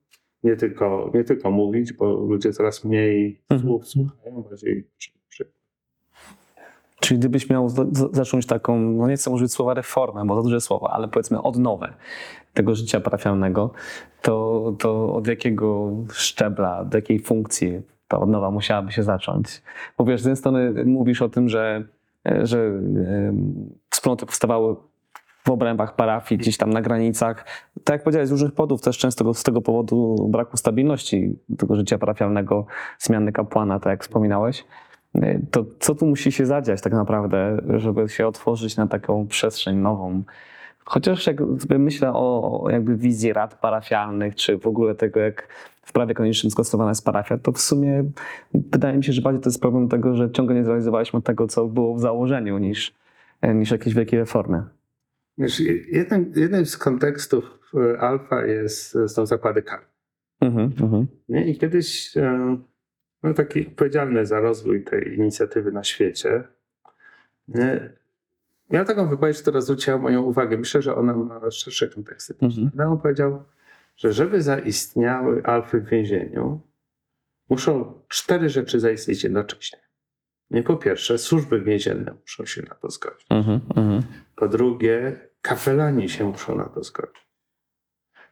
nie 0.43 0.55
tylko, 0.55 1.11
nie 1.13 1.23
tylko 1.23 1.51
mówić, 1.51 1.93
bo 1.93 2.05
ludzie 2.13 2.53
coraz 2.53 2.83
mniej 2.85 3.41
Mhm. 3.49 3.61
słów 3.69 3.87
słuchają, 3.87 4.41
bardziej. 4.49 4.87
Czyli 6.99 7.19
gdybyś 7.19 7.49
miał 7.49 7.69
za- 7.69 7.85
za- 7.91 8.09
zacząć 8.11 8.45
taką, 8.45 8.79
no 8.79 9.07
nie 9.07 9.15
chcę 9.15 9.31
użyć 9.31 9.53
słowa 9.53 9.73
reformę, 9.73 10.25
bo 10.25 10.35
to 10.35 10.43
duże 10.43 10.61
słowo, 10.61 10.93
ale 10.93 11.07
powiedzmy 11.07 11.41
odnowę 11.41 11.93
tego 12.53 12.75
życia 12.75 12.99
parafialnego, 12.99 13.71
to, 14.21 14.73
to 14.79 15.13
od 15.15 15.27
jakiego 15.27 15.91
szczebla, 16.13 16.85
do 16.85 16.97
jakiej 16.97 17.19
funkcji 17.19 17.81
ta 18.07 18.19
odnowa 18.19 18.51
musiałaby 18.51 18.91
się 18.91 19.03
zacząć? 19.03 19.61
Bo 19.97 20.05
wiesz, 20.05 20.21
z 20.21 20.25
jednej 20.25 20.37
strony 20.37 20.85
mówisz 20.85 21.21
o 21.21 21.29
tym, 21.29 21.49
że, 21.49 21.83
e, 22.25 22.45
że 22.45 22.71
wspólnoty 23.89 24.25
powstawały 24.25 24.75
w 25.45 25.49
obrębach 25.49 25.95
parafii, 25.95 26.39
gdzieś 26.39 26.57
tam 26.57 26.69
na 26.69 26.81
granicach. 26.81 27.45
Tak 27.83 27.93
jak 27.93 28.03
powiedziałeś, 28.03 28.27
z 28.27 28.31
różnych 28.31 28.51
powodów, 28.51 28.81
też 28.81 28.97
często 28.97 29.33
z 29.33 29.43
tego 29.43 29.61
powodu 29.61 30.27
braku 30.29 30.57
stabilności 30.57 31.39
tego 31.57 31.75
życia 31.75 31.97
parafialnego, 31.97 32.65
zmiany 32.99 33.31
kapłana, 33.31 33.79
tak 33.79 33.91
jak 33.91 34.03
wspominałeś. 34.03 34.65
To 35.51 35.65
co 35.79 35.95
tu 35.95 36.05
musi 36.05 36.31
się 36.31 36.45
zadziać 36.45 36.81
tak 36.81 36.93
naprawdę, 36.93 37.61
żeby 37.77 38.09
się 38.09 38.27
otworzyć 38.27 38.77
na 38.77 38.87
taką 38.87 39.27
przestrzeń 39.27 39.77
nową? 39.77 40.23
Chociaż 40.85 41.27
jak 41.27 41.37
myślę 41.79 42.13
o 42.13 42.63
jakby 42.69 42.95
wizji 42.95 43.33
rad 43.33 43.55
parafialnych, 43.55 44.35
czy 44.35 44.57
w 44.57 44.67
ogóle 44.67 44.95
tego, 44.95 45.19
jak 45.19 45.47
w 45.85 45.91
prawie 45.91 46.13
kanonicznym 46.13 46.51
skonstruowana 46.51 46.91
jest 46.91 47.05
parafia, 47.05 47.37
to 47.37 47.51
w 47.51 47.59
sumie 47.59 48.03
wydaje 48.53 48.97
mi 48.97 49.03
się, 49.03 49.13
że 49.13 49.21
bardziej 49.21 49.41
to 49.41 49.49
jest 49.49 49.61
problem 49.61 49.89
tego, 49.89 50.15
że 50.15 50.31
ciągle 50.31 50.55
nie 50.55 50.63
zrealizowaliśmy 50.63 51.21
tego, 51.21 51.47
co 51.47 51.67
było 51.67 51.95
w 51.95 51.99
założeniu, 51.99 52.57
niż, 52.57 52.93
niż 53.43 53.71
jakieś 53.71 53.93
wielkie 53.93 54.17
reformy. 54.17 54.63
Wiesz, 55.37 55.59
jeden, 55.91 56.33
jeden 56.35 56.65
z 56.65 56.77
kontekstów 56.77 57.61
e, 57.73 57.99
alfa 57.99 58.45
jest, 58.45 58.97
są 59.07 59.25
zakłady 59.25 59.61
karne. 59.61 59.85
Mhm, 60.41 60.71
mhm. 60.81 61.07
I 61.45 61.57
kiedyś 61.57 62.17
e, 62.17 62.57
no, 63.23 63.33
taki 63.33 63.67
odpowiedzialny 63.67 64.25
za 64.25 64.39
rozwój 64.39 64.83
tej 64.83 65.15
inicjatywy 65.17 65.71
na 65.71 65.83
świecie 65.83 66.43
miał 68.69 68.85
taką 68.85 69.09
wypowiedź, 69.09 69.41
która 69.41 69.61
zwróciła 69.61 69.97
moją 69.97 70.21
uwagę. 70.21 70.57
Myślę, 70.57 70.81
że 70.81 70.95
ona 70.95 71.13
ma 71.13 71.51
szersze 71.51 71.87
konteksty. 71.87 72.33
Mhm. 72.41 72.71
No, 72.75 72.83
On 72.83 72.99
powiedział, 72.99 73.43
że 73.95 74.13
żeby 74.13 74.41
zaistniały 74.41 75.43
alfy 75.45 75.81
w 75.81 75.89
więzieniu, 75.89 76.61
muszą 77.49 78.01
cztery 78.07 78.49
rzeczy 78.49 78.79
zaistnieć 78.79 79.23
jednocześnie. 79.23 79.79
Nie, 80.49 80.63
po 80.63 80.77
pierwsze, 80.77 81.17
służby 81.17 81.61
więzienne 81.61 82.13
muszą 82.21 82.45
się 82.45 82.61
na 82.61 82.75
to 82.75 82.89
zgodzić. 82.89 83.25
Mhm, 83.29 83.61
mhm. 83.75 84.03
Po 84.35 84.47
drugie, 84.47 85.19
kapelani 85.41 86.09
się 86.09 86.23
muszą 86.23 86.55
na 86.57 86.65
to 86.69 86.83
zgodzić. 86.83 87.27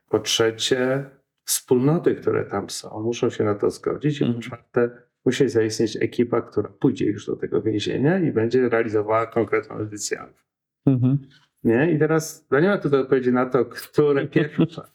Po 0.09 0.20
trzecie, 0.20 1.09
wspólnoty, 1.43 2.16
które 2.16 2.45
tam 2.45 2.70
są, 2.70 3.01
muszą 3.03 3.30
się 3.30 3.43
na 3.43 3.55
to 3.55 3.70
zgodzić. 3.70 4.18
I 4.18 4.20
po 4.20 4.26
Mhm. 4.26 4.41
czwarte, 4.41 4.89
musi 5.26 5.49
zaistnieć 5.49 5.97
ekipa, 6.01 6.41
która 6.41 6.70
pójdzie 6.70 7.05
już 7.05 7.26
do 7.26 7.36
tego 7.36 7.61
więzienia 7.61 8.20
i 8.20 8.32
będzie 8.32 8.70
realizowała 8.70 9.28
konkretną 9.28 9.78
edycję. 9.78 10.20
alfa. 10.22 10.43
Mhm. 10.86 11.18
Nie? 11.64 11.91
I 11.91 11.99
teraz 11.99 12.47
no 12.51 12.59
nie 12.59 12.68
ma 12.68 12.78
tutaj 12.78 12.99
odpowiedzi 12.99 13.32
na 13.34 13.45
to, 13.45 13.66
które 13.66 14.28
pierwsze. 14.28 14.82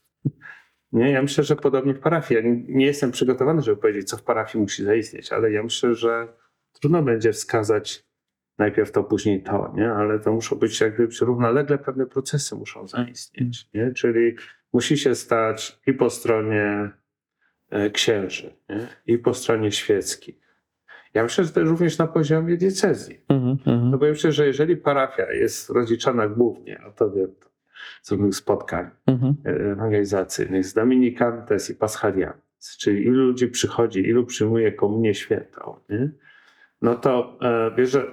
Nie, 0.93 1.11
ja 1.11 1.23
myślę, 1.23 1.45
że 1.45 1.57
podobnie 1.57 1.95
w 1.95 2.01
parafii. 2.01 2.41
Ja 2.45 2.51
nie- 2.69 2.87
jestem 2.87 3.11
przygotowany, 3.11 3.63
żeby 3.63 3.77
powiedzieć, 3.81 4.09
co 4.09 4.17
w 4.17 4.23
parafii 4.23 4.63
musi 4.63 4.85
zaistnieć, 4.85 5.33
ale 5.33 5.53
ja 5.53 5.63
myślę, 5.63 5.95
że 5.95 6.29
trudno 6.73 7.03
będzie 7.03 7.33
wskazać 7.33 8.05
najpierw 8.59 8.93
to, 8.93 9.05
później 9.05 9.43
to, 9.43 9.73
nie? 9.77 9.91
ale 9.93 10.19
to 10.19 10.33
muszą 10.33 10.57
być 10.57 10.81
jakby 10.81 11.09
równolegle 11.21 11.79
pewne 11.79 12.07
procesy 12.07 12.55
muszą 12.57 12.87
zaistnieć. 12.87 13.69
Nie? 13.75 13.93
Czyli 13.93 14.37
musi 14.73 14.99
się 14.99 15.15
stać 15.15 15.79
i 15.87 15.93
po 15.93 16.11
stronie 16.11 16.91
e, 17.71 17.91
księży, 17.91 18.57
nie? 18.69 18.89
i 19.07 19.19
po 19.19 19.35
stronie 19.35 19.73
świeckich. 19.73 20.37
Ja 21.15 21.23
myślę, 21.23 21.45
że 21.45 21.51
to 21.51 21.61
również 21.61 21.99
na 21.99 22.07
poziomie 22.07 22.57
diecezji. 22.57 23.21
Mhm, 23.29 23.51
mhm. 23.67 23.91
No 23.91 23.99
bo 23.99 24.05
ja 24.07 24.13
myślę, 24.13 24.33
że 24.33 24.47
jeżeli 24.47 24.77
parafia 24.77 25.33
jest 25.33 25.71
rozliczana 25.71 26.29
głównie, 26.29 26.81
a 26.81 26.91
to 26.91 27.11
wiem 27.11 27.35
z 28.03 28.13
różnych 28.13 28.37
spotkań 28.37 28.91
Mhm. 29.07 29.35
e, 29.45 29.51
ewangelizacyjnych, 29.73 30.67
z 30.67 30.75
Dominikantes 30.75 31.71
i 31.71 31.75
Paschaliantes, 31.75 32.77
czyli 32.79 33.03
ilu 33.03 33.27
ludzi 33.27 33.49
przychodzi, 33.49 34.01
ilu 34.09 34.27
przyjmuje 34.27 34.73
komunię 34.73 35.15
świętą, 35.15 35.81
nie? 35.89 36.11
no 36.83 36.95
to 36.95 37.39
e, 37.43 37.71
bierze 37.77 38.07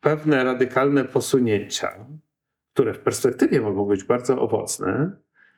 pewne 0.00 0.44
radykalne 0.44 1.04
posunięcia, 1.04 2.06
które 2.74 2.94
w 2.94 2.98
perspektywie 2.98 3.60
mogą 3.60 3.84
być 3.84 4.04
bardzo 4.04 4.40
owocne, 4.40 5.16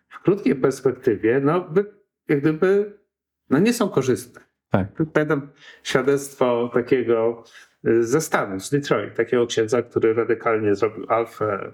w 0.09 0.23
krótkiej 0.23 0.55
perspektywie, 0.55 1.41
no, 1.45 1.61
by, 1.61 1.85
jak 2.29 2.41
gdyby, 2.41 2.99
no 3.51 3.59
nie 3.59 3.73
są 3.73 3.89
korzystne. 3.89 4.41
Tak. 4.71 4.87
Pamiętam 5.13 5.49
świadectwo 5.83 6.71
takiego 6.75 7.45
y, 7.87 8.05
ze 8.05 8.21
Stanów, 8.21 8.65
z 8.65 8.71
Detroit, 8.71 9.15
takiego 9.15 9.47
księdza, 9.47 9.83
który 9.83 10.15
radykalnie 10.15 10.75
zrobił 10.75 11.07
alfę 11.09 11.73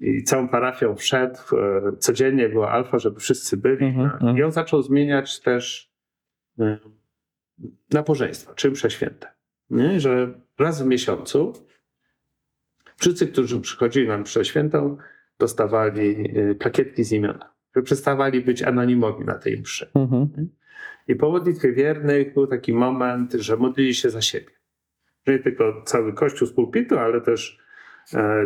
i 0.00 0.22
całą 0.22 0.48
parafią 0.48 0.96
wszedł. 0.96 1.38
e, 1.52 1.96
Codziennie 1.98 2.48
była 2.48 2.70
alfa, 2.70 2.98
żeby 2.98 3.20
wszyscy 3.20 3.56
byli. 3.56 3.86
Mhm, 3.86 4.06
no. 4.06 4.14
mhm. 4.14 4.38
I 4.38 4.42
on 4.42 4.52
zaczął 4.52 4.82
zmieniać 4.82 5.40
też 5.40 5.92
y, 6.60 6.78
nabożeństwa, 7.92 8.54
czy 8.54 8.70
msze 8.70 8.90
święte. 8.90 9.28
Nie? 9.70 10.00
Że 10.00 10.34
raz 10.58 10.82
w 10.82 10.86
miesiącu 10.86 11.52
wszyscy, 12.96 13.26
którzy 13.26 13.60
przychodzili 13.60 14.08
na 14.08 14.18
mszę 14.18 14.44
świętą, 14.44 14.96
dostawali 15.38 16.34
plakietki 16.58 17.04
z 17.04 17.12
imiona. 17.12 17.50
Przestawali 17.84 18.40
być 18.40 18.62
anonimowi 18.62 19.24
na 19.24 19.34
tej 19.34 19.60
mszy. 19.60 19.90
Mhm. 19.94 20.48
I 21.08 21.16
po 21.16 21.30
modlitwie 21.30 21.72
wiernych 21.72 22.34
był 22.34 22.46
taki 22.46 22.72
moment, 22.72 23.32
że 23.32 23.56
modlili 23.56 23.94
się 23.94 24.10
za 24.10 24.22
siebie. 24.22 24.50
Nie 25.26 25.38
tylko 25.38 25.82
cały 25.82 26.12
kościół 26.12 26.48
z 26.48 26.52
pulpitu, 26.52 26.98
ale 26.98 27.20
też 27.20 27.58
e, 27.58 27.69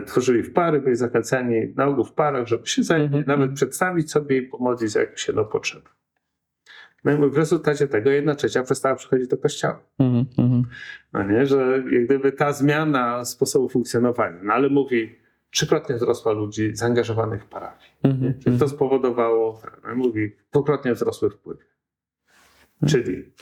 tworzyli 0.07 0.43
w 0.43 0.53
pary, 0.53 0.81
byli 0.81 0.97
zachęceni 0.97 1.73
na 1.77 1.87
ogół 1.87 2.05
w 2.05 2.13
parach, 2.13 2.47
żeby 2.47 2.67
się 2.67 2.83
za, 2.83 2.97
Mhm. 2.97 3.25
nawet 3.27 3.53
przedstawić 3.53 4.11
sobie 4.11 4.37
i 4.37 4.43
pomodlić 4.43 4.91
za 4.91 5.01
jakieś 5.01 5.29
jedną 5.29 5.45
potrzebę. 5.45 5.89
No 7.05 7.13
i 7.13 7.31
w 7.31 7.37
rezultacie 7.37 7.89
tego 7.89 8.11
jedna 8.11 8.35
trzecia 8.35 8.63
przestała 8.63 8.95
przychodzić 8.95 9.29
do 9.29 9.37
kościoła. 9.37 9.81
Mhm. 9.99 10.25
Mhm. 10.39 10.63
No 11.13 11.23
nie, 11.23 11.47
że 11.47 11.83
jak 11.93 12.05
gdyby 12.05 12.33
ta 12.33 12.53
zmiana 12.53 13.25
sposobu 13.25 13.69
funkcjonowania, 13.69 14.37
no 14.43 14.53
ale 14.53 14.69
mówi, 14.69 15.15
trzykrotnie 15.51 15.97
wzrosła 15.97 16.33
ludzi 16.33 16.77
zaangażowanych 16.77 17.43
w 17.43 17.47
parafii. 17.47 17.91
Mhm. 18.03 18.35
Czyli 18.39 18.59
to 18.59 18.69
spowodowało, 18.69 19.61
no 19.89 19.95
mówi, 19.95 20.37
dwukrotnie 20.53 20.95
wzrosły 20.95 21.31
wpływy. 21.31 21.65
Czyli 22.87 23.33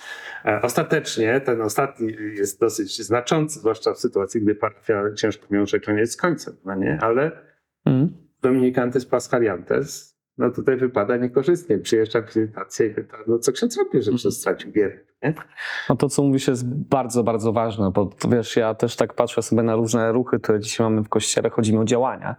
e, 0.45 0.62
ostatecznie 0.62 1.41
ten 1.41 1.61
ostatni 1.61 2.16
jest 2.37 2.61
dosyć 2.61 3.03
znaczący, 3.03 3.59
zwłaszcza 3.59 3.95
w 3.95 3.99
sytuacji, 3.99 4.41
gdy 4.41 4.55
parafia 4.55 5.03
ciężko 5.14 5.47
wiąże 5.51 5.80
koniec 5.80 6.12
z 6.12 6.16
końcem, 6.16 6.57
no 6.64 6.74
nie? 6.74 6.99
Ale 7.01 7.53
Mhm. 7.85 8.09
Dominikantes 8.43 9.07
Pascaliantes, 9.07 10.12
no 10.39 10.51
tutaj 10.51 10.76
wypada 10.76 11.16
niekorzystnie. 11.16 11.78
Przyjeżdża 11.78 12.22
wizytacja 12.22 12.87
i 12.87 12.91
pyta, 12.91 13.16
no 13.26 13.39
co 13.39 13.53
ksiądz 13.53 13.76
robi, 13.76 14.03
że 14.03 14.12
przez 14.12 14.41
stracił 14.41 14.72
wierę? 14.72 14.99
No 15.89 15.97
to, 15.97 16.09
co 16.09 16.22
mówisz, 16.22 16.49
jest 16.49 16.68
bardzo, 16.68 17.22
bardzo 17.22 17.53
ważne, 17.53 17.91
bo 17.91 18.11
wiesz, 18.30 18.57
ja 18.57 18.74
też 18.74 18.97
tak 18.97 19.14
patrzę 19.14 19.43
sobie 19.43 19.62
na 19.62 19.76
różne 19.76 20.12
ruchy, 20.12 20.41
które 20.41 20.61
dzisiaj 20.61 20.87
mamy 20.87 21.03
w 21.03 21.09
kościele, 21.09 21.51
chodzi 21.51 21.72
mi 21.72 21.78
o 21.78 21.85
działania, 21.85 22.37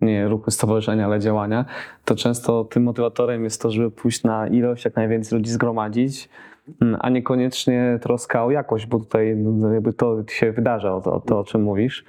nie 0.00 0.28
ruchy 0.28 0.50
stowarzyszenia, 0.50 1.04
ale 1.04 1.20
działania, 1.20 1.64
to 2.04 2.14
często 2.14 2.64
tym 2.64 2.82
motywatorem 2.82 3.44
jest 3.44 3.62
to, 3.62 3.70
żeby 3.70 3.90
pójść 3.90 4.22
na 4.22 4.48
ilość, 4.48 4.84
jak 4.84 4.96
najwięcej 4.96 5.38
ludzi 5.38 5.50
zgromadzić, 5.50 6.28
mm, 6.82 6.96
a 7.00 7.10
niekoniecznie 7.10 7.98
troska 8.02 8.44
o 8.44 8.50
jakość, 8.50 8.86
bo 8.86 8.98
tutaj 8.98 9.36
no, 9.36 9.72
jakby 9.72 9.92
to 9.92 10.24
się 10.28 10.52
wydarza, 10.52 10.94
o 10.96 11.00
to, 11.00 11.14
o 11.14 11.20
to 11.20 11.38
o 11.38 11.44
czym 11.44 11.62
mówisz. 11.62 12.04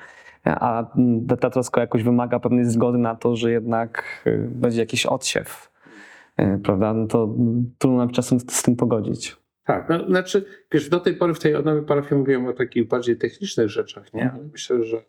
A 0.45 0.95
mm, 0.97 1.27
ta, 1.27 1.49
troska 1.49 1.81
o 1.81 1.81
jakość 1.81 2.03
wymaga 2.03 2.39
pewnej 2.39 2.65
zgody 2.65 2.97
na 2.97 3.15
to, 3.15 3.35
że 3.35 3.51
jednak 3.51 4.23
y, 4.27 4.47
będzie 4.51 4.79
jakiś 4.79 5.05
odsiew, 5.05 5.71
y, 6.39 6.59
prawda? 6.63 6.93
No 6.93 7.07
to 7.07 7.23
mm, 7.23 7.73
trudno 7.77 7.97
nam 7.97 8.09
czasem 8.09 8.39
z 8.39 8.63
tym 8.63 8.75
pogodzić. 8.75 9.37
Tak, 9.63 9.89
no, 9.89 10.07
znaczy, 10.07 10.45
wiesz, 10.71 10.89
do 10.89 10.99
tej 10.99 11.15
pory 11.15 11.33
w 11.33 11.39
tej 11.39 11.55
odnowie 11.55 11.81
parafii 11.81 12.15
mówiłem 12.19 12.47
o 12.47 12.53
takich 12.53 12.87
bardziej 12.87 13.17
technicznych 13.17 13.69
rzeczach, 13.69 14.13
nie? 14.13 14.21
Mhm. 14.23 14.41
Ale 14.41 14.49
myślę, 14.51 14.83
że 14.83 15.03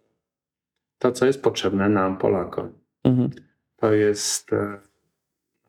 to, 0.99 1.13
co 1.13 1.27
jest 1.27 1.43
potrzebne 1.43 1.89
nam, 1.89 2.19
Polakom, 2.19 2.73
Mhm. 3.05 3.31
to 3.77 3.93
jest 3.93 4.53
e, 4.53 4.81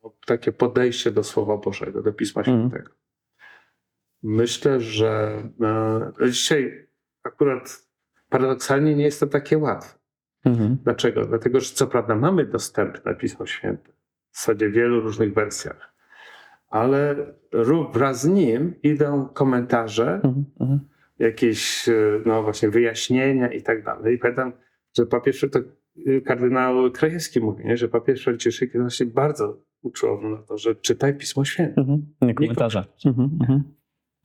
no, 0.04 0.14
takie 0.26 0.52
podejście 0.52 1.12
do 1.12 1.24
Słowa 1.24 1.58
Bożego, 1.58 2.02
do 2.02 2.14
Pisma 2.14 2.40
Mhm. 2.42 2.60
Świętego. 2.60 2.92
Myślę, 4.24 4.80
że 4.82 5.42
e, 6.22 6.30
dzisiaj 6.32 6.88
akurat 7.24 7.87
paradoksalnie 8.30 8.96
nie 8.96 9.04
jest 9.04 9.20
to 9.20 9.28
takie 9.28 9.58
łatwe. 9.58 9.98
Mhm. 10.46 10.78
Dlaczego? 10.84 11.26
Dlatego, 11.26 11.60
że 11.60 11.74
co 11.74 11.88
prawda 11.88 12.16
mamy 12.16 12.46
dostępne 12.46 13.16
Pismo 13.16 13.46
Święte 13.46 13.92
w 14.32 14.38
zasadzie 14.38 14.70
w 14.70 14.74
wielu 14.74 15.02
różnych 15.02 15.34
wersjach, 15.34 15.94
ale 16.70 17.16
wraz 17.94 18.22
z 18.22 18.28
nim 18.28 18.74
idą 18.84 19.28
komentarze, 19.28 20.14
Mhm. 20.24 20.46
Mhm. 20.60 20.80
jakieś 21.20 21.90
e, 21.90 21.94
no 22.26 22.44
właśnie 22.44 22.70
wyjaśnienia 22.70 23.52
i 23.52 23.62
tak 23.62 23.84
dalej. 23.84 24.16
I 24.16 24.18
pamiętam, 24.18 24.54
że 24.98 25.06
papież, 25.06 25.46
to 25.52 25.60
e, 25.60 26.22
kardynał 26.22 26.92
Krajewski 26.92 27.40
mówi, 27.40 27.66
nie? 27.66 27.78
że 27.78 27.88
papież 27.88 28.24
Franciszek 28.24 28.72
właśnie 28.82 29.06
bardzo 29.06 29.58
uczulował 29.82 30.30
na 30.32 30.38
to, 30.38 30.58
że 30.58 30.76
czytaj 30.76 31.18
Pismo 31.18 31.46
Święte. 31.46 31.82
Mhm. 31.82 32.06
Nie 32.22 32.34
komentarze. 32.34 32.86
Mhm. 33.06 33.30
Mhm. 33.42 33.64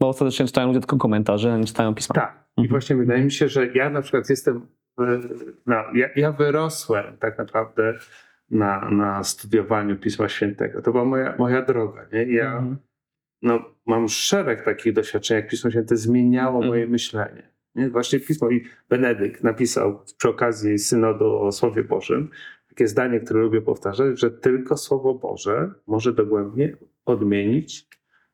Bo 0.02 0.08
ostatecznie 0.08 0.46
czytają 0.46 0.66
ludzie 0.66 0.80
tylko 0.80 0.96
komentarze, 0.96 1.52
a 1.52 1.56
nie 1.56 1.64
czytają 1.64 1.94
pisma. 1.94 2.14
Tak. 2.14 2.44
I 2.56 2.60
Mhm. 2.60 2.70
właśnie 2.70 2.96
wydaje 2.96 3.24
mi 3.24 3.32
się, 3.32 3.48
że 3.48 3.66
ja 3.66 3.90
na 3.90 4.02
przykład 4.02 4.30
jestem, 4.30 4.66
no, 5.66 5.76
ja, 5.94 6.08
ja 6.16 6.32
wyrosłem 6.32 7.16
tak 7.18 7.38
naprawdę 7.38 7.94
na, 8.50 8.90
na 8.90 9.24
studiowaniu 9.24 9.96
Pisma 9.96 10.28
Świętego. 10.28 10.82
To 10.82 10.92
była 10.92 11.04
moja, 11.04 11.34
moja 11.38 11.62
droga. 11.62 12.06
Nie? 12.12 12.24
I 12.24 12.34
Ja 12.34 12.52
Mhm. 12.52 12.76
no, 13.42 13.60
mam 13.86 14.08
szereg 14.08 14.64
takich 14.64 14.92
doświadczeń, 14.92 15.36
jak 15.36 15.48
Pismo 15.48 15.70
Święte 15.70 15.96
zmieniało 15.96 16.54
Mhm. 16.56 16.68
moje 16.68 16.86
myślenie. 16.86 17.42
Nie? 17.74 17.90
Właśnie 17.90 18.20
Pismo 18.20 18.50
i 18.50 18.64
Benedykt 18.88 19.44
napisał 19.44 20.00
przy 20.18 20.28
okazji 20.28 20.78
synodu 20.78 21.38
o 21.38 21.52
Słowie 21.52 21.84
Bożym 21.84 22.30
takie 22.68 22.88
zdanie, 22.88 23.20
które 23.20 23.40
lubię 23.40 23.60
powtarzać, 23.60 24.20
że 24.20 24.30
tylko 24.30 24.76
Słowo 24.76 25.14
Boże 25.14 25.70
może 25.86 26.12
dogłębnie 26.12 26.76
odmienić 27.04 27.88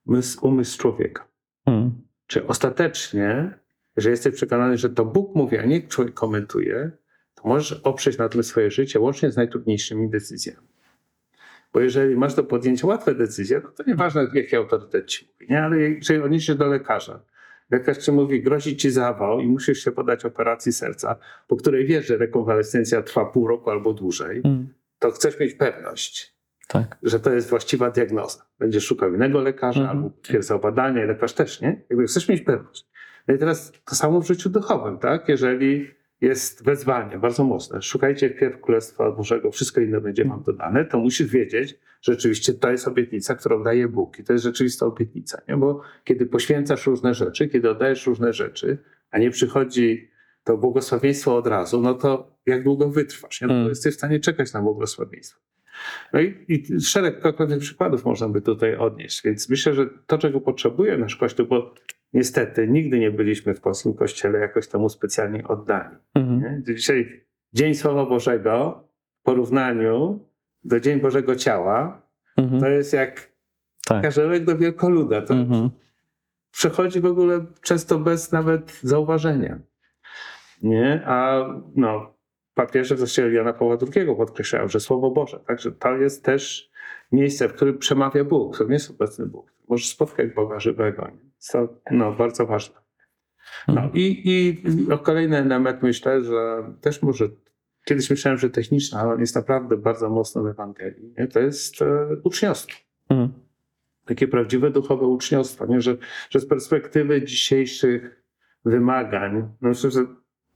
mysł, 0.07 0.47
umysł 0.47 0.79
człowieka. 0.79 1.29
Mhm. 1.69 2.03
Czy 2.27 2.47
ostatecznie, 2.47 3.59
że 3.97 4.11
jesteś 4.11 4.35
przekonany, 4.35 4.77
że 4.79 4.91
to 4.91 5.05
Bóg 5.05 5.35
mówi, 5.35 5.59
a 5.59 5.65
nie 5.65 5.83
człowiek 5.83 6.15
komentuje, 6.15 6.91
to 7.35 7.49
możesz 7.49 7.73
oprzeć 7.73 8.19
na 8.19 8.29
tym 8.29 8.43
swoje 8.43 8.71
życie, 8.71 9.01
łącznie 9.01 9.31
z 9.31 9.37
najtrudniejszymi 9.37 10.11
decyzjami. 10.11 10.69
Bo 11.73 11.81
jeżeli 11.81 12.17
masz 12.17 12.35
do 12.35 12.45
podjęcia 12.45 12.87
łatwe 12.87 13.15
decyzje, 13.15 13.61
no 13.65 13.71
to 13.71 13.85
nieważne, 13.87 14.27
jaki 14.35 14.57
autorytet 14.57 15.07
ci 15.07 15.29
mówi, 15.33 15.47
nie? 15.53 15.63
ale 15.63 15.79
jeżeli 15.81 16.23
odniesiesz 16.23 16.57
do 16.57 16.67
lekarza, 16.67 17.21
lekarz 17.71 17.99
ci 17.99 18.13
mówi, 18.13 18.43
grozi 18.43 18.77
ci 18.77 18.91
zawał 18.91 19.41
i 19.41 19.47
musisz 19.47 19.85
się 19.85 19.93
podać 19.93 20.25
operacji 20.25 20.73
serca, 20.73 21.17
po 21.49 21.57
której 21.57 21.87
wiesz, 21.87 22.07
że 22.07 22.17
rekonwalescencja 22.17 23.03
trwa 23.03 23.25
pół 23.25 23.49
roku 23.49 23.71
albo 23.71 23.93
dłużej, 23.93 24.37
Mhm. 24.37 24.69
to 24.99 25.11
chcesz 25.11 25.41
mieć 25.41 25.55
pewność, 25.55 26.38
Tak. 26.69 26.99
że 27.03 27.21
to 27.21 27.33
jest 27.33 27.51
właściwa 27.51 27.91
diagnoza. 27.91 28.43
Będziesz 28.59 28.87
szukał 28.87 29.15
innego 29.15 29.41
lekarza 29.41 29.81
Mhm. 29.81 29.99
albo 29.99 30.11
potwierdzał 30.11 30.61
badania 30.61 31.05
i 31.05 31.07
lekarz 31.07 31.33
też, 31.33 31.61
nie? 31.61 31.83
Jakby 31.91 32.07
chcesz 32.07 32.29
mieć 32.29 32.43
pewność. 32.43 32.87
No 33.29 33.35
i 33.35 33.39
teraz 33.39 33.73
to 33.85 33.95
samo 33.95 34.21
w 34.21 34.27
życiu 34.27 34.51
duchowym, 34.51 34.99
tak? 34.99 35.29
Jeżeli 35.29 35.91
jest 36.21 36.65
wezwanie 36.65 37.19
bardzo 37.19 37.45
mocne, 37.45 37.83
szukajcie 37.83 38.31
wpierw 38.31 38.61
Królestwa 38.61 39.13
Bożego, 39.13 39.51
wszystko 39.51 39.81
inne 39.81 40.01
będzie 40.01 40.25
wam 40.25 40.43
dodane, 40.43 40.85
to 40.85 40.99
musisz 40.99 41.27
wiedzieć, 41.31 41.79
że 42.03 42.13
rzeczywiście 42.13 42.55
to 42.55 42.71
jest 42.71 42.89
obietnica, 42.89 43.35
którą 43.35 43.63
daje 43.63 43.89
Bóg 43.89 44.19
i 44.19 44.25
to 44.25 44.33
jest 44.33 44.45
rzeczywista 44.45 44.87
obietnica, 44.87 45.43
nie? 45.49 45.57
Bo 45.57 45.81
kiedy 46.05 46.27
poświęcasz 46.27 46.87
różne 46.87 47.15
rzeczy, 47.15 47.49
kiedy 47.49 47.71
oddajesz 47.71 48.07
różne 48.07 48.33
rzeczy, 48.33 48.79
a 49.11 49.19
nie 49.19 49.31
przychodzi 49.31 50.11
to 50.45 50.57
błogosławieństwo 50.57 51.37
od 51.37 51.47
razu, 51.47 51.81
no 51.81 51.95
to 51.95 52.37
jak 52.47 52.65
długo 52.65 52.89
wytrwasz, 52.91 53.41
nie? 53.41 53.47
No, 53.47 53.63
to 53.63 53.69
jesteś 53.69 53.95
w 53.95 53.97
stanie 53.99 54.21
czekać 54.21 54.53
na 54.53 54.63
błogosławieństwo. 54.63 55.41
No 56.13 56.21
i, 56.21 56.45
i 56.49 56.81
szereg 56.81 57.21
konkretnych 57.21 57.59
przykładów 57.59 58.05
można 58.05 58.29
by 58.29 58.41
tutaj 58.43 58.77
odnieść. 58.77 59.23
Więc 59.25 59.51
myślę, 59.51 59.75
że 59.75 59.87
to, 60.07 60.19
czego 60.19 60.41
potrzebuje 60.41 60.99
nasz 60.99 61.17
Kościół, 61.17 61.47
bo 61.47 61.75
niestety 62.13 62.69
nigdy 62.69 62.99
nie 62.99 63.11
byliśmy 63.11 63.55
w 63.55 63.61
polskim 63.61 63.95
Kościele 63.95 64.39
jakoś 64.39 64.69
temu 64.69 64.89
specjalnie 64.89 65.49
oddani. 65.49 65.97
Mhm. 66.15 66.65
Dzisiaj 66.67 67.25
Dzień 67.53 67.75
Słowa 67.75 68.07
Bożego 68.07 68.85
w 69.21 69.23
porównaniu 69.23 70.21
do 70.65 70.81
Dzień 70.81 71.01
Bożego 71.01 71.37
Ciała 71.37 72.03
Mhm. 72.37 72.61
to 72.61 72.69
jest 72.69 72.93
jak 72.93 73.33
Tak. 73.87 74.03
karzełek 74.03 74.45
do 74.45 74.57
wielkoluda. 74.57 75.23
To 75.23 75.35
Mhm. 75.35 75.71
przechodzi 76.51 77.01
w 77.01 77.07
ogóle 77.07 77.45
często 77.63 77.99
bez 77.99 78.33
nawet 78.33 78.81
zauważenia. 78.83 79.59
Nie? 80.63 81.03
A 81.07 81.45
no, 81.77 82.15
papieże 82.59 82.95
w 82.95 82.99
zasadzie 82.99 83.33
Jana 83.33 83.53
Pawła 83.53 83.77
II 83.95 84.07
podkreślają, 84.17 84.69
że 84.69 84.81
Słowo 84.81 85.11
Boże, 85.11 85.41
także 85.47 85.73
to 85.73 85.97
jest 85.97 86.25
też 86.25 86.71
miejsce, 87.13 87.49
w 87.49 87.53
którym 87.53 87.79
przemawia 87.79 88.25
Bóg, 88.25 88.59
to 88.59 88.65
nie 88.65 88.73
jest 88.73 88.91
obecny 88.91 89.27
Bóg. 89.27 89.53
Możesz 89.69 89.89
spotkać 89.89 90.35
Boga 90.35 90.61
żywego. 90.61 91.11
To 91.53 91.69
no, 91.91 92.13
bardzo 92.13 92.47
ważne. 92.47 92.77
No 93.69 93.75
Mhm. 93.75 93.91
i, 93.95 94.23
i 94.25 94.93
o 94.93 94.99
kolejny 94.99 95.37
element 95.37 95.83
myślę, 95.83 96.25
że 96.25 96.65
też 96.81 97.03
może 97.03 97.29
kiedyś 97.85 98.11
myślałem, 98.11 98.39
że 98.39 98.51
techniczny, 98.51 98.99
ale 98.99 99.13
on 99.13 99.21
jest 99.21 99.37
naprawdę 99.37 99.77
bardzo 99.77 100.11
mocno 100.11 100.43
w 100.43 100.47
Ewangelii. 100.47 101.15
Nie? 101.19 101.27
To 101.29 101.41
jest 101.41 101.83
e, 101.83 102.07
uczniostwo 102.25 102.77
Mhm. 103.09 103.33
takie 104.07 104.29
prawdziwe 104.29 104.71
duchowe 104.71 105.07
uczniostwo, 105.07 105.67
nie? 105.67 105.81
Że, 105.81 105.97
że 106.31 106.41
z 106.41 106.47
perspektywy 106.47 107.23
dzisiejszych 107.23 108.23
wymagań, 108.65 109.49
no 109.61 109.75
że 109.75 110.07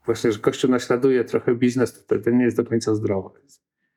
właśnie, 0.04 0.32
że 0.32 0.38
Kościół 0.38 0.70
naśladuje 0.70 1.24
trochę 1.24 1.54
biznes, 1.54 2.06
to, 2.06 2.18
to 2.18 2.30
nie 2.30 2.44
jest 2.44 2.56
do 2.56 2.64
końca 2.64 2.94
zdrowe. 2.94 3.30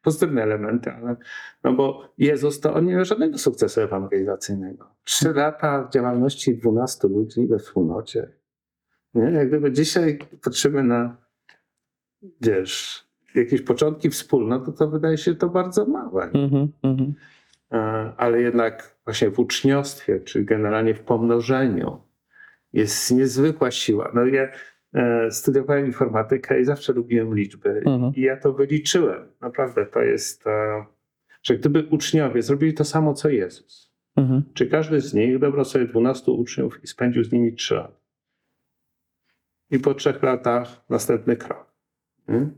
Pozytywne 0.02 0.44
elementy, 0.44 0.92
ale 0.92 1.16
no 1.64 1.74
bo 1.74 2.14
Jezus 2.18 2.60
to 2.60 2.74
on 2.74 2.86
nie 2.86 2.96
miał 2.96 3.06
żadnego 3.06 3.38
sukcesu 3.38 3.82
ewangelizacyjnego. 3.82 4.96
Trzy 5.04 5.34
lata 5.34 5.90
działalności 5.94 6.58
12 6.58 7.08
ludzi 7.08 7.48
we 7.48 7.60
wspólnocie. 7.60 8.32
Nie? 9.14 9.24
Jak 9.24 9.48
gdyby 9.48 9.72
dzisiaj 9.72 10.20
patrzymy 10.44 10.84
na, 10.84 11.18
wiesz, 12.42 13.06
jakieś 13.36 13.62
początki 13.62 14.10
wspólnot, 14.10 14.66
to, 14.66 14.72
to 14.72 14.88
wydaje 14.88 15.18
się 15.18 15.36
to 15.36 15.50
bardzo 15.50 15.86
małe. 15.86 16.24
Mhm. 16.24 16.72
Mhm. 16.84 17.14
E, 17.72 17.78
ale 18.18 18.42
jednak 18.42 18.96
właśnie 19.06 19.30
w 19.30 19.40
uczniostwie, 19.40 20.20
czy 20.20 20.44
generalnie 20.44 20.94
w 20.94 21.02
pomnożeniu 21.02 22.02
jest 22.74 23.12
niezwykła 23.12 23.72
siła. 23.72 24.12
No 24.14 24.26
ja 24.26 24.48
studiowałem 25.30 25.86
informatykę 25.86 26.62
i 26.62 26.66
zawsze 26.66 26.94
lubiłem 26.94 27.36
liczby 27.36 27.70
Mhm. 27.86 28.14
i 28.16 28.22
ja 28.22 28.38
to 28.38 28.54
wyliczyłem. 28.54 29.28
Naprawdę 29.42 29.86
to 29.86 30.02
jest, 30.02 30.48
e, 30.48 30.86
że 31.44 31.56
gdyby 31.58 31.84
uczniowie 31.92 32.42
zrobili 32.42 32.74
to 32.74 32.84
samo, 32.84 33.14
co 33.14 33.30
Jezus, 33.30 33.92
Mhm. 34.16 34.44
czy 34.54 34.68
każdy 34.68 35.02
z 35.02 35.14
nich 35.14 35.40
dobrał 35.40 35.66
sobie 35.66 35.86
12 35.86 36.32
uczniów 36.32 36.84
i 36.84 36.88
spędził 36.88 37.24
z 37.24 37.32
nimi 37.32 37.54
3 37.54 37.76
lata. 37.76 38.00
I 39.72 39.80
po 39.80 39.94
trzech 39.94 40.24
latach 40.24 40.86
następny 40.90 41.36
krok. 41.36 41.74
Nie? 42.28 42.50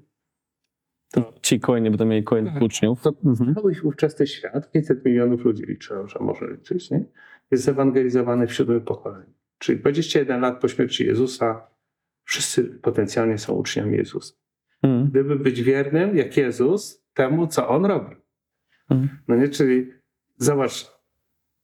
Ci 1.41 1.59
kolejni 1.59 1.89
będą 1.89 2.05
mieli 2.05 2.23
kolejnych 2.23 2.53
Tak. 2.53 2.63
uczniów. 2.63 3.01
To 3.01 3.13
Mhm. 3.25 3.55
cały 3.55 3.73
ówczesny 3.83 4.27
świat, 4.27 4.71
500 4.71 5.05
milionów 5.05 5.45
ludzi 5.45 5.63
liczyłem, 5.63 6.07
że 6.07 6.19
może 6.19 6.47
liczyć, 6.51 6.91
nie? 6.91 7.05
jest 7.51 7.63
zewangelizowany 7.63 8.47
w 8.47 8.53
siódmym 8.53 8.81
pokoleniu. 8.81 9.33
Czyli 9.57 9.79
21 9.79 10.41
lat 10.41 10.61
po 10.61 10.67
śmierci 10.67 11.05
Jezusa 11.05 11.67
wszyscy 12.27 12.63
potencjalnie 12.63 13.37
są 13.37 13.53
uczniami 13.53 13.97
Jezusa. 13.97 14.33
Mhm. 14.83 15.09
Gdyby 15.09 15.35
być 15.35 15.63
wiernym, 15.63 16.17
jak 16.17 16.37
Jezus, 16.37 17.05
temu, 17.13 17.47
co 17.47 17.67
On 17.69 17.85
robi. 17.85 18.15
Mhm. 18.89 19.09
No 19.27 19.35
nie? 19.35 19.49
Czyli 19.49 19.91
zobacz, 20.37 20.91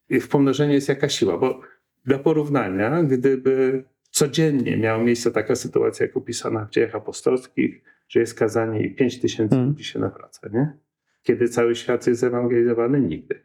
w 0.09 0.28
pomnożeniu 0.28 0.74
jest 0.74 0.89
jaka 0.89 1.09
siła, 1.09 1.38
bo 1.38 1.61
dla 2.05 2.20
porównania, 2.20 3.03
gdyby 3.03 3.84
codziennie 4.09 4.78
miała 4.78 5.03
miejsce 5.03 5.32
taka 5.32 5.55
sytuacja, 5.55 6.05
jak 6.05 6.18
opisana 6.18 6.66
w 6.66 6.70
dziejach 6.70 6.95
apostolskich, 6.95 7.84
że 8.09 8.20
jest 8.20 8.39
kazanie 8.39 8.82
i 8.86 8.95
5 8.95 9.22
tysięcy 9.22 9.55
Mm. 9.55 9.68
ludzi 9.68 9.84
się 9.84 9.99
nawraca, 9.99 10.49
nie? 10.53 10.78
Kiedy 11.24 11.49
cały 11.49 11.76
świat 11.76 12.07
jest 12.07 12.24
ewangelizowany? 12.24 12.99
Nigdy. 13.01 13.43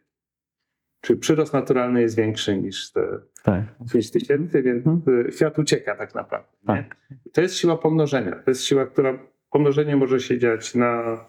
Czyli 1.01 1.19
przyrost 1.19 1.53
naturalny 1.53 2.01
jest 2.01 2.15
większy 2.17 2.57
niż 2.57 2.91
te 2.91 3.01
Tak. 3.43 3.63
5 3.93 4.11
tysięcy, 4.11 4.61
więc 4.63 4.85
y, 5.07 5.31
świat 5.31 5.59
ucieka 5.59 5.95
tak 5.95 6.15
naprawdę. 6.15 6.49
Tak. 6.67 6.95
To 7.33 7.41
jest 7.41 7.55
siła 7.55 7.77
pomnożenia. 7.77 8.31
To 8.45 8.51
jest 8.51 8.63
siła, 8.63 8.85
która 8.85 9.19
pomnożenie 9.49 9.95
może 9.97 10.19
się 10.19 10.37
dziać 10.39 10.75
na 10.75 11.19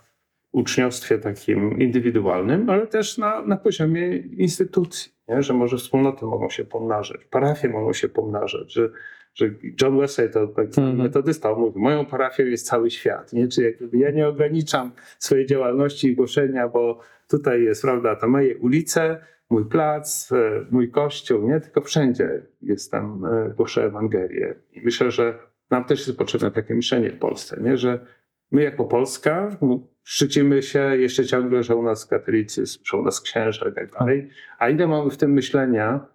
uczniostwie 0.52 1.18
takim 1.18 1.78
indywidualnym, 1.80 2.70
ale 2.70 2.86
też 2.86 3.18
na, 3.18 3.42
na 3.42 3.56
poziomie 3.56 4.16
instytucji, 4.16 5.12
nie? 5.28 5.42
że 5.42 5.54
może 5.54 5.76
wspólnoty 5.76 6.24
mogą 6.26 6.48
się 6.48 6.64
pomnażać, 6.64 7.24
parafie 7.24 7.68
mogą 7.68 7.92
się 7.92 8.08
pomnażać, 8.08 8.72
że, 8.72 8.90
że 9.34 9.50
John 9.82 9.98
Wesley 9.98 10.30
to 10.30 10.46
tak 10.46 10.72
zwany 10.72 10.88
Mhm. 10.90 11.08
metodysta, 11.08 11.50
on 11.52 11.60
mówi, 11.60 11.80
moją 11.80 12.06
parafią 12.06 12.44
jest 12.44 12.66
cały 12.66 12.90
świat, 12.90 13.32
nie? 13.32 13.48
czy 13.48 13.62
jakby 13.62 13.98
ja 13.98 14.10
nie 14.10 14.28
ograniczam 14.28 14.92
swojej 15.18 15.46
działalności 15.46 16.08
i 16.08 16.16
głoszenia, 16.16 16.68
bo 16.68 17.00
tutaj 17.28 17.62
jest, 17.62 17.82
prawda, 17.82 18.16
to 18.16 18.28
moje 18.28 18.56
ulice, 18.58 19.20
mój 19.50 19.64
plac, 19.64 20.32
e, 20.32 20.66
mój 20.70 20.90
kościół, 20.90 21.48
nie? 21.48 21.60
Tylko 21.60 21.80
wszędzie 21.80 22.42
jest 22.62 22.90
tam, 22.90 23.24
e, 23.24 23.54
głoszę 23.56 23.84
Ewangelię. 23.84 24.54
I 24.72 24.80
myślę, 24.80 25.10
że 25.10 25.38
nam 25.70 25.84
też 25.84 26.06
jest 26.06 26.18
potrzebne 26.18 26.50
takie 26.50 26.74
myślenie 26.74 27.10
w 27.10 27.18
Polsce, 27.18 27.60
nie? 27.62 27.76
Że 27.76 28.06
my 28.50 28.62
jako 28.62 28.84
Polska 28.84 29.56
no, 29.62 29.80
szczycimy 30.02 30.62
się 30.62 30.96
jeszcze 30.96 31.24
ciągle, 31.24 31.62
że 31.62 31.76
u 31.76 31.82
nas 31.82 32.06
katolicyzm, 32.06 32.80
że 32.84 32.96
u 32.96 33.02
nas 33.02 33.20
księża 33.20 33.68
i 33.68 33.72
tak 33.72 33.92
dalej. 33.92 34.30
A 34.58 34.68
ile 34.68 34.86
mamy 34.86 35.10
w 35.10 35.16
tym 35.16 35.32
myślenia? 35.32 36.06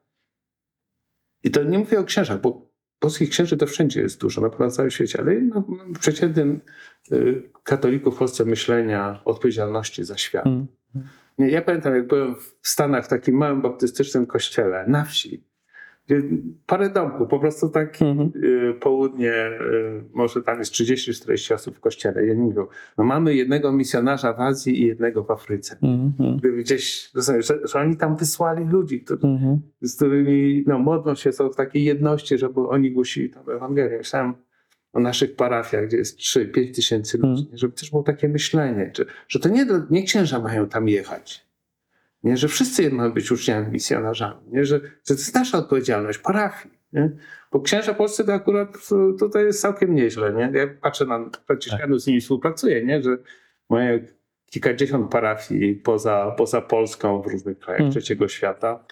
I 1.44 1.52
to 1.52 1.64
nie 1.64 1.80
mówię 1.80 2.00
o 2.00 2.04
księżach, 2.04 2.42
bo 2.42 2.72
polskich 3.00 3.30
księży 3.30 3.58
to 3.58 3.68
wszędzie 3.68 4.02
jest 4.02 4.22
dużo, 4.22 4.52
na 4.60 4.70
całym 4.70 4.92
świecie, 4.92 5.20
ale 5.20 5.42
no, 5.42 5.64
przeciętnym 6.00 6.62
y, 7.12 7.44
katoliku 7.64 8.12
w 8.12 8.18
Polsce 8.18 8.46
myślenia 8.46 9.22
odpowiedzialności 9.26 10.04
za 10.04 10.18
świat. 10.18 10.46
Mm. 10.46 10.68
Nie, 11.38 11.50
ja 11.50 11.62
pamiętam, 11.62 11.96
jak 11.96 12.08
byłem 12.08 12.36
w 12.36 12.68
Stanach 12.68 13.06
w 13.06 13.08
takim 13.08 13.36
małym 13.36 13.62
baptystycznym 13.62 14.26
kościele 14.26 14.86
na 14.88 15.04
wsi, 15.06 15.44
parę 16.66 16.90
domków, 16.90 17.28
po 17.30 17.40
prostu 17.40 17.70
tak 17.70 18.02
Mhm. 18.02 18.32
y, 18.36 18.74
południe, 18.80 19.34
y, 19.34 20.04
może 20.14 20.42
tam 20.44 20.60
jest 20.60 20.72
30-40 20.72 21.54
osób 21.54 21.76
w 21.76 21.80
kościele. 21.80 22.28
I 22.28 22.32
oni 22.32 22.42
mówią, 22.42 22.68
no 22.98 23.04
mamy 23.04 23.36
jednego 23.36 23.72
misjonarza 23.72 24.34
w 24.34 24.40
Azji 24.40 24.82
i 24.82 24.86
jednego 24.88 25.24
w 25.24 25.32
Afryce. 25.32 25.78
Mhm. 25.82 26.38
Gdzieś, 26.58 27.12
rozumiesz, 27.16 27.48
że, 27.48 27.60
że 27.68 27.80
oni 27.80 27.98
tam 27.98 28.16
wysłali 28.18 28.66
ludzi, 28.66 29.06
Mhm. 29.24 29.62
z 29.82 29.96
którymi 29.96 30.64
no, 30.68 30.80
modlą 30.80 31.16
się, 31.16 31.32
są 31.32 31.50
w 31.50 31.56
takiej 31.56 31.84
jedności, 31.84 32.38
żeby 32.38 32.68
oni 32.68 32.92
głosili 32.92 33.30
tam 33.30 33.50
Ewangelię. 33.50 33.98
Myślałem 33.98 34.34
o 34.96 35.00
naszych 35.00 35.36
parafiach, 35.36 35.88
gdzie 35.88 35.98
jest 35.98 36.20
3-5 36.20 36.76
tysięcy 36.76 37.18
ludzi, 37.18 37.48
żeby 37.54 37.74
też 37.74 37.92
było 37.92 38.04
takie 38.04 38.30
myślenie, 38.30 38.92
że, 38.98 39.06
że 39.28 39.40
to 39.40 39.50
nie, 39.50 39.66
nie 39.90 40.04
księża 40.04 40.40
mają 40.40 40.70
tam 40.70 40.90
jechać, 40.90 41.46
nie, 42.24 42.38
że 42.38 42.48
wszyscy 42.48 42.90
mają 42.90 43.12
być 43.12 43.32
uczniami, 43.32 43.72
misjonarzami, 43.72 44.42
nie, 44.52 44.66
że, 44.66 44.80
że 44.80 44.90
to 45.08 45.14
jest 45.14 45.36
nasza 45.36 45.58
odpowiedzialność, 45.58 46.18
parafii. 46.18 46.76
Nie? 46.94 47.12
Bo 47.52 47.62
księża 47.62 47.94
polscy 47.94 48.26
to 48.26 48.34
akurat 48.34 48.78
tutaj 49.20 49.46
jest 49.46 49.62
całkiem 49.62 49.96
nieźle. 49.96 50.34
Nie? 50.34 50.60
Ja 50.60 50.68
patrzę 50.82 51.06
na 51.06 51.30
Franciszkanów, 51.48 52.02
z 52.02 52.08
nimi 52.08 52.22
współpracuję, 52.22 52.86
nie? 52.86 53.04
że 53.04 53.18
mają 53.70 54.00
kilkadziesiąt 54.46 55.12
parafii 55.12 55.76
poza, 55.76 56.36
poza 56.38 56.62
Polską 56.62 57.22
w 57.22 57.28
różnych 57.28 57.60
krajach 57.60 57.82
Mm. 57.82 57.92
trzeciego 57.92 58.28
świata. 58.28 58.86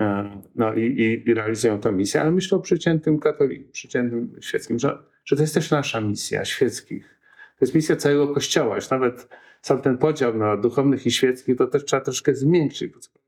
E, 0.00 0.40
No 0.54 0.74
i, 0.74 0.80
i, 0.80 1.30
i 1.30 1.34
realizują 1.34 1.80
tę 1.80 1.92
misję, 1.92 2.20
ale 2.20 2.30
myślę 2.30 2.58
o 2.58 2.60
przeciętnym 2.60 3.18
katoliku, 3.18 3.72
przeciętnym 3.72 4.36
świeckim, 4.40 4.78
że, 4.78 4.98
że 5.24 5.36
to 5.36 5.42
jest 5.42 5.54
też 5.54 5.70
nasza 5.70 6.00
misja 6.00 6.44
świeckich. 6.44 7.20
To 7.58 7.64
jest 7.64 7.74
misja 7.74 7.96
całego 7.96 8.34
Kościoła. 8.34 8.76
Już 8.76 8.90
nawet 8.90 9.28
sam 9.62 9.82
ten 9.82 9.98
podział 9.98 10.36
na 10.36 10.56
duchownych 10.56 11.06
i 11.06 11.10
świeckich 11.10 11.56
to 11.56 11.66
też 11.66 11.84
trzeba 11.84 12.02
troszkę 12.02 12.32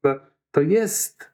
prawda 0.00 0.32
to 0.52 0.60
jest, 0.60 1.30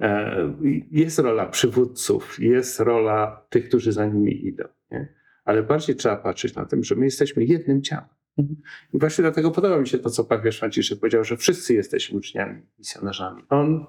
e, 0.00 0.54
jest 0.90 1.18
rola 1.18 1.46
przywódców, 1.46 2.38
jest 2.38 2.80
rola 2.80 3.46
tych, 3.50 3.68
którzy 3.68 3.92
za 3.92 4.06
nimi 4.06 4.46
idą. 4.46 4.64
Nie? 4.90 5.14
Ale 5.44 5.62
bardziej 5.62 5.96
trzeba 5.96 6.16
patrzeć 6.16 6.54
na 6.54 6.64
tym, 6.64 6.84
że 6.84 6.94
my 6.94 7.04
jesteśmy 7.04 7.44
jednym 7.44 7.82
ciałem. 7.82 8.08
Mhm. 8.38 8.56
I 8.92 8.98
właśnie 8.98 9.22
dlatego 9.22 9.50
podoba 9.50 9.78
mi 9.78 9.88
się 9.88 9.98
to, 9.98 10.10
co 10.10 10.24
papież 10.24 10.58
Franciszek 10.58 11.00
powiedział, 11.00 11.24
że 11.24 11.36
wszyscy 11.36 11.74
jesteśmy 11.74 12.18
uczniami, 12.18 12.62
misjonarzami. 12.78 13.42
On, 13.48 13.86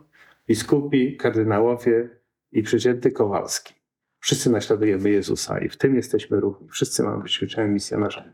biskupi, 0.47 1.17
kardynałowie 1.17 2.09
i 2.51 2.63
przeciętny 2.63 3.11
Kowalski. 3.11 3.73
Wszyscy 4.19 4.49
naśladujemy 4.49 5.09
Jezusa 5.09 5.59
i 5.59 5.69
w 5.69 5.77
tym 5.77 5.95
jesteśmy 5.95 6.39
równi. 6.39 6.69
Wszyscy 6.69 7.03
mamy 7.03 7.23
być 7.23 7.41
misjonarzami. 7.67 8.31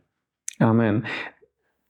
Amen. 0.59 1.01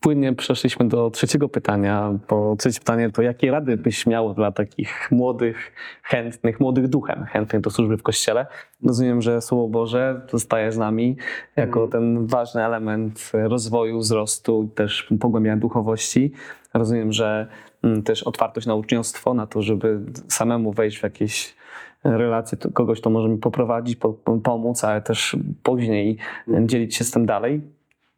Płynnie 0.04 0.34
przeszliśmy 0.34 0.88
do 0.88 1.10
trzeciego 1.10 1.50
pytania, 1.50 2.20
bo 2.30 2.56
trzecie 2.56 2.80
pytanie 2.80 3.10
to 3.10 3.22
jakie 3.22 3.52
rady 3.52 3.78
byś 3.78 4.08
miał 4.08 4.34
dla 4.34 4.52
takich 4.52 5.12
młodych, 5.12 5.72
chętnych, 6.04 6.60
młodych 6.60 6.88
duchem, 6.88 7.26
chętnych 7.26 7.62
do 7.62 7.70
służby 7.70 7.98
w 7.98 8.04
Kościele? 8.04 8.48
Rozumiem, 8.86 9.22
że 9.22 9.42
Słowo 9.42 9.68
Boże 9.68 10.22
zostaje 10.32 10.72
z 10.72 10.78
nami 10.78 11.18
jako 11.56 11.84
Mhm. 11.84 11.92
ten 11.92 12.28
ważny 12.28 12.66
element 12.66 13.32
rozwoju, 13.34 14.00
wzrostu, 14.00 14.70
też 14.76 15.14
pogłębiania 15.20 15.58
duchowości. 15.58 16.32
Rozumiem, 16.74 17.14
że 17.14 17.48
mm, 17.84 18.04
też 18.04 18.24
otwartość 18.24 18.68
na 18.68 18.76
uczniostwo, 18.76 19.34
na 19.34 19.48
to, 19.48 19.62
żeby 19.62 20.00
samemu 20.28 20.72
wejść 20.72 21.00
w 21.00 21.04
jakieś 21.04 21.56
relacje, 22.04 22.58
kogoś 22.74 23.02
to 23.02 23.10
może 23.10 23.30
mi 23.30 23.38
poprowadzić, 23.38 23.96
po, 23.96 24.14
pomóc, 24.44 24.84
ale 24.84 25.02
też 25.02 25.36
później 25.64 26.18
dzielić 26.66 26.96
się 26.96 27.04
z 27.04 27.12
tym 27.12 27.26
dalej. 27.26 27.62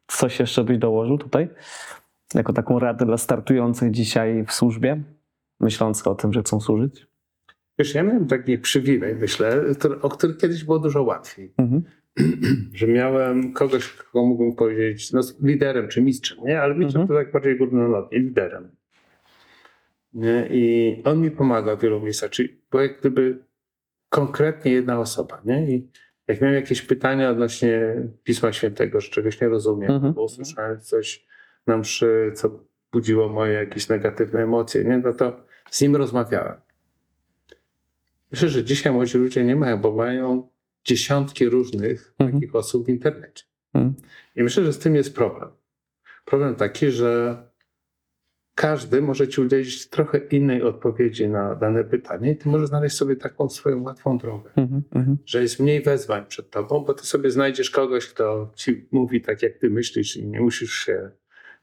Coś 0.06 0.40
jeszcze 0.40 0.64
byś 0.64 0.78
dołożył 0.78 1.18
tutaj? 1.18 1.48
Jako 2.34 2.52
taką 2.52 2.78
radę 2.78 3.06
dla 3.06 3.16
startujących 3.16 3.90
dzisiaj 3.90 4.44
w 4.48 4.52
służbie, 4.52 5.02
myśląc 5.60 6.06
o 6.06 6.14
tym, 6.14 6.32
że 6.32 6.40
chcą 6.40 6.60
służyć? 6.60 7.06
Wiesz, 7.78 7.94
ja 7.94 8.02
miałem 8.02 8.26
taki 8.26 8.58
przywilej, 8.58 9.14
myślę, 9.14 9.62
o 10.02 10.08
który 10.08 10.34
kiedyś 10.34 10.64
było 10.64 10.78
dużo 10.78 11.02
łatwiej. 11.02 11.54
Mhm. 11.56 11.82
że 12.78 12.86
miałem 12.86 13.52
kogoś, 13.52 13.92
kogo 13.92 14.26
mógłbym 14.26 14.54
powiedzieć, 14.56 15.12
no, 15.12 15.20
liderem 15.42 15.88
czy 15.88 16.02
mistrzem, 16.02 16.38
nie? 16.44 16.60
Ale 16.60 16.74
mistrzem 16.74 17.02
Mhm. 17.02 17.18
to 17.18 17.24
tak 17.24 17.32
bardziej 17.32 17.58
górnolotnie, 17.58 18.18
liderem. 18.18 18.70
Nie? 20.14 20.48
I 20.50 21.02
on 21.04 21.20
mi 21.20 21.30
pomaga 21.30 21.76
w 21.76 21.80
wielu 21.80 22.00
miejscach, 22.00 22.30
czyli 22.30 22.60
była 22.70 22.82
jak 22.82 23.00
gdyby 23.00 23.38
konkretnie 24.08 24.72
jedna 24.72 25.00
osoba, 25.00 25.40
nie? 25.44 25.70
I 25.70 25.88
jak 26.28 26.40
miałem 26.40 26.56
jakieś 26.56 26.82
pytania 26.82 27.30
odnośnie 27.30 27.94
Pisma 28.24 28.52
Świętego, 28.52 29.00
że 29.00 29.10
czegoś 29.10 29.40
nie 29.40 29.48
rozumiem, 29.48 29.90
Mhm. 29.90 30.12
bo 30.14 30.24
usłyszałem 30.24 30.80
coś 30.80 31.26
na 31.66 31.76
mszy, 31.76 32.32
co 32.34 32.64
budziło 32.92 33.28
moje 33.28 33.52
jakieś 33.52 33.88
negatywne 33.88 34.42
emocje, 34.42 34.84
nie? 34.84 34.98
No 34.98 35.12
to 35.12 35.40
z 35.70 35.80
nim 35.80 35.96
rozmawiałem. 35.96 36.54
Myślę, 38.32 38.48
że 38.48 38.64
dzisiaj 38.64 38.92
młodzi 38.92 39.18
ludzie 39.18 39.44
nie 39.44 39.56
mają, 39.56 39.80
bo 39.80 39.92
mają 39.92 40.48
dziesiątki 40.84 41.48
różnych 41.48 42.14
Mhm. 42.18 42.40
takich 42.40 42.54
osób 42.54 42.86
w 42.86 42.88
internecie. 42.88 43.44
Mhm. 43.74 43.94
I 44.36 44.42
myślę, 44.42 44.64
że 44.64 44.72
z 44.72 44.78
tym 44.78 44.94
jest 44.94 45.14
problem. 45.14 45.48
Problem 46.24 46.54
taki, 46.54 46.90
że 46.90 47.36
każdy 48.56 49.02
może 49.02 49.28
ci 49.28 49.40
udzielić 49.40 49.88
trochę 49.88 50.18
innej 50.18 50.62
odpowiedzi 50.62 51.28
na 51.28 51.54
dane 51.54 51.84
pytanie 51.84 52.30
i 52.32 52.36
ty 52.36 52.48
możesz 52.48 52.68
znaleźć 52.68 52.96
sobie 52.96 53.16
taką 53.16 53.48
swoją 53.48 53.82
łatwą 53.82 54.18
drogę, 54.18 54.50
Mhm. 54.56 54.82
Mhm. 54.94 55.16
że 55.26 55.42
jest 55.42 55.60
mniej 55.60 55.82
wezwań 55.82 56.26
przed 56.28 56.50
tobą, 56.50 56.84
bo 56.84 56.94
ty 56.94 57.06
sobie 57.06 57.30
znajdziesz 57.30 57.70
kogoś, 57.70 58.06
kto 58.06 58.52
ci 58.54 58.88
mówi 58.92 59.20
tak, 59.20 59.42
jak 59.42 59.58
ty 59.58 59.70
myślisz 59.70 60.16
i 60.16 60.26
nie 60.26 60.40
musisz 60.40 60.72
się 60.74 61.10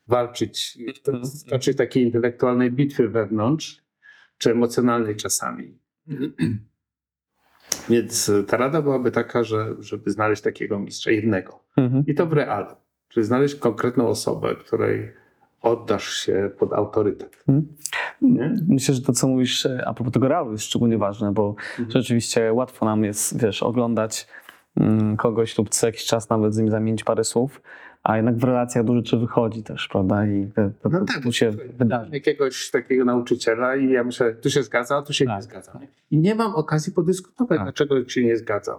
walczyć, 0.07 0.77
to 1.03 1.11
Mhm. 1.11 1.25
znaczy 1.25 1.75
takiej 1.75 2.03
intelektualnej 2.03 2.71
bitwy 2.71 3.09
wewnątrz, 3.09 3.83
czy 4.37 4.51
emocjonalnej 4.51 5.15
czasami. 5.15 5.77
Więc 7.89 8.31
ta 8.47 8.57
rada 8.57 8.81
byłaby 8.81 9.11
taka, 9.11 9.43
że, 9.43 9.75
żeby 9.79 10.11
znaleźć 10.11 10.41
takiego 10.41 10.79
mistrza, 10.79 11.11
jednego. 11.11 11.63
Mhm. 11.77 12.03
I 12.07 12.13
to 12.15 12.25
w 12.25 12.33
realu. 12.33 12.75
Czyli 13.09 13.25
znaleźć 13.25 13.55
konkretną 13.55 14.07
osobę, 14.07 14.55
której 14.55 15.11
oddasz 15.63 16.13
się 16.13 16.51
pod 16.59 16.73
autorytet. 16.73 17.43
Nie? 18.21 18.55
Myślę, 18.67 18.95
że 18.95 19.01
to, 19.01 19.13
co 19.13 19.27
mówisz 19.27 19.65
e, 19.65 19.83
a 19.87 19.93
propos 19.93 20.13
tego 20.13 20.27
realu 20.27 20.51
jest 20.51 20.63
szczególnie 20.63 20.97
ważne, 20.97 21.31
bo 21.31 21.55
Mhm. 21.79 21.91
rzeczywiście 21.91 22.53
łatwo 22.53 22.85
nam 22.85 23.03
jest, 23.03 23.41
wiesz, 23.41 23.63
oglądać 23.63 24.27
mm, 24.77 25.17
kogoś 25.17 25.57
lub 25.57 25.69
co 25.69 25.87
jakiś 25.87 26.05
czas 26.05 26.29
nawet 26.29 26.53
z 26.53 26.57
nim 26.57 26.69
zamienić 26.69 27.03
parę 27.03 27.23
słów, 27.23 27.61
a 28.03 28.15
jednak 28.17 28.37
w 28.37 28.43
relacjach 28.43 28.85
dużo 28.85 28.99
rzeczy 28.99 29.17
wychodzi 29.17 29.63
też, 29.63 29.87
prawda? 29.87 30.27
I 30.27 30.51
to, 30.55 30.61
to, 30.81 30.89
No 30.89 31.05
tak, 31.05 31.23
tu 31.23 31.31
się 31.31 31.51
wydarzy. 31.51 32.11
Jakiegoś 32.13 32.71
takiego 32.71 33.05
nauczyciela 33.05 33.75
i 33.75 33.89
ja 33.89 34.03
myślę, 34.03 34.33
tu 34.35 34.49
się 34.49 34.63
zgadza, 34.63 34.97
a 34.97 35.01
tu 35.01 35.13
się 35.13 35.25
Tak. 35.25 35.35
nie 35.35 35.41
zgadza. 35.41 35.79
I 36.11 36.17
nie 36.17 36.35
mam 36.35 36.55
okazji 36.55 36.93
podyskutować, 36.93 37.57
Tak. 37.57 37.65
dlaczego 37.65 38.09
się 38.09 38.23
nie 38.23 38.37
zgadzam. 38.37 38.77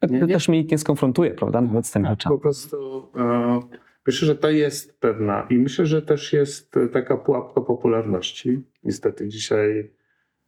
Tak, 0.00 0.10
Nie, 0.10 0.20
to 0.20 0.26
nie. 0.26 0.34
też 0.34 0.48
mnie 0.48 0.58
nikt 0.58 0.70
nie 0.70 0.78
skonfrontuje, 0.78 1.30
prawda? 1.30 1.60
Nawet 1.60 1.86
z 1.86 1.90
tymi 1.90 2.04
Tak, 2.04 2.18
po 2.28 2.38
prostu 2.38 2.76
e, 3.18 3.60
myślę, 4.06 4.26
że 4.26 4.36
to 4.36 4.50
jest 4.50 5.00
pewna 5.00 5.46
i 5.50 5.54
myślę, 5.58 5.86
że 5.86 6.02
też 6.02 6.32
jest 6.32 6.74
taka 6.92 7.16
pułapka 7.16 7.60
popularności. 7.60 8.62
Niestety 8.84 9.28
dzisiaj 9.28 9.90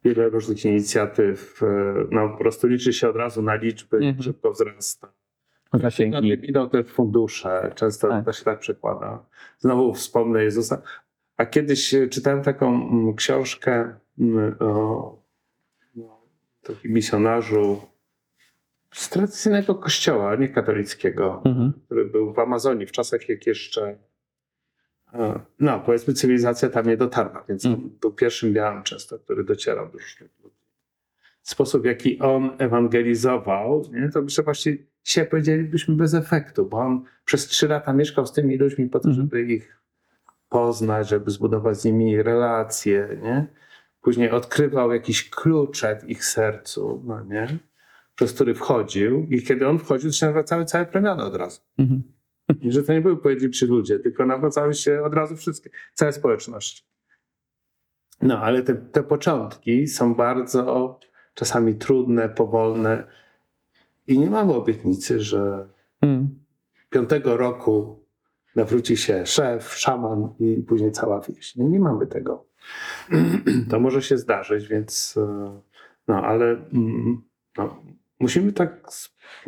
wiele 0.03 0.29
różnych 0.29 0.65
inicjatyw. 0.65 1.63
e, 1.63 1.93
No 2.11 2.29
po 2.29 2.37
prostu 2.37 2.67
liczy 2.67 2.93
się 2.93 3.09
od 3.09 3.15
razu 3.15 3.41
na 3.41 3.55
liczby, 3.55 3.97
Mhm. 3.97 4.23
szybko 4.23 4.51
wzrasta. 4.51 5.13
Zasięgi. 5.73 6.49
idą 6.49 6.69
też 6.69 6.87
fundusze, 6.87 7.71
często 7.75 8.07
Tak. 8.09 8.25
to 8.25 8.33
się 8.33 8.45
tak 8.45 8.59
przekłada. 8.59 9.25
Znowu 9.59 9.93
wspomnę 9.93 10.43
Jezusa. 10.43 10.81
A 11.37 11.45
kiedyś 11.45 11.93
e, 11.93 12.07
czytałem 12.07 12.43
taką 12.43 12.89
mm, 12.89 13.15
książkę 13.15 13.95
mm, 14.19 14.55
o 14.59 15.23
no, 15.95 16.21
takim 16.63 16.91
misjonarzu 16.93 17.81
z 18.93 19.09
tradycyjnego 19.09 19.75
kościoła, 19.75 20.35
nie 20.35 20.49
katolickiego, 20.49 21.41
Mhm. 21.45 21.73
który 21.85 22.05
był 22.05 22.33
w 22.33 22.39
Amazonii 22.39 22.85
w 22.87 22.91
czasach, 22.91 23.29
jak 23.29 23.47
jeszcze 23.47 23.97
e, 25.13 25.39
no, 25.59 25.79
powiedzmy 25.79 26.13
cywilizacja 26.13 26.69
tam 26.69 26.87
nie 26.87 26.97
dotarła, 26.97 27.43
więc 27.49 27.65
Mhm. 27.65 27.83
on 27.83 27.89
był 28.01 28.11
pierwszym 28.13 28.53
białym 28.53 28.83
często, 28.83 29.19
który 29.19 29.43
docierał 29.43 29.85
do 29.85 29.91
różnych 29.99 30.31
ludzi. 30.43 30.55
Sposób, 31.41 31.81
w 31.81 31.85
jaki 31.85 32.19
on 32.19 32.49
ewangelizował, 32.57 33.85
nie, 33.91 34.09
to 34.09 34.21
myślę 34.21 34.43
właśnie 34.43 34.77
dzisiaj 35.03 35.27
powiedzielibyśmy 35.27 35.95
bez 35.95 36.13
efektu, 36.13 36.65
bo 36.65 36.77
on 36.77 37.03
przez 37.25 37.47
trzy 37.47 37.67
lata 37.67 37.93
mieszkał 37.93 38.25
z 38.27 38.31
tymi 38.33 38.57
ludźmi 38.57 38.89
po 38.89 38.99
to, 38.99 39.09
Mhm. 39.09 39.27
żeby 39.27 39.41
ich 39.43 39.77
poznać, 40.49 41.09
żeby 41.09 41.31
zbudować 41.31 41.77
z 41.77 41.85
nimi 41.85 42.23
relacje, 42.23 43.07
nie? 43.23 43.47
Później 44.01 44.31
odkrywał 44.31 44.93
jakiś 44.93 45.29
kluczek 45.29 46.01
w 46.01 46.09
ich 46.09 46.25
sercu, 46.25 47.03
no 47.05 47.23
nie? 47.23 47.57
Przez 48.15 48.33
który 48.33 48.55
wchodził 48.55 49.27
i 49.29 49.41
kiedy 49.41 49.67
on 49.67 49.79
wchodził, 49.79 50.09
to 50.09 50.15
się 50.15 50.25
nawracały 50.25 50.65
całe 50.65 50.85
plemiona 50.85 51.25
od 51.25 51.35
razu. 51.35 51.61
Mhm. 51.77 52.03
I 52.61 52.71
że 52.71 52.83
to 52.83 52.93
nie 52.93 53.01
były 53.01 53.17
pojedynczy 53.17 53.67
ludzie, 53.67 53.99
tylko 53.99 54.25
nawracały 54.25 54.73
się 54.73 55.03
od 55.03 55.13
razu 55.13 55.35
wszystkie, 55.35 55.69
całe 55.93 56.13
społeczności. 56.13 56.83
No, 58.21 58.39
ale 58.39 58.63
te, 58.63 58.75
te 58.75 59.03
początki 59.03 59.87
są 59.87 60.15
bardzo 60.15 60.99
czasami 61.33 61.75
trudne, 61.75 62.29
powolne 62.29 63.07
i 64.07 64.19
nie 64.19 64.29
mamy 64.29 64.53
obietnicy, 64.53 65.19
że 65.19 65.67
Mhm. 66.03 66.39
piątego 66.89 67.37
roku 67.37 68.03
nawróci 68.55 68.97
się 68.97 69.25
szef, 69.25 69.73
szaman 69.73 70.33
i 70.39 70.63
później 70.67 70.91
cała 70.91 71.21
wieś. 71.21 71.55
Nie, 71.55 71.65
nie 71.65 71.79
mamy 71.79 72.07
tego. 72.07 72.45
To 73.69 73.79
może 73.79 74.01
się 74.01 74.17
zdarzyć, 74.17 74.67
więc 74.67 75.17
e, 75.17 75.61
no, 76.07 76.15
ale 76.23 76.45
mm, 76.45 77.21
no, 77.57 77.83
musimy 78.23 78.53
tak, 78.53 78.87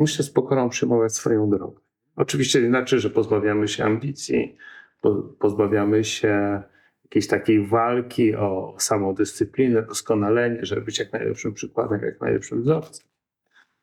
myślę, 0.00 0.24
z 0.24 0.30
pokorą 0.30 0.68
przyjmować 0.68 1.14
swoją 1.14 1.50
drogę. 1.50 1.80
Oczywiście 2.16 2.62
nie 2.62 2.68
znaczy, 2.68 3.00
że 3.00 3.10
pozbawiamy 3.10 3.68
się 3.68 3.84
ambicji, 3.84 4.56
po, 5.00 5.14
pozbawiamy 5.14 6.04
się 6.04 6.62
jakiejś 7.04 7.26
takiej 7.26 7.66
walki 7.66 8.34
o 8.34 8.74
samodyscyplinę, 8.78 9.82
doskonalenie, 9.82 10.58
żeby 10.62 10.82
być 10.82 10.98
jak 10.98 11.12
najlepszym 11.12 11.54
przykładem, 11.54 12.00
jak 12.02 12.20
najlepszym 12.20 12.62
wzorcem. 12.62 13.06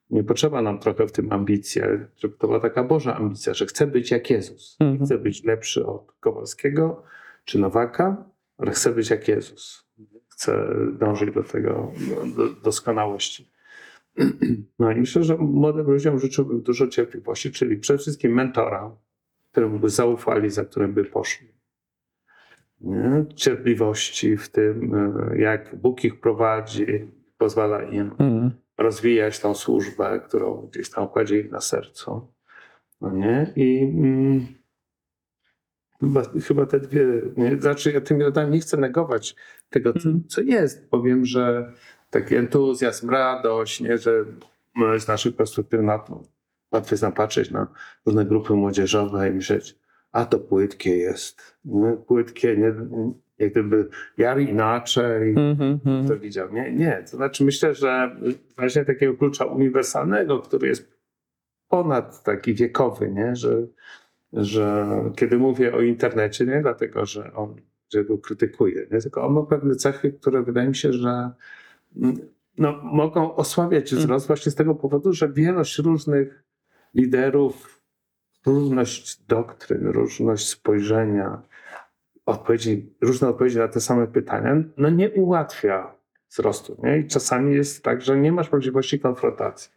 Nie 0.09 0.23
potrzeba 0.23 0.61
nam 0.61 0.79
trochę 0.79 1.07
w 1.07 1.11
tym 1.11 1.31
ambicji, 1.31 1.81
ale 1.81 2.07
żeby 2.17 2.37
to 2.37 2.47
była 2.47 2.59
taka 2.59 2.83
Boża 2.83 3.15
ambicja, 3.15 3.53
że 3.53 3.65
chcę 3.65 3.87
być 3.87 4.11
jak 4.11 4.29
Jezus. 4.29 4.77
Mhm. 4.79 5.05
chcę 5.05 5.17
być 5.17 5.43
lepszy 5.43 5.85
od 5.85 6.11
Kowalskiego 6.19 7.03
czy 7.45 7.59
Nowaka, 7.59 8.25
ale 8.57 8.71
chcę 8.71 8.91
być 8.91 9.09
jak 9.09 9.27
Jezus. 9.27 9.85
Chcę 10.29 10.67
dążyć 10.99 11.33
do 11.33 11.43
tego, 11.43 11.91
do 12.37 12.49
doskonałości. 12.49 13.52
No 14.79 14.91
i 14.91 14.99
myślę, 14.99 15.23
że 15.23 15.37
młodym 15.37 15.85
ludziom 15.85 16.19
życzyłbym 16.19 16.61
dużo 16.61 16.87
cierpliwości, 16.87 17.51
czyli 17.51 17.77
przede 17.77 17.99
wszystkim 17.99 18.33
mentora, 18.33 18.95
któremu 19.51 19.79
by 19.79 19.89
zaufali, 19.89 20.49
za 20.49 20.65
którym 20.65 20.93
by 20.93 21.05
poszli. 21.05 21.47
Nie? 22.81 23.25
Cierpliwości 23.35 24.37
w 24.37 24.49
tym, 24.49 24.93
e, 24.95 25.37
jak 25.37 25.75
Bóg 25.75 26.03
ich 26.03 26.19
prowadzi, 26.19 26.85
pozwala 27.37 27.83
im 27.83 28.11
Mhm. 28.19 28.51
rozwijać 28.77 29.39
tą 29.39 29.53
służbę, 29.55 30.21
którą 30.27 30.69
gdzieś 30.71 30.89
tam 30.89 31.07
kładzie 31.07 31.39
ich 31.39 31.51
na 31.51 31.61
sercu. 31.61 32.27
No 33.01 33.11
nie? 33.11 33.53
I 33.55 33.83
mm, 33.83 34.45
chyba, 35.99 36.23
chyba 36.47 36.65
te 36.65 36.79
dwie, 36.79 37.05
nie? 37.37 37.61
znaczy 37.61 37.91
ja 37.91 38.01
tym 38.01 38.19
nie 38.49 38.59
chcę 38.59 38.77
negować 38.77 39.35
tego, 39.69 39.93
co, 39.93 39.99
Mhm. 39.99 40.23
co 40.27 40.41
jest. 40.41 40.89
Powiem, 40.89 41.25
że 41.25 41.73
taki 42.13 42.35
entuzjazm, 42.35 43.09
radość, 43.09 43.81
nie? 43.81 43.97
że 43.97 44.25
z 44.99 45.07
naszych 45.07 45.35
perspektyw 45.35 45.81
na 45.81 45.99
to 45.99 46.23
łatwo 46.71 46.93
jest 46.93 47.03
napatrzeć 47.03 47.51
na 47.51 47.67
różne 48.05 48.25
grupy 48.25 48.53
młodzieżowe 48.53 49.29
i 49.29 49.31
myśleć, 49.31 49.75
a 50.11 50.25
to 50.25 50.39
płytkie 50.39 50.97
jest. 50.97 51.57
Nie? 51.65 51.97
Płytkie, 52.07 52.57
nie, 52.57 52.73
jak 53.37 53.51
gdyby 53.51 53.89
ja 54.17 54.39
inaczej, 54.39 55.29
Mhm. 55.29 55.71
Mhm. 55.85 56.07
to 56.07 56.17
widział. 56.19 56.53
Nie, 56.53 56.71
nie. 56.73 57.03
To 57.11 57.17
znaczy 57.17 57.43
myślę, 57.45 57.75
że 57.75 58.15
właśnie 58.57 58.85
takiego 58.85 59.13
klucza 59.13 59.45
uniwersalnego, 59.45 60.39
który 60.39 60.67
jest 60.67 60.93
ponad 61.67 62.23
taki 62.23 62.53
wiekowy, 62.53 63.11
nie? 63.11 63.35
Że, 63.35 63.67
że 64.33 64.87
kiedy 65.15 65.37
mówię 65.37 65.75
o 65.75 65.81
internecie, 65.81 66.45
nie 66.45 66.61
dlatego, 66.61 67.05
że 67.05 67.33
on 67.33 67.55
że 67.93 68.05
go 68.05 68.17
krytykuje, 68.17 68.87
nie? 68.91 69.01
tylko 69.01 69.25
on 69.25 69.33
ma 69.33 69.43
pewne 69.43 69.75
cechy, 69.75 70.11
które 70.13 70.43
wydaje 70.43 70.67
mi 70.69 70.75
się, 70.75 70.93
że 70.93 71.09
mm, 71.09 71.31
no, 72.57 72.79
mogą 72.83 73.35
osłabiać 73.35 73.95
wzrost 73.95 74.27
właśnie 74.27 74.51
z 74.51 74.55
tego 74.55 74.75
powodu, 74.75 75.13
że 75.13 75.29
wielość 75.29 75.77
różnych 75.77 76.43
liderów, 76.93 77.81
różność 78.45 79.23
doktryn, 79.23 79.87
różność 79.87 80.49
spojrzenia, 80.49 81.41
odpowiedzi, 82.25 82.95
różne 83.01 83.27
odpowiedzi 83.27 83.57
na 83.57 83.67
te 83.67 83.81
same 83.81 84.07
pytania, 84.07 84.55
no 84.77 84.89
nie 84.89 85.11
ułatwia 85.11 85.95
wzrostu. 86.29 86.81
Nie? 86.83 86.97
I 86.97 87.07
czasami 87.07 87.55
jest 87.55 87.83
tak, 87.83 88.01
że 88.01 88.17
nie 88.17 88.31
masz 88.31 88.51
możliwości 88.51 88.99
konfrontacji 88.99 89.71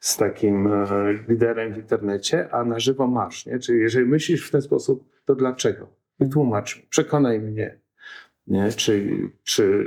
z 0.00 0.16
takim 0.16 0.66
e, 0.66 0.86
liderem 1.28 1.74
w 1.74 1.76
internecie, 1.76 2.48
a 2.52 2.64
na 2.64 2.78
żywo 2.78 3.06
masz. 3.06 3.46
Nie? 3.46 3.58
Czyli 3.58 3.80
jeżeli 3.80 4.06
myślisz 4.06 4.48
w 4.48 4.50
ten 4.50 4.62
sposób, 4.62 5.10
to 5.24 5.34
dlaczego? 5.34 5.88
Wytłumacz 6.18 6.86
przekonaj 6.90 7.40
mnie. 7.40 7.80
Nie? 8.46 8.72
Czy, 8.72 9.18
czy, 9.44 9.86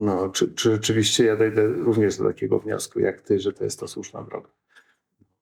no, 0.00 0.28
czy, 0.28 0.54
czy 0.54 0.70
rzeczywiście 0.70 1.24
ja 1.24 1.36
dojdę 1.36 1.66
również 1.66 2.18
do 2.18 2.24
takiego 2.24 2.58
wniosku, 2.58 3.00
jak 3.00 3.20
ty, 3.20 3.38
że 3.40 3.52
to 3.52 3.64
jest 3.64 3.80
to 3.80 3.88
słuszna 3.88 4.22
droga. 4.22 4.48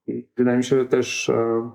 I 0.06 0.28
wydaje 0.36 0.56
mi 0.58 0.64
się, 0.64 0.78
że 0.78 0.86
też 0.86 1.28
e, 1.28 1.70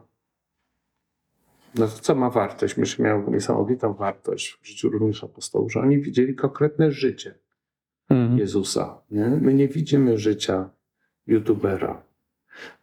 no 1.75 1.88
to 1.88 1.99
co 2.01 2.15
ma 2.15 2.30
wartość? 2.30 2.77
Myślę, 2.77 3.05
miał 3.05 3.32
niesamowitą 3.32 3.93
wartość 3.93 4.59
w 4.61 4.67
życiu 4.67 4.89
również 4.89 5.23
apostołów, 5.23 5.71
że 5.71 5.80
oni 5.80 5.99
widzieli 6.01 6.36
konkretne 6.36 6.91
życie 6.91 7.36
Mhm. 8.09 8.39
Jezusa. 8.39 9.01
Nie? 9.11 9.25
My 9.27 9.53
nie 9.53 9.67
widzimy 9.67 10.17
życia 10.17 10.69
youtubera. 11.27 12.03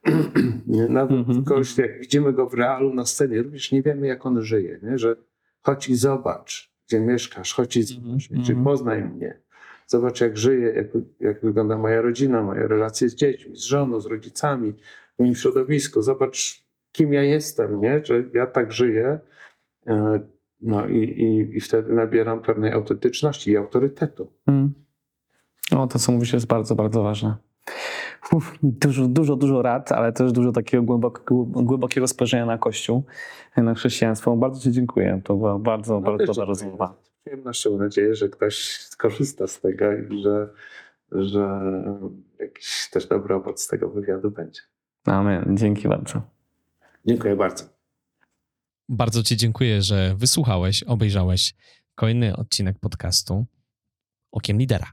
Nawet 0.89 1.11
Mhm. 1.19 1.45
kogoś, 1.45 1.79
jak 1.79 2.01
widzimy 2.01 2.33
go 2.33 2.49
w 2.49 2.55
realu 2.55 2.95
na 2.95 3.05
scenie, 3.05 3.43
również 3.43 3.73
nie 3.73 3.83
wiemy, 3.83 4.07
jak 4.07 4.27
on 4.27 4.43
żyje. 4.43 4.79
Nie? 4.83 4.99
Że 4.99 5.17
chodź 5.63 5.89
i 5.89 5.95
zobacz, 5.97 6.73
gdzie 6.89 7.01
mieszkasz, 7.01 7.55
chodź 7.55 7.77
i 7.77 7.83
zobacz, 7.83 8.31
Mhm. 8.31 8.43
czyli 8.47 8.65
poznaj 8.65 9.05
mnie. 9.05 9.41
Zobacz, 9.87 10.21
jak 10.21 10.37
żyję, 10.37 10.73
jak, 10.73 10.87
jak 11.21 11.41
wygląda 11.43 11.79
moja 11.79 12.03
rodzina, 12.03 12.43
moje 12.43 12.69
relacje 12.69 13.09
z 13.09 13.15
dziećmi, 13.15 13.57
z 13.57 13.63
żoną, 13.63 14.01
z 14.01 14.07
rodzicami, 14.07 14.73
w 15.17 15.19
moim 15.19 15.35
środowisku. 15.35 16.03
Zobacz, 16.03 16.67
kim 16.93 17.13
ja 17.13 17.23
jestem, 17.23 17.81
nie? 17.81 18.05
że 18.05 18.25
ja 18.35 18.47
tak 18.47 18.73
żyję. 18.73 19.19
E, 19.87 20.21
No 20.61 20.87
i, 20.87 20.99
i, 20.99 21.57
i 21.57 21.61
wtedy 21.61 21.93
nabieram 21.93 22.43
pewnej 22.43 22.73
autentyczności 22.73 23.51
i 23.51 23.57
autorytetu. 23.57 24.33
Mm. 24.47 24.75
O, 25.77 25.87
to 25.87 25.99
co 25.99 26.13
mówisz 26.13 26.33
jest 26.33 26.47
bardzo, 26.47 26.75
bardzo 26.75 27.03
ważne. 27.03 27.37
Uf, 28.33 28.59
dużo, 28.63 29.07
dużo, 29.09 29.37
dużo 29.37 29.63
rad, 29.63 29.93
ale 29.93 30.13
też 30.13 30.33
dużo 30.33 30.53
takiego 30.53 30.83
głębokiego, 30.83 31.45
głębokiego 31.45 32.09
spojrzenia 32.09 32.47
na 32.47 32.59
Kościół, 32.59 33.05
na 33.57 33.75
chrześcijaństwo. 33.75 34.37
Bardzo 34.37 34.61
Ci 34.61 34.73
dziękuję. 34.73 35.21
To 35.25 35.37
była 35.37 35.59
bardzo, 35.59 36.01
bardzo 36.01 36.19
też 36.19 36.27
dobra 36.27 36.45
rozmowa. 36.45 36.95
Przyjemnością 37.27 37.71
mam 37.71 37.81
nadzieję, 37.81 38.15
że 38.15 38.29
ktoś 38.29 38.79
skorzysta 38.81 39.47
z 39.47 39.61
tego 39.61 39.93
i 39.93 40.23
że, 40.23 40.49
że 41.13 41.61
jakiś 42.39 42.89
też 42.93 43.07
dobry 43.07 43.35
owoc 43.35 43.63
z 43.63 43.67
tego 43.67 43.91
wywiadu 43.91 44.31
będzie. 44.31 44.61
Amen. 45.05 45.57
Dzięki 45.57 45.89
bardzo. 45.89 46.23
Dziękuję 47.07 47.37
bardzo. 47.37 47.65
Bardzo 48.89 49.23
Ci 49.23 49.37
dziękuję, 49.37 49.83
że 49.83 50.15
wysłuchałeś, 50.17 50.83
obejrzałeś 50.83 51.55
kolejny 51.95 52.37
odcinek 52.37 52.79
podcastu 52.79 53.47
Okiem 54.33 54.59
Lidera. 54.59 54.93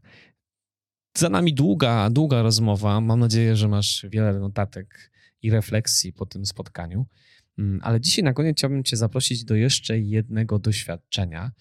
Za 1.17 1.29
nami 1.29 1.53
długa, 1.53 2.09
długa 2.09 2.41
rozmowa. 2.41 3.01
Mam 3.01 3.19
nadzieję, 3.19 3.55
że 3.55 3.67
masz 3.67 4.05
wiele 4.09 4.39
notatek 4.39 5.11
i 5.41 5.51
refleksji 5.51 6.13
po 6.13 6.25
tym 6.25 6.45
spotkaniu. 6.45 7.05
Mm, 7.57 7.79
Ale 7.83 8.01
dzisiaj 8.01 8.23
na 8.23 8.33
koniec 8.33 8.57
chciałbym 8.57 8.83
Cię 8.83 8.97
zaprosić 8.97 9.45
do 9.45 9.55
jeszcze 9.55 9.99
jednego 9.99 10.59
doświadczenia, 10.59 11.51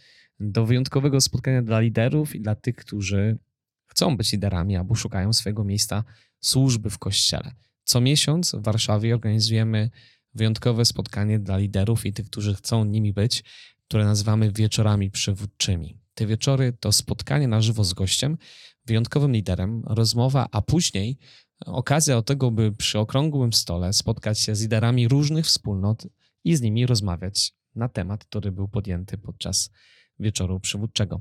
do 0.43 0.67
wyjątkowego 0.67 1.21
spotkania 1.21 1.63
dla 1.63 1.81
liderów 1.81 2.35
i 2.35 2.41
dla 2.41 2.55
tych, 2.55 2.77
którzy 2.77 3.39
chcą 3.87 4.17
być 4.17 4.33
liderami 4.33 4.77
albo 4.77 4.95
szukają 4.95 5.33
swojego 5.33 5.65
miejsca 5.65 6.05
służby 6.41 6.91
w 6.91 6.99
kościele. 6.99 7.55
Co 7.85 8.01
miesiąc 8.01 8.55
w 8.55 8.63
Warszawie 8.63 9.15
organizujemy 9.15 9.91
wyjątkowe 10.35 10.85
spotkanie 10.85 11.39
dla 11.39 11.57
liderów 11.57 12.07
i 12.07 12.13
tych, 12.13 12.27
którzy 12.27 12.55
chcą 12.55 12.85
nimi 12.85 13.13
być, 13.13 13.45
które 13.89 14.05
nazywamy 14.05 14.53
wieczorami 14.53 15.11
przywódczymi. 15.11 15.99
Te 16.15 16.27
wieczory 16.27 16.73
to 16.81 16.93
spotkanie 16.93 17.49
na 17.49 17.61
żywo 17.61 17.85
z 17.85 17.93
gościem, 17.93 18.39
wyjątkowym 18.87 19.33
liderem, 19.33 19.83
rozmowa, 19.87 20.47
a 20.53 20.63
później 20.63 21.19
okazja 21.67 22.15
do 22.15 22.23
tego, 22.23 22.51
by 22.51 22.73
przy 22.73 22.99
okrągłym 22.99 23.53
stole 23.53 23.93
spotkać 23.93 24.39
się 24.39 24.55
z 24.55 24.63
liderami 24.63 25.09
różnych 25.09 25.47
wspólnot 25.47 26.07
i 26.45 26.57
z 26.57 26.61
nimi 26.61 26.87
rozmawiać 26.87 27.53
na 27.75 27.89
temat, 27.89 28.25
który 28.25 28.53
był 28.53 28.69
podjęty 28.69 29.19
podczas 29.19 29.71
wieczoru 30.19 30.61
przywódczego. 30.61 31.21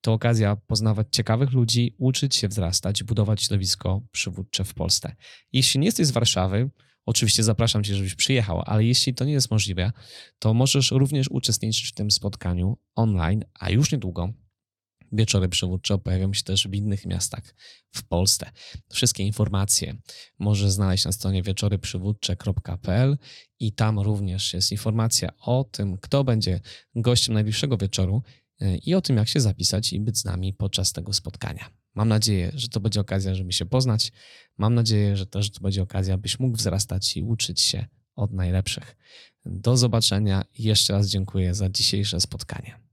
To 0.00 0.12
okazja 0.12 0.56
poznawać 0.56 1.06
ciekawych 1.10 1.52
ludzi, 1.52 1.94
uczyć 1.98 2.36
się 2.36 2.48
wzrastać, 2.48 3.04
budować 3.04 3.42
środowisko 3.42 4.02
przywódcze 4.12 4.64
w 4.64 4.74
Polsce. 4.74 5.16
Jeśli 5.52 5.80
nie 5.80 5.86
jesteś 5.86 6.06
z 6.06 6.10
Warszawy, 6.10 6.70
oczywiście 7.06 7.42
zapraszam 7.42 7.84
cię, 7.84 7.94
żebyś 7.94 8.14
przyjechał, 8.14 8.62
ale 8.66 8.84
jeśli 8.84 9.14
to 9.14 9.24
nie 9.24 9.32
jest 9.32 9.50
możliwe, 9.50 9.92
to 10.38 10.54
możesz 10.54 10.90
również 10.90 11.28
uczestniczyć 11.30 11.88
w 11.88 11.94
tym 11.94 12.10
spotkaniu 12.10 12.78
online, 12.94 13.44
a 13.60 13.70
już 13.70 13.92
niedługo 13.92 14.32
wieczory 15.12 15.48
przywódcze 15.48 15.98
pojawią 15.98 16.32
się 16.32 16.42
też 16.42 16.68
w 16.68 16.74
innych 16.74 17.06
miastach 17.06 17.54
w 17.92 18.02
Polsce. 18.02 18.50
Wszystkie 18.92 19.22
informacje 19.22 19.96
możesz 20.38 20.70
znaleźć 20.70 21.04
na 21.04 21.12
stronie 21.12 21.42
wieczoryprzywódcze.pl 21.42 23.18
i 23.60 23.72
tam 23.72 23.98
również 23.98 24.54
jest 24.54 24.72
informacja 24.72 25.28
o 25.40 25.64
tym, 25.64 25.98
kto 25.98 26.24
będzie 26.24 26.60
gościem 26.94 27.34
najbliższego 27.34 27.76
wieczoru 27.76 28.22
y, 28.62 28.76
i 28.76 28.94
o 28.94 29.00
tym, 29.00 29.16
jak 29.16 29.28
się 29.28 29.40
zapisać 29.40 29.92
i 29.92 30.00
być 30.00 30.18
z 30.18 30.24
nami 30.24 30.54
podczas 30.54 30.92
tego 30.92 31.12
spotkania. 31.12 31.70
Mam 31.94 32.08
nadzieję, 32.08 32.52
że 32.54 32.68
to 32.68 32.80
będzie 32.80 33.00
okazja, 33.00 33.34
żeby 33.34 33.52
się 33.52 33.66
poznać. 33.66 34.12
Mam 34.58 34.74
nadzieję, 34.74 35.16
że 35.16 35.26
też 35.26 35.50
to 35.50 35.60
będzie 35.60 35.82
okazja, 35.82 36.18
byś 36.18 36.38
mógł 36.38 36.56
wzrastać 36.56 37.16
i 37.16 37.22
uczyć 37.22 37.60
się 37.60 37.86
od 38.16 38.32
najlepszych. 38.32 38.96
Do 39.44 39.76
zobaczenia. 39.76 40.44
Jeszcze 40.58 40.92
raz 40.92 41.08
dziękuję 41.08 41.54
za 41.54 41.70
dzisiejsze 41.70 42.20
spotkanie. 42.20 42.87